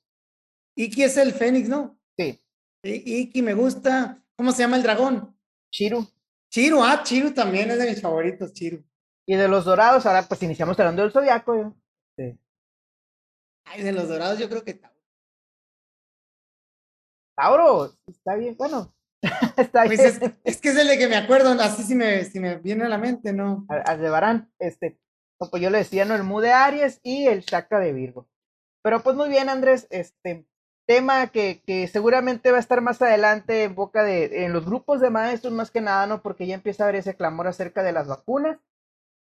Iki 0.76 1.05
es 1.05 1.16
el 1.16 1.32
Fénix, 1.32 1.68
¿no? 1.68 1.98
Sí. 2.16 2.42
Iki 2.82 3.42
me 3.42 3.55
gusta. 3.55 4.22
¿Cómo 4.36 4.52
se 4.52 4.62
llama 4.62 4.76
el 4.76 4.82
dragón? 4.82 5.36
Chiru. 5.70 6.07
Chiru, 6.50 6.82
ah, 6.82 7.02
Chiru 7.02 7.32
también 7.32 7.70
es 7.70 7.78
de 7.78 7.90
mis 7.90 8.00
favoritos, 8.00 8.52
Chiru. 8.52 8.82
Y 9.26 9.36
de 9.36 9.48
los 9.48 9.64
dorados, 9.64 10.07
ahora 10.07 10.22
pues 10.26 10.42
iniciamos 10.42 10.78
hablando 10.78 11.02
del 11.02 11.12
zodiaco. 11.12 11.74
Sí. 12.16 12.38
Ay, 13.66 13.82
de 13.82 13.92
los 13.92 14.09
dorados 14.09 14.38
yo 14.38 14.48
creo 14.48 14.64
que 14.64 14.74
Tauro. 14.74 14.93
Tauro, 17.37 17.91
está 18.07 18.37
bien, 18.37 18.57
bueno. 18.57 18.95
está 19.57 19.85
pues 19.85 20.20
bien. 20.20 20.39
Es, 20.45 20.61
que 20.61 20.68
es 20.68 20.76
el 20.76 20.89
de 20.89 20.99
que 20.99 21.09
me 21.09 21.16
acuerdo, 21.16 21.51
así 21.61 21.82
si 21.82 21.95
me, 21.95 22.24
si 22.24 22.41
me 22.41 22.57
viene 22.57 22.85
a 22.85 22.89
la 22.89 22.99
mente, 22.99 23.32
¿no? 23.32 23.66
Aldebarán, 23.68 24.53
este, 24.59 24.99
pues 25.39 25.62
yo 25.62 25.70
le 25.70 25.78
decía, 25.78 26.05
¿no? 26.05 26.14
El 26.14 26.24
Mu 26.24 26.41
de 26.41 26.53
Aries 26.53 27.01
y 27.03 27.26
el 27.26 27.41
Shaka 27.41 27.78
de 27.80 27.93
Virgo. 27.93 28.28
Pero 28.82 29.03
pues 29.03 29.16
muy 29.16 29.28
bien, 29.28 29.49
Andrés, 29.49 29.87
este 29.91 30.47
tema 30.87 31.28
que, 31.28 31.62
que, 31.66 31.89
seguramente 31.89 32.51
va 32.51 32.59
a 32.59 32.61
estar 32.61 32.82
más 32.82 33.01
adelante 33.01 33.64
en 33.64 33.74
boca 33.74 34.05
de 34.05 34.45
en 34.45 34.53
los 34.53 34.66
grupos 34.66 35.01
de 35.01 35.11
maestros, 35.11 35.53
más 35.53 35.70
que 35.70 35.80
nada, 35.80 36.07
¿no? 36.07 36.22
Porque 36.22 36.47
ya 36.47 36.55
empieza 36.55 36.85
a 36.85 36.89
haber 36.89 36.97
ese 36.97 37.16
clamor 37.16 37.47
acerca 37.49 37.82
de 37.82 37.93
las 37.93 38.07
vacunas. 38.07 38.59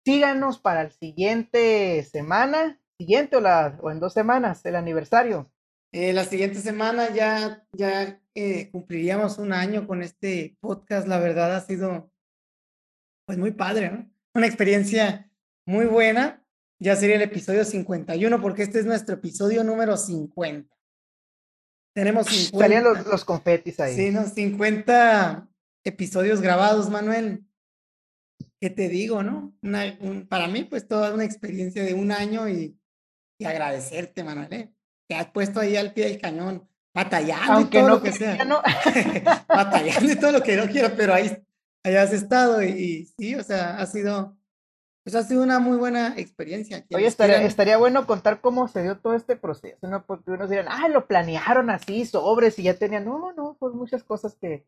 Síganos 0.05 0.59
para 0.59 0.81
el 0.81 0.91
siguiente 0.91 2.03
semana, 2.03 2.81
siguiente 2.97 3.37
o, 3.37 3.41
la, 3.41 3.77
o 3.81 3.91
en 3.91 3.99
dos 3.99 4.13
semanas, 4.13 4.65
el 4.65 4.75
aniversario. 4.75 5.52
Eh, 5.93 6.11
la 6.11 6.25
siguiente 6.25 6.59
semana 6.59 7.13
ya, 7.13 7.63
ya 7.71 8.19
eh, 8.33 8.71
cumpliríamos 8.71 9.37
un 9.37 9.53
año 9.53 9.85
con 9.85 10.01
este 10.01 10.57
podcast. 10.59 11.07
La 11.07 11.19
verdad 11.19 11.55
ha 11.55 11.61
sido 11.61 12.11
pues 13.27 13.37
muy 13.37 13.51
padre, 13.51 13.91
¿no? 13.91 14.11
Una 14.33 14.47
experiencia 14.47 15.31
muy 15.67 15.85
buena. 15.85 16.43
Ya 16.79 16.95
sería 16.95 17.17
el 17.17 17.21
episodio 17.21 17.63
51 17.63 18.41
porque 18.41 18.63
este 18.63 18.79
es 18.79 18.85
nuestro 18.87 19.15
episodio 19.15 19.63
número 19.63 19.95
50. 19.95 20.75
Tenemos 21.93 22.25
50. 22.25 22.57
Salían 22.57 22.83
los, 22.83 23.05
los 23.05 23.23
confetis 23.23 23.79
ahí. 23.79 23.95
Sí, 23.95 24.09
no, 24.09 24.25
50 24.25 25.47
episodios 25.83 26.41
grabados, 26.41 26.89
Manuel. 26.89 27.45
¿Qué 28.59 28.71
te 28.71 28.89
digo, 28.89 29.21
no? 29.21 29.55
Una, 29.61 29.95
para 30.27 30.47
mí, 30.47 30.63
pues 30.63 30.87
toda 30.87 31.13
una 31.13 31.23
experiencia 31.23 31.83
de 31.83 31.93
un 31.93 32.11
año 32.11 32.49
y, 32.49 32.79
y 33.37 33.45
agradecerte, 33.45 34.23
Manuel. 34.23 34.53
¿eh? 34.53 34.73
Te 35.13 35.19
has 35.19 35.27
puesto 35.27 35.59
ahí 35.59 35.77
al 35.77 35.93
pie 35.93 36.05
del 36.05 36.19
cañón, 36.19 36.67
batallando 36.91 37.61
y 37.61 37.65
todo 37.65 37.87
lo 37.87 38.01
que 38.01 38.11
sea. 38.11 38.43
No. 38.45 38.63
batallando 39.47 40.11
y 40.11 40.15
todo 40.15 40.31
lo 40.31 40.41
que 40.41 40.55
no 40.55 40.65
quiero, 40.65 40.95
pero 40.97 41.13
ahí, 41.13 41.31
ahí 41.83 41.95
has 41.95 42.11
estado 42.11 42.63
y, 42.63 42.69
y 42.69 43.05
sí, 43.05 43.35
o 43.35 43.43
sea, 43.43 43.77
ha 43.77 43.85
sido 43.85 44.35
pues 45.03 45.15
ha 45.15 45.21
sido 45.21 45.43
una 45.43 45.59
muy 45.59 45.77
buena 45.77 46.15
experiencia. 46.17 46.83
Oye, 46.95 47.05
estaría, 47.05 47.43
estaría, 47.43 47.77
bueno 47.77 48.07
contar 48.07 48.41
cómo 48.41 48.67
se 48.67 48.81
dio 48.81 48.97
todo 48.97 49.13
este 49.13 49.35
proceso, 49.35 49.85
¿no? 49.87 50.03
Porque 50.03 50.31
unos 50.31 50.49
dirán, 50.49 50.65
ah, 50.67 50.87
lo 50.87 51.05
planearon 51.05 51.69
así, 51.69 52.07
sobres, 52.07 52.57
y 52.57 52.63
ya 52.63 52.73
tenían, 52.73 53.05
no, 53.05 53.33
no, 53.33 53.55
pues 53.59 53.75
muchas 53.75 54.03
cosas 54.03 54.35
que, 54.35 54.65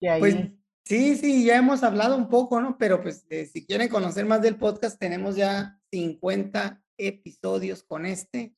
que 0.00 0.10
ahí... 0.10 0.20
Pues 0.20 0.36
sí, 0.84 1.16
sí, 1.16 1.44
ya 1.44 1.56
hemos 1.56 1.82
hablado 1.82 2.16
un 2.16 2.28
poco, 2.28 2.60
¿no? 2.60 2.78
Pero 2.78 3.02
pues 3.02 3.26
eh, 3.30 3.46
si 3.46 3.66
quieren 3.66 3.88
conocer 3.88 4.26
más 4.26 4.42
del 4.42 4.54
podcast, 4.54 5.00
tenemos 5.00 5.34
ya 5.34 5.80
50 5.90 6.84
episodios 6.98 7.82
con 7.82 8.04
este, 8.04 8.54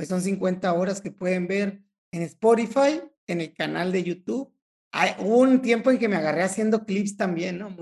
pues 0.00 0.08
son 0.08 0.22
50 0.22 0.72
horas 0.72 1.02
que 1.02 1.10
pueden 1.10 1.46
ver 1.46 1.82
en 2.10 2.22
Spotify, 2.22 3.02
en 3.26 3.42
el 3.42 3.52
canal 3.52 3.92
de 3.92 4.02
YouTube. 4.02 4.50
Hay 4.92 5.10
un 5.18 5.60
tiempo 5.60 5.90
en 5.90 5.98
que 5.98 6.08
me 6.08 6.16
agarré 6.16 6.42
haciendo 6.42 6.86
clips 6.86 7.18
también, 7.18 7.58
¿no? 7.58 7.76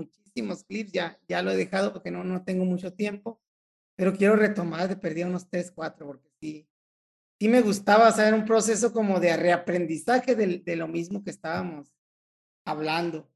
clips, 0.67 0.91
ya, 0.91 1.17
ya 1.29 1.41
lo 1.41 1.51
he 1.51 1.55
dejado 1.55 1.93
porque 1.93 2.11
no, 2.11 2.25
no 2.25 2.43
tengo 2.43 2.65
mucho 2.65 2.91
tiempo, 2.91 3.41
pero 3.95 4.11
quiero 4.11 4.35
retomar 4.35 4.89
de 4.89 4.97
perdí 4.97 5.23
unos 5.23 5.49
3, 5.49 5.71
4, 5.71 6.07
porque 6.07 6.29
sí, 6.41 6.67
sí 7.39 7.47
me 7.47 7.61
gustaba 7.61 8.07
hacer 8.07 8.33
un 8.33 8.43
proceso 8.43 8.91
como 8.91 9.21
de 9.21 9.37
reaprendizaje 9.37 10.35
de, 10.35 10.57
de 10.57 10.75
lo 10.75 10.89
mismo 10.89 11.23
que 11.23 11.29
estábamos 11.29 11.93
hablando 12.65 13.31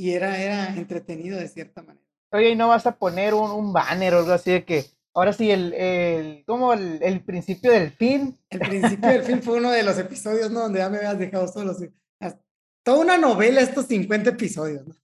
y 0.00 0.10
era, 0.10 0.36
era 0.42 0.74
entretenido 0.74 1.38
de 1.38 1.46
cierta 1.46 1.80
manera. 1.80 2.04
Oye, 2.32 2.50
¿y 2.50 2.56
no 2.56 2.66
vas 2.66 2.88
a 2.88 2.98
poner 2.98 3.34
un, 3.34 3.52
un 3.52 3.72
banner 3.72 4.14
o 4.14 4.18
algo 4.18 4.32
así 4.32 4.50
de 4.50 4.64
que 4.64 4.95
ahora 5.16 5.32
sí, 5.32 5.50
el, 5.50 5.72
el 5.72 6.44
como 6.46 6.72
el, 6.72 6.98
el, 7.02 7.24
principio 7.24 7.72
del 7.72 7.90
fin? 7.90 8.38
El 8.50 8.60
principio 8.60 9.08
del 9.08 9.22
fin 9.22 9.42
fue 9.42 9.58
uno 9.58 9.70
de 9.70 9.82
los 9.82 9.98
episodios, 9.98 10.50
¿no? 10.50 10.60
Donde 10.60 10.78
ya 10.78 10.88
me 10.88 10.98
habías 10.98 11.18
dejado 11.18 11.48
solo. 11.48 11.74
Toda 12.84 13.00
una 13.00 13.18
novela 13.18 13.60
estos 13.60 13.86
50 13.86 14.30
episodios, 14.30 14.86
¿no? 14.86 14.94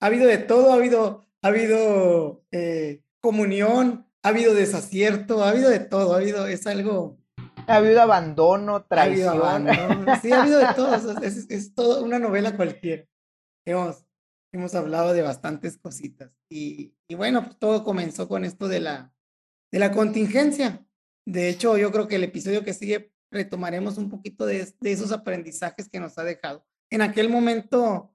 ha 0.00 0.06
habido 0.06 0.26
de 0.26 0.38
todo, 0.38 0.72
ha 0.72 0.76
habido, 0.76 1.26
ha 1.42 1.48
habido 1.48 2.44
eh, 2.52 3.02
comunión, 3.20 4.06
ha 4.22 4.28
habido 4.28 4.54
desacierto, 4.54 5.42
ha 5.42 5.50
habido 5.50 5.70
de 5.70 5.80
todo, 5.80 6.14
ha 6.14 6.18
habido, 6.18 6.46
es 6.46 6.66
algo... 6.66 7.18
Ha 7.66 7.76
habido 7.76 8.00
abandono, 8.00 8.84
traición. 8.84 10.06
Sí, 10.22 10.30
ha 10.30 10.42
habido 10.42 10.58
de 10.60 10.74
todo, 10.74 10.94
es, 11.22 11.50
es, 11.50 11.74
toda 11.74 12.02
una 12.02 12.18
novela 12.18 12.56
cualquiera. 12.56 13.04
Hemos, 13.64 14.05
hemos 14.56 14.74
hablado 14.74 15.12
de 15.12 15.22
bastantes 15.22 15.78
cositas. 15.78 16.32
Y, 16.50 16.94
y 17.08 17.14
bueno, 17.14 17.44
pues 17.44 17.58
todo 17.58 17.84
comenzó 17.84 18.28
con 18.28 18.44
esto 18.44 18.68
de 18.68 18.80
la, 18.80 19.14
de 19.70 19.78
la 19.78 19.92
contingencia. 19.92 20.86
De 21.26 21.48
hecho, 21.48 21.76
yo 21.78 21.92
creo 21.92 22.08
que 22.08 22.16
el 22.16 22.24
episodio 22.24 22.64
que 22.64 22.74
sigue 22.74 23.12
retomaremos 23.30 23.98
un 23.98 24.08
poquito 24.08 24.46
de, 24.46 24.72
de 24.80 24.92
esos 24.92 25.12
aprendizajes 25.12 25.88
que 25.88 26.00
nos 26.00 26.18
ha 26.18 26.24
dejado. 26.24 26.66
En 26.90 27.02
aquel 27.02 27.28
momento 27.28 28.14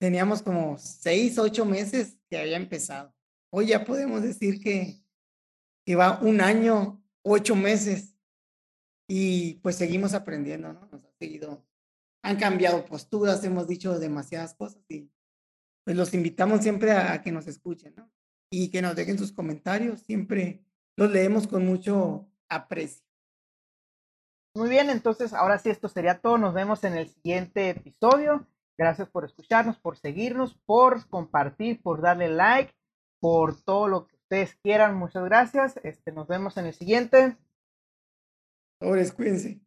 teníamos 0.00 0.42
como 0.42 0.78
seis, 0.78 1.38
ocho 1.38 1.64
meses 1.64 2.18
que 2.30 2.38
había 2.38 2.56
empezado. 2.56 3.14
Hoy 3.50 3.66
ya 3.66 3.84
podemos 3.84 4.22
decir 4.22 4.60
que, 4.60 5.02
que 5.84 5.96
va 5.96 6.18
un 6.20 6.40
año, 6.40 7.02
ocho 7.22 7.54
meses 7.54 8.16
y 9.08 9.54
pues 9.54 9.76
seguimos 9.76 10.14
aprendiendo, 10.14 10.72
¿no? 10.72 10.88
Nos 10.92 11.04
ha 11.04 11.12
seguido, 11.18 11.66
han 12.22 12.36
cambiado 12.36 12.84
posturas, 12.84 13.42
hemos 13.44 13.66
dicho 13.66 13.98
demasiadas 13.98 14.54
cosas 14.54 14.82
y 14.88 15.10
pues 15.88 15.96
los 15.96 16.12
invitamos 16.12 16.60
siempre 16.60 16.92
a, 16.92 17.14
a 17.14 17.22
que 17.22 17.32
nos 17.32 17.46
escuchen, 17.46 17.94
¿no? 17.96 18.12
Y 18.52 18.70
que 18.70 18.82
nos 18.82 18.94
dejen 18.94 19.16
sus 19.16 19.32
comentarios, 19.32 20.00
siempre 20.00 20.62
los 20.98 21.10
leemos 21.10 21.46
con 21.46 21.64
mucho 21.64 22.28
aprecio. 22.46 23.06
Muy 24.54 24.68
bien, 24.68 24.90
entonces 24.90 25.32
ahora 25.32 25.58
sí 25.58 25.70
esto 25.70 25.88
sería 25.88 26.20
todo. 26.20 26.36
Nos 26.36 26.52
vemos 26.52 26.84
en 26.84 26.94
el 26.94 27.08
siguiente 27.08 27.70
episodio. 27.70 28.46
Gracias 28.76 29.08
por 29.08 29.24
escucharnos, 29.24 29.78
por 29.78 29.96
seguirnos, 29.96 30.58
por 30.66 31.08
compartir, 31.08 31.80
por 31.80 32.02
darle 32.02 32.28
like, 32.28 32.74
por 33.18 33.58
todo 33.58 33.88
lo 33.88 34.06
que 34.08 34.16
ustedes 34.16 34.56
quieran. 34.56 34.94
Muchas 34.94 35.24
gracias. 35.24 35.80
Este, 35.84 36.12
nos 36.12 36.28
vemos 36.28 36.58
en 36.58 36.66
el 36.66 36.74
siguiente. 36.74 37.38
Ahora 38.78 39.02
cuídense. 39.10 39.62